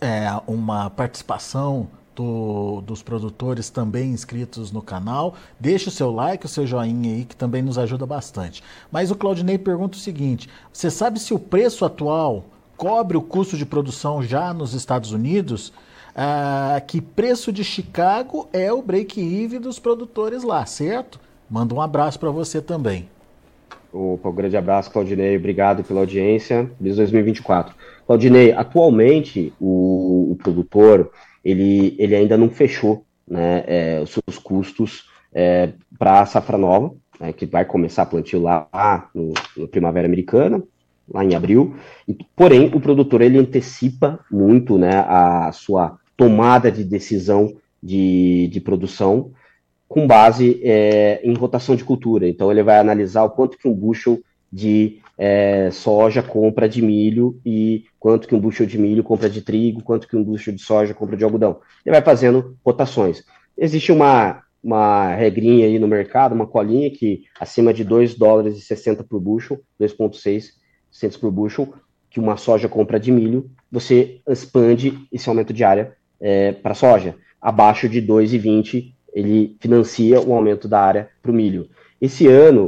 é, 0.00 0.26
uma 0.44 0.90
participação 0.90 1.88
do, 2.16 2.80
dos 2.80 3.02
produtores 3.02 3.68
também 3.68 4.10
inscritos 4.10 4.72
no 4.72 4.80
canal. 4.80 5.34
Deixe 5.60 5.88
o 5.88 5.92
seu 5.92 6.10
like, 6.10 6.46
o 6.46 6.48
seu 6.48 6.66
joinha 6.66 7.14
aí, 7.14 7.24
que 7.24 7.36
também 7.36 7.62
nos 7.62 7.78
ajuda 7.78 8.06
bastante. 8.06 8.64
Mas 8.90 9.10
o 9.10 9.14
Claudinei 9.14 9.58
pergunta 9.58 9.96
o 9.96 10.00
seguinte: 10.00 10.48
você 10.72 10.90
sabe 10.90 11.20
se 11.20 11.34
o 11.34 11.38
preço 11.38 11.84
atual 11.84 12.44
cobre 12.76 13.16
o 13.16 13.22
custo 13.22 13.56
de 13.56 13.66
produção 13.66 14.22
já 14.22 14.52
nos 14.52 14.72
Estados 14.72 15.12
Unidos? 15.12 15.72
Ah, 16.18 16.80
que 16.86 17.00
preço 17.00 17.52
de 17.52 17.62
Chicago 17.62 18.48
é 18.50 18.72
o 18.72 18.80
break-even 18.80 19.60
dos 19.60 19.78
produtores 19.78 20.42
lá, 20.42 20.64
certo? 20.64 21.20
Manda 21.48 21.74
um 21.74 21.80
abraço 21.80 22.18
para 22.18 22.30
você 22.30 22.62
também. 22.62 23.06
Opa, 23.92 24.30
um 24.30 24.34
grande 24.34 24.56
abraço, 24.56 24.90
Claudinei. 24.90 25.36
Obrigado 25.36 25.84
pela 25.84 26.00
audiência. 26.00 26.70
Feliz 26.78 26.96
2024. 26.96 27.74
Claudinei, 28.06 28.52
atualmente 28.52 29.52
o, 29.60 30.32
o 30.32 30.36
produtor 30.36 31.10
ele, 31.46 31.94
ele 31.96 32.16
ainda 32.16 32.36
não 32.36 32.50
fechou 32.50 33.04
né, 33.26 33.62
é, 33.68 34.00
os 34.02 34.10
seus 34.10 34.36
custos 34.36 35.08
é, 35.32 35.70
para 35.96 36.20
a 36.20 36.26
safra 36.26 36.58
nova, 36.58 36.92
né, 37.20 37.32
que 37.32 37.46
vai 37.46 37.64
começar 37.64 38.02
a 38.02 38.06
plantio 38.06 38.42
lá 38.42 39.08
no, 39.14 39.32
no, 39.56 39.68
Primavera 39.68 40.08
Americana, 40.08 40.60
lá 41.08 41.24
em 41.24 41.36
abril. 41.36 41.76
Porém, 42.34 42.68
o 42.74 42.80
produtor 42.80 43.20
ele 43.20 43.38
antecipa 43.38 44.18
muito 44.28 44.76
né, 44.76 45.04
a 45.06 45.52
sua 45.52 46.00
tomada 46.16 46.70
de 46.72 46.82
decisão 46.82 47.54
de, 47.80 48.48
de 48.48 48.60
produção 48.60 49.30
com 49.86 50.04
base 50.04 50.60
é, 50.64 51.20
em 51.22 51.34
rotação 51.34 51.76
de 51.76 51.84
cultura. 51.84 52.28
Então, 52.28 52.50
ele 52.50 52.64
vai 52.64 52.80
analisar 52.80 53.22
o 53.22 53.30
quanto 53.30 53.56
que 53.56 53.68
um 53.68 53.72
bushel 53.72 54.18
de 54.52 54.98
é, 55.18 55.70
soja 55.70 56.22
compra 56.22 56.68
de 56.68 56.82
milho 56.82 57.40
e 57.44 57.84
quanto 57.98 58.28
que 58.28 58.34
um 58.34 58.40
bushel 58.40 58.66
de 58.66 58.78
milho 58.78 59.02
compra 59.02 59.30
de 59.30 59.40
trigo, 59.40 59.82
quanto 59.82 60.06
que 60.06 60.16
um 60.16 60.22
bushel 60.22 60.54
de 60.54 60.62
soja 60.62 60.92
compra 60.92 61.16
de 61.16 61.24
algodão. 61.24 61.60
Ele 61.84 61.94
vai 61.94 62.02
fazendo 62.02 62.56
rotações. 62.64 63.24
Existe 63.56 63.90
uma, 63.90 64.42
uma 64.62 65.14
regrinha 65.14 65.66
aí 65.66 65.78
no 65.78 65.88
mercado, 65.88 66.34
uma 66.34 66.46
colinha 66.46 66.90
que 66.90 67.24
acima 67.40 67.72
de 67.72 67.84
2 67.84 68.14
dólares 68.14 68.58
e 68.58 68.60
60 68.60 69.04
por 69.04 69.20
bushel, 69.20 69.60
2,6 69.80 70.50
centos 70.90 71.16
por 71.16 71.30
bushel, 71.30 71.72
que 72.10 72.20
uma 72.20 72.36
soja 72.36 72.68
compra 72.68 72.98
de 72.98 73.10
milho, 73.10 73.50
você 73.70 74.20
expande 74.28 75.06
esse 75.12 75.28
aumento 75.28 75.52
de 75.52 75.64
área 75.64 75.94
é, 76.20 76.52
para 76.52 76.74
soja. 76.74 77.14
Abaixo 77.40 77.88
de 77.88 78.02
2,20 78.02 78.94
ele 79.12 79.56
financia 79.60 80.20
o 80.20 80.34
aumento 80.34 80.68
da 80.68 80.80
área 80.80 81.08
para 81.22 81.30
o 81.30 81.34
milho. 81.34 81.70
Esse 81.98 82.26
ano, 82.26 82.66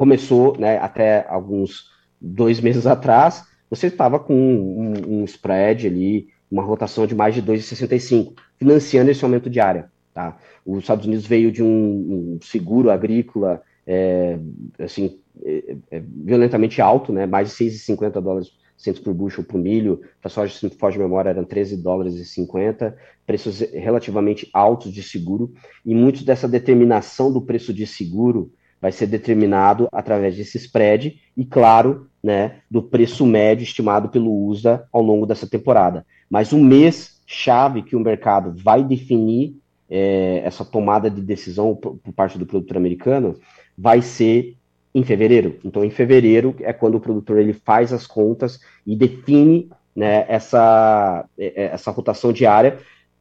começou, 0.00 0.56
né, 0.56 0.78
até 0.78 1.26
alguns 1.28 1.90
dois 2.18 2.58
meses 2.58 2.86
atrás, 2.86 3.44
você 3.68 3.88
estava 3.88 4.18
com 4.18 4.34
um, 4.34 5.20
um, 5.20 5.24
spread 5.26 5.86
ali, 5.86 6.28
uma 6.50 6.62
rotação 6.62 7.06
de 7.06 7.14
mais 7.14 7.34
de 7.34 7.42
2,65, 7.42 8.32
financiando 8.56 9.10
esse 9.10 9.22
aumento 9.22 9.50
de 9.50 9.60
área. 9.60 9.92
Tá? 10.14 10.38
Os 10.64 10.78
Estados 10.78 11.04
Unidos 11.04 11.26
veio 11.26 11.52
de 11.52 11.62
um, 11.62 11.66
um 11.68 12.38
seguro 12.40 12.90
agrícola 12.90 13.60
é, 13.86 14.38
assim, 14.78 15.18
é, 15.44 15.76
é, 15.90 16.00
violentamente 16.00 16.80
alto, 16.80 17.12
né, 17.12 17.26
mais 17.26 17.50
de 17.50 17.62
6,50 17.66 18.22
dólares 18.22 18.52
centos 18.78 19.02
por 19.02 19.12
bushel 19.12 19.44
o 19.52 19.58
milho, 19.58 20.00
para 20.18 20.30
soja, 20.30 20.54
se 20.54 20.70
foge 20.70 20.96
de 20.96 21.02
memória, 21.02 21.28
eram 21.28 21.44
13 21.44 21.76
dólares 21.76 22.14
e 22.14 22.24
50, 22.24 22.96
preços 23.26 23.60
relativamente 23.60 24.48
altos 24.54 24.90
de 24.94 25.02
seguro, 25.02 25.52
e 25.84 25.94
muito 25.94 26.24
dessa 26.24 26.48
determinação 26.48 27.30
do 27.30 27.42
preço 27.42 27.74
de 27.74 27.86
seguro 27.86 28.50
vai 28.80 28.92
ser 28.92 29.06
determinado 29.06 29.88
através 29.92 30.36
desse 30.36 30.56
spread 30.56 31.20
e, 31.36 31.44
claro, 31.44 32.08
né, 32.22 32.56
do 32.70 32.82
preço 32.82 33.26
médio 33.26 33.64
estimado 33.64 34.08
pelo 34.08 34.46
USA 34.46 34.84
ao 34.92 35.02
longo 35.02 35.26
dessa 35.26 35.46
temporada. 35.46 36.06
Mas 36.28 36.52
o 36.52 36.58
mês 36.58 37.20
chave 37.26 37.82
que 37.82 37.94
o 37.94 38.00
mercado 38.00 38.54
vai 38.56 38.82
definir 38.82 39.56
é, 39.88 40.42
essa 40.44 40.64
tomada 40.64 41.10
de 41.10 41.20
decisão 41.20 41.74
por, 41.74 41.96
por 41.96 42.12
parte 42.12 42.38
do 42.38 42.46
produtor 42.46 42.76
americano 42.76 43.36
vai 43.76 44.00
ser 44.00 44.56
em 44.94 45.02
fevereiro. 45.02 45.58
Então, 45.64 45.84
em 45.84 45.90
fevereiro 45.90 46.54
é 46.60 46.72
quando 46.72 46.96
o 46.96 47.00
produtor 47.00 47.38
ele 47.38 47.52
faz 47.52 47.92
as 47.92 48.06
contas 48.06 48.60
e 48.86 48.96
define 48.96 49.70
né, 49.94 50.24
essa, 50.28 51.24
é, 51.38 51.64
é, 51.64 51.64
essa 51.66 51.90
rotação 51.90 52.32
diária 52.32 52.78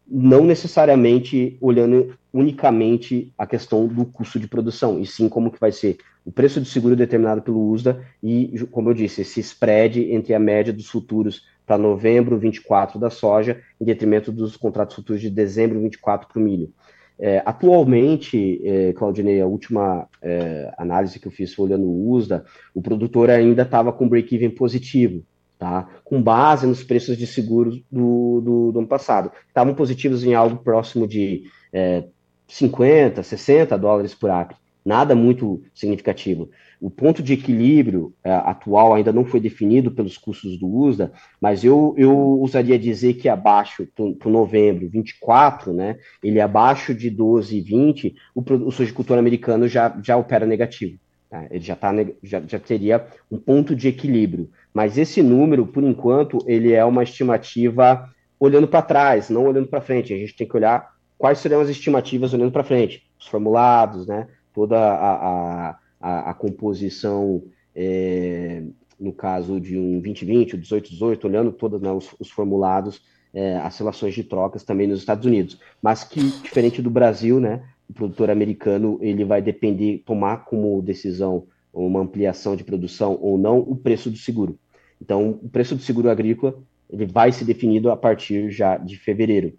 não 0.10 0.44
necessariamente 0.44 1.56
olhando 1.62 2.18
unicamente 2.34 3.34
a 3.38 3.46
questão 3.46 3.88
do 3.88 4.06
custo 4.06 4.40
de 4.40 4.48
produção, 4.48 5.00
e 5.00 5.06
sim 5.06 5.28
como 5.28 5.52
que 5.52 5.60
vai 5.60 5.72
ser 5.72 5.98
o 6.26 6.32
preço 6.32 6.62
de 6.62 6.68
seguro 6.68 6.96
determinado 6.96 7.42
pelo 7.42 7.72
USDA 7.72 8.04
e, 8.22 8.54
como 8.72 8.90
eu 8.90 8.94
disse, 8.94 9.22
esse 9.22 9.40
spread 9.40 10.12
entre 10.12 10.34
a 10.34 10.40
média 10.40 10.72
dos 10.72 10.88
futuros 10.88 11.44
para 11.66 11.78
novembro 11.78 12.38
24 12.38 13.00
da 13.00 13.10
soja, 13.10 13.62
em 13.80 13.86
detrimento 13.86 14.32
dos 14.32 14.58
contratos 14.58 14.96
futuros 14.96 15.22
de 15.22 15.30
dezembro 15.30 15.80
24 15.80 16.28
para 16.28 16.40
o 16.40 16.44
milho. 16.44 16.72
É, 17.18 17.44
atualmente, 17.46 18.62
é, 18.64 18.94
Claudinei, 18.94 19.42
a 19.42 19.46
última 19.46 20.08
é, 20.22 20.74
análise 20.78 21.20
que 21.20 21.28
eu 21.28 21.32
fiz 21.32 21.58
olhando 21.60 21.86
o 21.86 22.12
USDA, 22.12 22.46
o 22.74 22.82
produtor 22.82 23.30
ainda 23.30 23.64
estava 23.64 23.92
com 23.92 24.08
break-even 24.08 24.52
positivo, 24.52 25.24
tá? 25.58 25.88
com 26.04 26.22
base 26.22 26.66
nos 26.66 26.82
preços 26.82 27.18
de 27.18 27.28
seguros 27.28 27.82
do, 27.92 28.42
do, 28.42 28.72
do 28.72 28.80
ano 28.80 28.88
passado. 28.88 29.32
Estavam 29.48 29.76
positivos 29.76 30.24
em 30.24 30.34
algo 30.34 30.64
próximo 30.64 31.06
de 31.06 31.44
é, 31.74 32.06
50, 32.50 33.24
60 33.24 33.78
dólares 33.78 34.14
por 34.14 34.30
acre, 34.30 34.58
nada 34.84 35.16
muito 35.16 35.62
significativo. 35.74 36.50
O 36.82 36.90
ponto 36.90 37.22
de 37.22 37.34
equilíbrio 37.34 38.14
é, 38.24 38.32
atual 38.32 38.94
ainda 38.94 39.12
não 39.12 39.26
foi 39.26 39.40
definido 39.40 39.92
pelos 39.92 40.18
custos 40.18 40.58
do 40.58 40.68
USDA, 40.68 41.12
mas 41.40 41.64
eu, 41.64 41.94
eu 41.98 42.40
usaria 42.42 42.80
dizer 42.80 43.16
que 43.16 43.28
abaixo, 43.30 43.88
para 44.18 44.32
novembro 44.32 44.90
24, 44.90 45.74
né, 45.74 45.98
ele 46.24 46.40
abaixo 46.40 46.94
de 46.96 47.12
12,20, 47.12 48.16
o, 48.34 48.42
o 48.68 48.72
sojicultor 48.72 49.18
americano 49.18 49.68
já, 49.68 49.96
já 50.02 50.18
opera 50.18 50.46
negativo. 50.46 50.98
Tá? 51.30 51.46
Ele 51.52 51.64
já, 51.64 51.76
tá, 51.76 51.94
já, 52.24 52.42
já 52.48 52.58
teria 52.58 53.06
um 53.30 53.38
ponto 53.38 53.76
de 53.76 53.90
equilíbrio. 53.90 54.50
Mas 54.74 54.98
esse 54.98 55.22
número, 55.22 55.68
por 55.68 55.84
enquanto, 55.84 56.40
ele 56.48 56.72
é 56.72 56.84
uma 56.84 57.04
estimativa 57.04 58.10
olhando 58.40 58.68
para 58.68 58.82
trás, 58.82 59.30
não 59.30 59.46
olhando 59.46 59.68
para 59.68 59.82
frente. 59.82 60.14
A 60.14 60.18
gente 60.18 60.36
tem 60.36 60.48
que 60.48 60.56
olhar 60.56 60.90
quais 61.20 61.40
seriam 61.40 61.60
as 61.60 61.70
estimativas 61.70 62.34
olhando 62.34 62.52
para 62.52 62.64
frente, 62.64 63.06
os 63.20 63.28
formulados, 63.28 64.08
né? 64.08 64.28
Toda 64.54 64.80
a, 64.80 65.12
a, 65.12 65.80
a, 66.00 66.30
a 66.32 66.34
composição, 66.34 67.44
é, 67.76 68.64
no 68.98 69.12
caso 69.12 69.60
de 69.60 69.78
um 69.78 70.00
2020, 70.00 70.54
o 70.54 70.58
1818, 70.58 71.28
olhando 71.28 71.52
todos 71.52 71.82
né, 71.82 71.92
os, 71.92 72.16
os, 72.18 72.32
formulados, 72.32 73.02
é, 73.34 73.58
as 73.58 73.78
relações 73.78 74.16
de 74.16 74.24
trocas 74.24 74.64
também 74.64 74.88
nos 74.88 75.00
Estados 75.00 75.26
Unidos. 75.26 75.60
Mas 75.82 76.06
que, 76.06 76.22
diferente 76.42 76.82
do 76.82 76.90
Brasil, 76.90 77.40
né? 77.40 77.64
O 77.90 77.94
produtor 77.94 78.30
americano 78.30 78.98
ele 79.02 79.26
vai 79.26 79.42
depender, 79.42 80.02
tomar 80.06 80.46
como 80.46 80.82
decisão 80.82 81.48
uma 81.74 82.00
ampliação 82.00 82.56
de 82.56 82.64
produção 82.64 83.18
ou 83.22 83.38
não, 83.38 83.60
o 83.60 83.76
preço 83.76 84.10
do 84.10 84.18
seguro. 84.18 84.58
Então, 85.02 85.40
o 85.44 85.50
preço 85.50 85.76
do 85.76 85.82
seguro 85.82 86.10
agrícola 86.10 86.56
ele 86.90 87.06
vai 87.06 87.32
ser 87.32 87.46
definido 87.46 87.92
a 87.92 87.98
partir 87.98 88.50
já 88.50 88.78
de 88.78 88.98
fevereiro. 88.98 89.54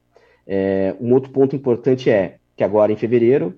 É, 0.53 0.97
um 1.01 1.15
outro 1.15 1.31
ponto 1.31 1.55
importante 1.55 2.11
é 2.11 2.39
que 2.57 2.65
agora 2.65 2.91
em 2.91 2.97
fevereiro, 2.97 3.55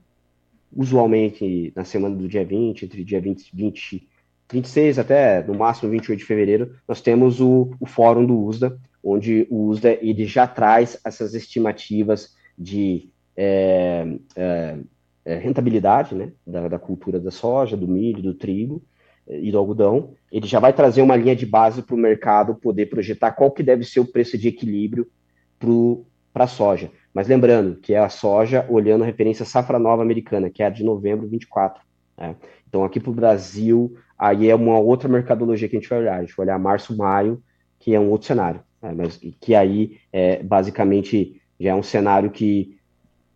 usualmente 0.70 1.72
na 1.74 1.84
semana 1.84 2.14
do 2.14 2.28
dia 2.28 2.44
20, 2.44 2.84
entre 2.84 3.02
dia 3.02 3.18
20, 3.18 3.50
20 3.50 4.08
26 4.52 4.98
até 4.98 5.42
no 5.42 5.54
máximo 5.54 5.90
28 5.90 6.18
de 6.18 6.26
fevereiro, 6.26 6.74
nós 6.86 7.00
temos 7.00 7.40
o, 7.40 7.70
o 7.80 7.86
fórum 7.86 8.26
do 8.26 8.38
USDA, 8.38 8.78
onde 9.02 9.46
o 9.48 9.68
USDA 9.68 9.98
ele 10.02 10.26
já 10.26 10.46
traz 10.46 11.00
essas 11.02 11.32
estimativas 11.32 12.36
de 12.58 13.08
é, 13.34 14.06
é, 14.36 14.76
é, 15.24 15.36
rentabilidade 15.36 16.14
né, 16.14 16.30
da, 16.46 16.68
da, 16.68 16.78
cultura 16.78 17.18
da 17.18 17.30
soja, 17.30 17.74
do 17.74 17.88
milho, 17.88 18.22
do 18.22 18.34
trigo 18.34 18.82
é, 19.26 19.40
e 19.40 19.50
do 19.50 19.56
algodão. 19.56 20.10
Ele 20.30 20.46
já 20.46 20.60
vai 20.60 20.74
trazer 20.74 21.00
uma 21.00 21.16
linha 21.16 21.34
de 21.34 21.46
base 21.46 21.80
para 21.80 21.94
o 21.94 21.98
mercado 21.98 22.54
poder 22.54 22.90
projetar 22.90 23.32
qual 23.32 23.50
que 23.50 23.62
deve 23.62 23.84
ser 23.84 24.00
o 24.00 24.06
preço 24.06 24.36
de 24.36 24.48
equilíbrio 24.48 25.08
para 25.58 25.70
a 26.34 26.46
soja. 26.46 26.90
Mas 27.12 27.28
lembrando 27.28 27.76
que 27.76 27.94
é 27.94 27.98
a 27.98 28.08
soja 28.08 28.66
olhando 28.68 29.02
a 29.02 29.06
referência 29.06 29.44
safra 29.44 29.78
nova 29.78 30.02
americana, 30.02 30.48
que 30.48 30.62
é 30.62 30.66
a 30.66 30.70
de 30.70 30.82
novembro 30.82 31.28
24. 31.28 31.82
Né? 32.16 32.34
Então, 32.68 32.84
aqui 32.84 32.98
para 32.98 33.10
o 33.10 33.14
Brasil, 33.14 33.94
aí 34.18 34.48
é 34.48 34.54
uma 34.54 34.78
outra 34.78 35.08
mercadologia 35.08 35.68
que 35.68 35.76
a 35.76 35.80
gente 35.80 35.88
vai 35.88 35.98
olhar. 35.98 36.18
A 36.18 36.20
gente 36.22 36.34
vai 36.34 36.46
olhar 36.46 36.58
março, 36.58 36.96
maio, 36.96 37.42
que 37.78 37.94
é 37.94 38.00
um 38.00 38.10
outro 38.10 38.28
cenário. 38.28 38.60
Né? 38.80 38.94
Mas 38.96 39.20
que 39.40 39.54
aí, 39.54 39.98
é, 40.12 40.42
basicamente, 40.42 41.40
já 41.60 41.70
é 41.70 41.74
um 41.74 41.82
cenário 41.82 42.30
que 42.30 42.78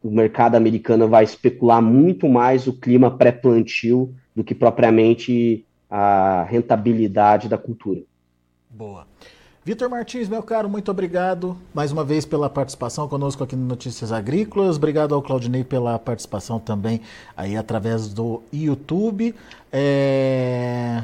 o 0.02 0.10
mercado 0.10 0.54
americano 0.54 1.08
vai 1.08 1.24
especular 1.24 1.82
muito 1.82 2.28
mais 2.28 2.66
o 2.66 2.72
clima 2.72 3.10
pré-plantio 3.10 4.14
do 4.34 4.44
que 4.44 4.54
propriamente 4.54 5.66
a 5.90 6.44
rentabilidade 6.48 7.48
da 7.48 7.58
cultura. 7.58 8.02
Boa. 8.70 9.06
Vitor 9.66 9.90
Martins, 9.90 10.28
meu 10.28 10.44
caro, 10.44 10.68
muito 10.68 10.92
obrigado 10.92 11.56
mais 11.74 11.90
uma 11.90 12.04
vez 12.04 12.24
pela 12.24 12.48
participação 12.48 13.08
conosco 13.08 13.42
aqui 13.42 13.56
no 13.56 13.66
Notícias 13.66 14.12
Agrícolas. 14.12 14.76
Obrigado 14.76 15.12
ao 15.12 15.20
Claudinei 15.20 15.64
pela 15.64 15.98
participação 15.98 16.60
também 16.60 17.00
aí 17.36 17.56
através 17.56 18.06
do 18.06 18.44
YouTube. 18.52 19.34
É... 19.72 21.02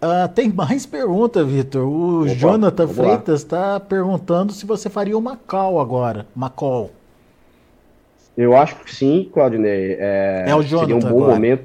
Ah, 0.00 0.28
tem 0.32 0.48
mais 0.54 0.86
pergunta, 0.86 1.42
Vitor. 1.42 1.88
O 1.88 2.22
Opa, 2.22 2.34
Jonathan 2.36 2.86
Freitas 2.86 3.40
está 3.40 3.80
perguntando 3.80 4.52
se 4.52 4.64
você 4.64 4.88
faria 4.88 5.18
uma 5.18 5.36
call 5.36 5.80
agora, 5.80 6.24
uma 6.36 6.48
call. 6.48 6.92
Eu 8.36 8.56
acho 8.56 8.76
que 8.76 8.94
sim, 8.94 9.28
Claudinei. 9.34 9.96
É, 9.98 10.44
é 10.46 10.54
o 10.54 10.62
Jonathan. 10.62 10.86
Seria 10.86 10.96
um 11.08 11.12
bom 11.12 11.18
agora. 11.24 11.34
momento. 11.34 11.64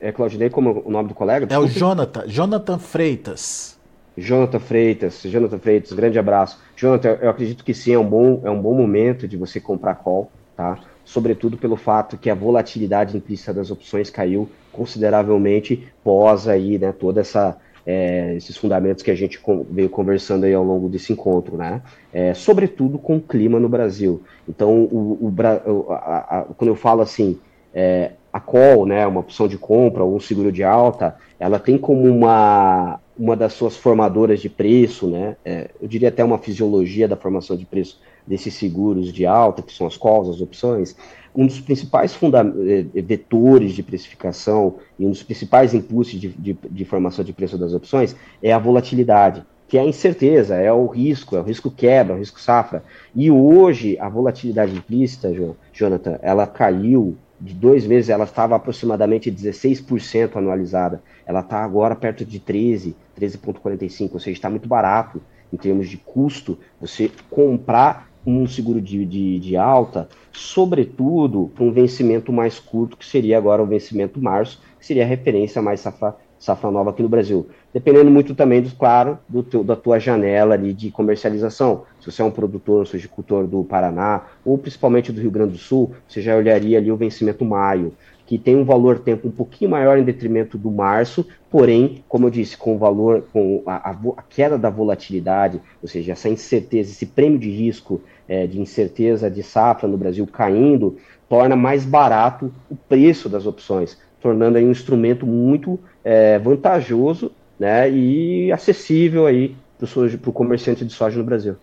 É 0.00 0.12
Claudinei 0.12 0.50
como 0.50 0.84
o 0.84 0.90
nome 0.92 1.08
do 1.08 1.14
colega? 1.16 1.46
Desculpa. 1.46 1.68
É 1.68 1.68
o 1.68 1.76
Jonathan, 1.76 2.28
Jonathan 2.28 2.78
Freitas. 2.78 3.81
Jonathan 4.16 4.58
Freitas, 4.58 5.22
Jonathan 5.22 5.58
Freitas, 5.58 5.92
grande 5.92 6.18
abraço. 6.18 6.60
Jonathan, 6.76 7.18
eu 7.20 7.30
acredito 7.30 7.64
que 7.64 7.72
sim, 7.72 7.92
é 7.92 7.98
um 7.98 8.08
bom, 8.08 8.40
é 8.44 8.50
um 8.50 8.60
bom 8.60 8.74
momento 8.74 9.26
de 9.26 9.36
você 9.36 9.60
comprar 9.60 9.94
call, 9.96 10.30
tá? 10.56 10.78
Sobretudo 11.04 11.56
pelo 11.56 11.76
fato 11.76 12.16
que 12.16 12.30
a 12.30 12.34
volatilidade 12.34 13.16
implícita 13.16 13.52
das 13.52 13.70
opções 13.70 14.10
caiu 14.10 14.48
consideravelmente 14.70 15.88
pós 16.04 16.46
aí, 16.46 16.78
né, 16.78 16.92
toda 16.92 17.20
essa 17.20 17.56
é, 17.84 18.34
esses 18.36 18.56
fundamentos 18.56 19.02
que 19.02 19.10
a 19.10 19.14
gente 19.14 19.40
veio 19.70 19.88
conversando 19.88 20.44
aí 20.44 20.54
ao 20.54 20.62
longo 20.62 20.88
desse 20.88 21.12
encontro, 21.12 21.56
né? 21.56 21.82
É, 22.12 22.32
sobretudo 22.32 22.98
com 22.98 23.16
o 23.16 23.20
clima 23.20 23.58
no 23.58 23.68
Brasil. 23.68 24.22
Então, 24.48 24.84
o, 24.84 25.18
o 25.20 25.34
a, 25.42 26.38
a, 26.38 26.44
quando 26.56 26.68
eu 26.68 26.76
falo 26.76 27.02
assim, 27.02 27.40
é, 27.74 28.12
a 28.32 28.40
call, 28.40 28.86
né, 28.86 29.06
uma 29.06 29.20
opção 29.20 29.48
de 29.48 29.58
compra 29.58 30.04
ou 30.04 30.16
um 30.16 30.20
seguro 30.20 30.52
de 30.52 30.62
alta, 30.62 31.16
ela 31.38 31.58
tem 31.58 31.76
como 31.76 32.04
uma, 32.04 33.00
uma 33.18 33.36
das 33.36 33.52
suas 33.52 33.76
formadoras 33.76 34.40
de 34.40 34.48
preço, 34.48 35.06
né? 35.06 35.36
É, 35.44 35.70
eu 35.80 35.86
diria 35.86 36.08
até 36.08 36.24
uma 36.24 36.38
fisiologia 36.38 37.06
da 37.06 37.16
formação 37.16 37.56
de 37.56 37.66
preço 37.66 38.00
desses 38.26 38.54
seguros 38.54 39.12
de 39.12 39.26
alta, 39.26 39.62
que 39.62 39.72
são 39.72 39.86
as 39.86 39.96
calls, 39.96 40.28
as 40.28 40.40
opções, 40.40 40.96
um 41.34 41.46
dos 41.46 41.60
principais 41.60 42.16
eh, 42.22 43.02
vetores 43.02 43.72
de 43.72 43.82
precificação 43.82 44.76
e 44.98 45.06
um 45.06 45.10
dos 45.10 45.22
principais 45.22 45.72
impulsos 45.72 46.20
de, 46.20 46.28
de, 46.28 46.56
de, 46.70 46.84
formação 46.84 47.24
de 47.24 47.32
preço 47.32 47.56
das 47.56 47.72
opções 47.72 48.14
é 48.42 48.52
a 48.52 48.58
volatilidade, 48.58 49.42
que 49.66 49.78
é 49.78 49.80
a 49.80 49.86
incerteza, 49.86 50.56
é 50.56 50.70
o 50.70 50.86
risco, 50.86 51.34
é 51.34 51.40
o 51.40 51.42
risco 51.42 51.70
quebra, 51.70 52.12
é 52.12 52.16
o 52.16 52.18
risco 52.18 52.40
safra. 52.40 52.84
E 53.14 53.30
hoje, 53.30 53.98
a 53.98 54.08
volatilidade 54.08 54.74
implícita, 54.74 55.32
Jonathan, 55.72 56.18
ela 56.20 56.46
caiu 56.46 57.16
de 57.42 57.54
dois 57.54 57.84
meses, 57.84 58.08
ela 58.08 58.22
estava 58.22 58.54
aproximadamente 58.54 59.30
16% 59.30 60.36
anualizada. 60.36 61.02
Ela 61.26 61.40
está 61.40 61.64
agora 61.64 61.96
perto 61.96 62.24
de 62.24 62.38
13, 62.38 62.94
13,45, 63.18 64.10
ou 64.14 64.20
seja, 64.20 64.30
está 64.30 64.48
muito 64.48 64.68
barato 64.68 65.20
em 65.52 65.56
termos 65.56 65.88
de 65.88 65.96
custo 65.96 66.56
você 66.80 67.10
comprar 67.28 68.08
um 68.24 68.46
seguro 68.46 68.80
de, 68.80 69.04
de, 69.04 69.40
de 69.40 69.56
alta, 69.56 70.08
sobretudo 70.32 71.50
para 71.52 71.64
um 71.64 71.72
vencimento 71.72 72.32
mais 72.32 72.60
curto, 72.60 72.96
que 72.96 73.04
seria 73.04 73.36
agora 73.36 73.60
o 73.60 73.66
vencimento 73.66 74.22
março, 74.22 74.62
que 74.78 74.86
seria 74.86 75.02
a 75.02 75.06
referência 75.06 75.60
mais 75.60 75.80
safra, 75.80 76.16
safra 76.42 76.72
nova 76.72 76.90
aqui 76.90 77.02
no 77.02 77.08
Brasil. 77.08 77.46
Dependendo 77.72 78.10
muito 78.10 78.34
também, 78.34 78.60
do, 78.60 78.74
claro, 78.74 79.16
do 79.28 79.44
teu, 79.44 79.62
da 79.62 79.76
tua 79.76 80.00
janela 80.00 80.54
ali 80.54 80.72
de 80.72 80.90
comercialização. 80.90 81.84
Se 82.00 82.10
você 82.10 82.20
é 82.20 82.24
um 82.24 82.32
produtor, 82.32 82.82
um 82.82 82.84
sojicultor 82.84 83.46
do 83.46 83.62
Paraná, 83.62 84.22
ou 84.44 84.58
principalmente 84.58 85.12
do 85.12 85.20
Rio 85.20 85.30
Grande 85.30 85.52
do 85.52 85.58
Sul, 85.58 85.92
você 86.08 86.20
já 86.20 86.36
olharia 86.36 86.78
ali 86.78 86.90
o 86.90 86.96
vencimento 86.96 87.44
maio 87.44 87.92
que 88.26 88.38
tem 88.38 88.56
um 88.56 88.64
valor 88.64 89.00
tempo 89.00 89.28
um 89.28 89.30
pouquinho 89.30 89.70
maior 89.70 89.98
em 89.98 90.04
detrimento 90.04 90.56
do 90.56 90.70
março, 90.70 91.26
porém, 91.50 92.02
como 92.08 92.26
eu 92.26 92.30
disse, 92.30 92.56
com 92.56 92.74
o 92.74 92.78
valor, 92.78 93.26
com 93.32 93.62
a, 93.66 93.90
a, 93.90 94.22
queda 94.22 94.56
da 94.56 94.70
volatilidade, 94.70 95.60
ou 95.82 95.88
seja, 95.88 96.12
essa 96.12 96.30
incerteza, 96.30 96.92
esse 96.92 97.04
prêmio 97.04 97.38
de 97.38 97.50
risco 97.50 98.00
é, 98.26 98.46
de 98.46 98.58
incerteza 98.58 99.30
de 99.30 99.42
safra 99.42 99.86
no 99.86 99.98
Brasil 99.98 100.26
caindo, 100.26 100.96
torna 101.28 101.54
mais 101.56 101.84
barato 101.84 102.50
o 102.70 102.76
preço 102.76 103.28
das 103.28 103.44
opções, 103.44 103.98
tornando 104.22 104.56
aí 104.56 104.64
um 104.64 104.70
instrumento 104.70 105.26
muito 105.26 105.78
é, 106.04 106.38
vantajoso 106.38 107.32
né, 107.58 107.90
e 107.90 108.52
acessível 108.52 109.26
aí 109.26 109.54
para 109.78 110.30
o 110.30 110.32
comerciante 110.32 110.84
de 110.84 110.92
soja 110.92 111.18
no 111.18 111.24
Brasil. 111.24 111.56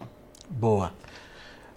Boa. 0.49 0.91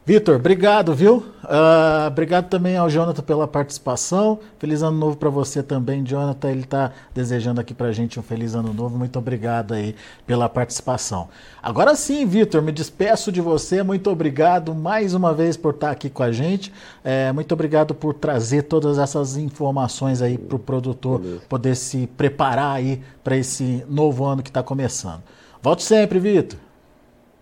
Vitor, 0.05 0.35
obrigado, 0.35 0.93
viu? 0.93 1.19
Uh, 1.45 2.09
obrigado 2.09 2.49
também 2.49 2.77
ao 2.77 2.91
Jonathan 2.91 3.23
pela 3.23 3.47
participação. 3.47 4.41
Feliz 4.59 4.83
ano 4.83 4.99
novo 4.99 5.17
para 5.17 5.31
você 5.31 5.63
também, 5.63 6.05
Jonathan. 6.05 6.51
Ele 6.51 6.63
está 6.63 6.91
desejando 7.15 7.61
aqui 7.61 7.73
para 7.73 7.87
a 7.87 7.93
gente 7.93 8.19
um 8.19 8.23
feliz 8.23 8.57
ano 8.57 8.75
novo. 8.75 8.99
Muito 8.99 9.17
obrigado 9.17 9.75
aí 9.75 9.95
pela 10.27 10.49
participação. 10.49 11.29
Agora 11.63 11.95
sim, 11.95 12.27
Vitor, 12.27 12.61
me 12.63 12.73
despeço 12.73 13.31
de 13.31 13.41
você. 13.41 13.85
Muito 13.85 14.11
obrigado 14.11 14.75
mais 14.75 15.15
uma 15.15 15.33
vez 15.33 15.57
por 15.57 15.73
estar 15.73 15.93
aqui 15.93 16.11
com 16.11 16.25
a 16.25 16.33
gente. 16.33 16.73
É, 17.05 17.31
muito 17.31 17.53
obrigado 17.53 17.95
por 17.95 18.13
trazer 18.13 18.63
todas 18.63 18.99
essas 18.99 19.37
informações 19.37 20.21
aí 20.21 20.37
para 20.37 20.57
o 20.57 20.59
produtor 20.59 21.21
poder 21.49 21.77
se 21.77 22.09
preparar 22.17 22.75
aí 22.75 23.01
para 23.23 23.37
esse 23.37 23.85
novo 23.89 24.25
ano 24.25 24.43
que 24.43 24.51
está 24.51 24.65
começando. 24.65 25.23
Volte 25.63 25.85
sempre, 25.85 26.19
Vitor. 26.19 26.59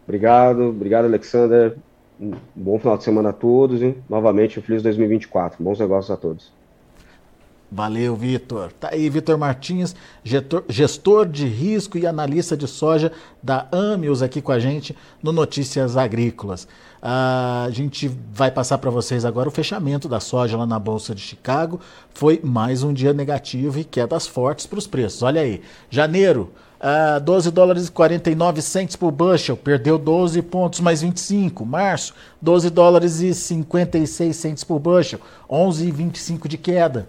Obrigado, 0.06 0.64
obrigado, 0.64 1.06
Alexander. 1.06 1.74
Um 2.20 2.32
bom 2.54 2.78
final 2.78 2.98
de 2.98 3.04
semana 3.04 3.30
a 3.30 3.32
todos 3.32 3.80
e 3.80 3.96
novamente 4.08 4.58
um 4.58 4.62
feliz 4.62 4.82
2024. 4.82 5.62
Bons 5.62 5.78
negócios 5.78 6.10
a 6.10 6.16
todos. 6.18 6.52
Valeu, 7.72 8.16
Vitor. 8.16 8.72
Tá 8.72 8.88
aí, 8.92 9.08
Vitor 9.08 9.38
Martins, 9.38 9.94
gestor, 10.24 11.26
de 11.26 11.46
risco 11.46 11.96
e 11.96 12.04
analista 12.04 12.56
de 12.56 12.66
soja 12.66 13.12
da 13.40 13.68
Amios 13.70 14.22
aqui 14.22 14.42
com 14.42 14.50
a 14.50 14.58
gente 14.58 14.96
no 15.22 15.30
Notícias 15.30 15.96
Agrícolas. 15.96 16.66
A 17.02 17.68
gente 17.70 18.08
vai 18.32 18.50
passar 18.50 18.78
para 18.78 18.90
vocês 18.90 19.24
agora 19.24 19.48
o 19.48 19.52
fechamento 19.52 20.08
da 20.08 20.20
soja 20.20 20.56
lá 20.56 20.66
na 20.66 20.78
Bolsa 20.78 21.14
de 21.14 21.20
Chicago. 21.20 21.80
Foi 22.12 22.40
mais 22.42 22.82
um 22.82 22.92
dia 22.92 23.12
negativo 23.12 23.78
e 23.78 23.84
quedas 23.84 24.26
fortes 24.26 24.66
para 24.66 24.78
os 24.78 24.86
preços. 24.86 25.22
Olha 25.22 25.40
aí, 25.40 25.62
janeiro 25.88 26.52
Uh, 26.80 27.20
12 27.20 27.50
dólares 27.50 27.88
e 27.88 27.92
49 27.92 28.62
centos 28.62 28.96
por 28.96 29.10
bushel, 29.10 29.54
perdeu 29.54 29.98
12 29.98 30.40
pontos 30.40 30.80
mais 30.80 31.02
25. 31.02 31.66
Março, 31.66 32.14
12 32.40 32.70
dólares 32.70 33.20
e 33.20 33.34
56 33.34 34.34
centos 34.34 34.64
por 34.64 34.78
bushel, 34.78 35.20
11,25 35.50 36.48
de 36.48 36.56
queda. 36.56 37.06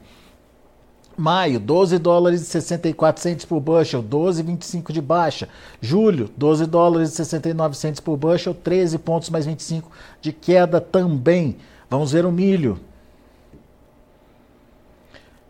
Maio, 1.22 1.60
12 1.60 2.00
dólares 2.00 2.42
e 2.42 2.46
64 2.46 3.22
centos 3.22 3.46
por 3.46 3.60
bushel, 3.60 4.02
12,25 4.02 4.92
de 4.92 5.00
baixa. 5.00 5.48
Julho, 5.80 6.30
12 6.36 6.66
dólares 6.66 7.12
e 7.12 7.16
69 7.16 7.78
centos 7.78 8.00
por 8.00 8.18
bushel, 8.18 8.56
13 8.56 8.98
pontos 8.98 9.30
mais 9.30 9.46
25 9.46 9.92
de 10.20 10.34
queda 10.34 10.82
também. 10.82 11.58
Vamos 11.88 12.12
ver 12.12 12.26
o 12.26 12.32
milho. 12.32 12.80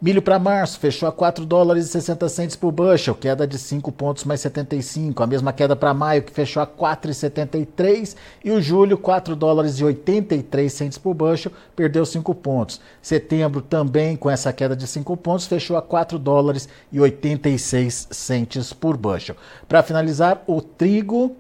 Milho 0.02 0.20
para 0.20 0.40
março 0.40 0.80
fechou 0.80 1.08
a 1.08 1.12
4 1.12 1.46
dólares 1.46 1.86
e 1.86 1.90
60 1.90 2.28
centes 2.28 2.56
por 2.56 2.72
bushel, 2.72 3.14
queda 3.14 3.46
de 3.46 3.60
5 3.60 3.92
pontos 3.92 4.24
mais 4.24 4.42
75. 4.42 5.22
A 5.22 5.28
mesma 5.28 5.54
queda 5.54 5.76
para 5.76 5.94
maio, 5.94 6.24
que 6.24 6.32
fechou 6.32 6.64
a 6.64 6.66
4,73. 6.66 8.16
E 8.44 8.50
o 8.50 8.60
julho, 8.60 8.98
4 8.98 9.36
dólares 9.36 9.76
e 9.78 9.84
83 9.84 10.74
centes 10.74 10.98
por 10.98 11.14
bushel, 11.14 11.52
perdeu 11.76 12.04
5 12.04 12.34
pontos. 12.34 12.82
Setembro 13.00 13.62
também, 13.62 14.16
com 14.16 14.28
essa 14.28 14.52
queda 14.52 14.76
de 14.76 14.88
5 14.88 15.16
pontos, 15.18 15.46
fechou 15.46 15.78
a 15.78 15.84
4 15.84 16.18
dólares 16.18 16.68
e 16.92 17.00
86 17.00 18.08
centes 18.10 18.74
por 18.74 18.98
bushel. 18.98 19.36
Para 19.70 19.84
finalizar, 19.84 20.44
o 20.48 20.64
trigo 20.64 21.36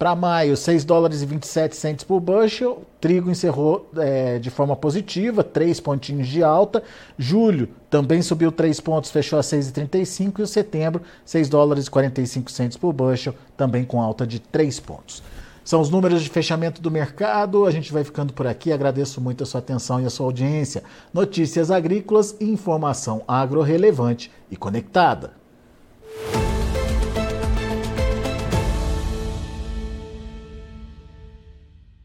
Para 0.00 0.14
maio, 0.14 0.56
6 0.56 0.82
dólares 0.82 1.20
e 1.20 1.26
27 1.26 1.76
centos 1.76 2.04
por 2.06 2.20
bushel. 2.20 2.84
Trigo 2.98 3.30
encerrou 3.30 3.86
é, 3.98 4.38
de 4.38 4.48
forma 4.48 4.74
positiva, 4.74 5.44
3 5.44 5.78
pontinhos 5.78 6.26
de 6.26 6.42
alta. 6.42 6.82
Julho 7.18 7.68
também 7.90 8.22
subiu 8.22 8.50
3 8.50 8.80
pontos, 8.80 9.10
fechou 9.10 9.38
a 9.38 9.42
6,35. 9.42 10.38
E 10.38 10.42
o 10.42 10.46
setembro, 10.46 11.02
6 11.22 11.50
dólares 11.50 11.84
e 11.84 11.90
45 11.90 12.50
centos 12.50 12.78
por 12.78 12.94
bushel, 12.94 13.34
também 13.58 13.84
com 13.84 14.00
alta 14.00 14.26
de 14.26 14.38
3 14.38 14.80
pontos. 14.80 15.22
São 15.62 15.82
os 15.82 15.90
números 15.90 16.22
de 16.22 16.30
fechamento 16.30 16.80
do 16.80 16.90
mercado. 16.90 17.66
A 17.66 17.70
gente 17.70 17.92
vai 17.92 18.02
ficando 18.02 18.32
por 18.32 18.46
aqui. 18.46 18.72
Agradeço 18.72 19.20
muito 19.20 19.44
a 19.44 19.46
sua 19.46 19.58
atenção 19.58 20.00
e 20.00 20.06
a 20.06 20.10
sua 20.10 20.24
audiência. 20.24 20.82
Notícias 21.12 21.70
agrícolas 21.70 22.34
e 22.40 22.46
informação 22.46 23.22
agro 23.28 23.60
relevante 23.60 24.32
e 24.50 24.56
conectada. 24.56 25.32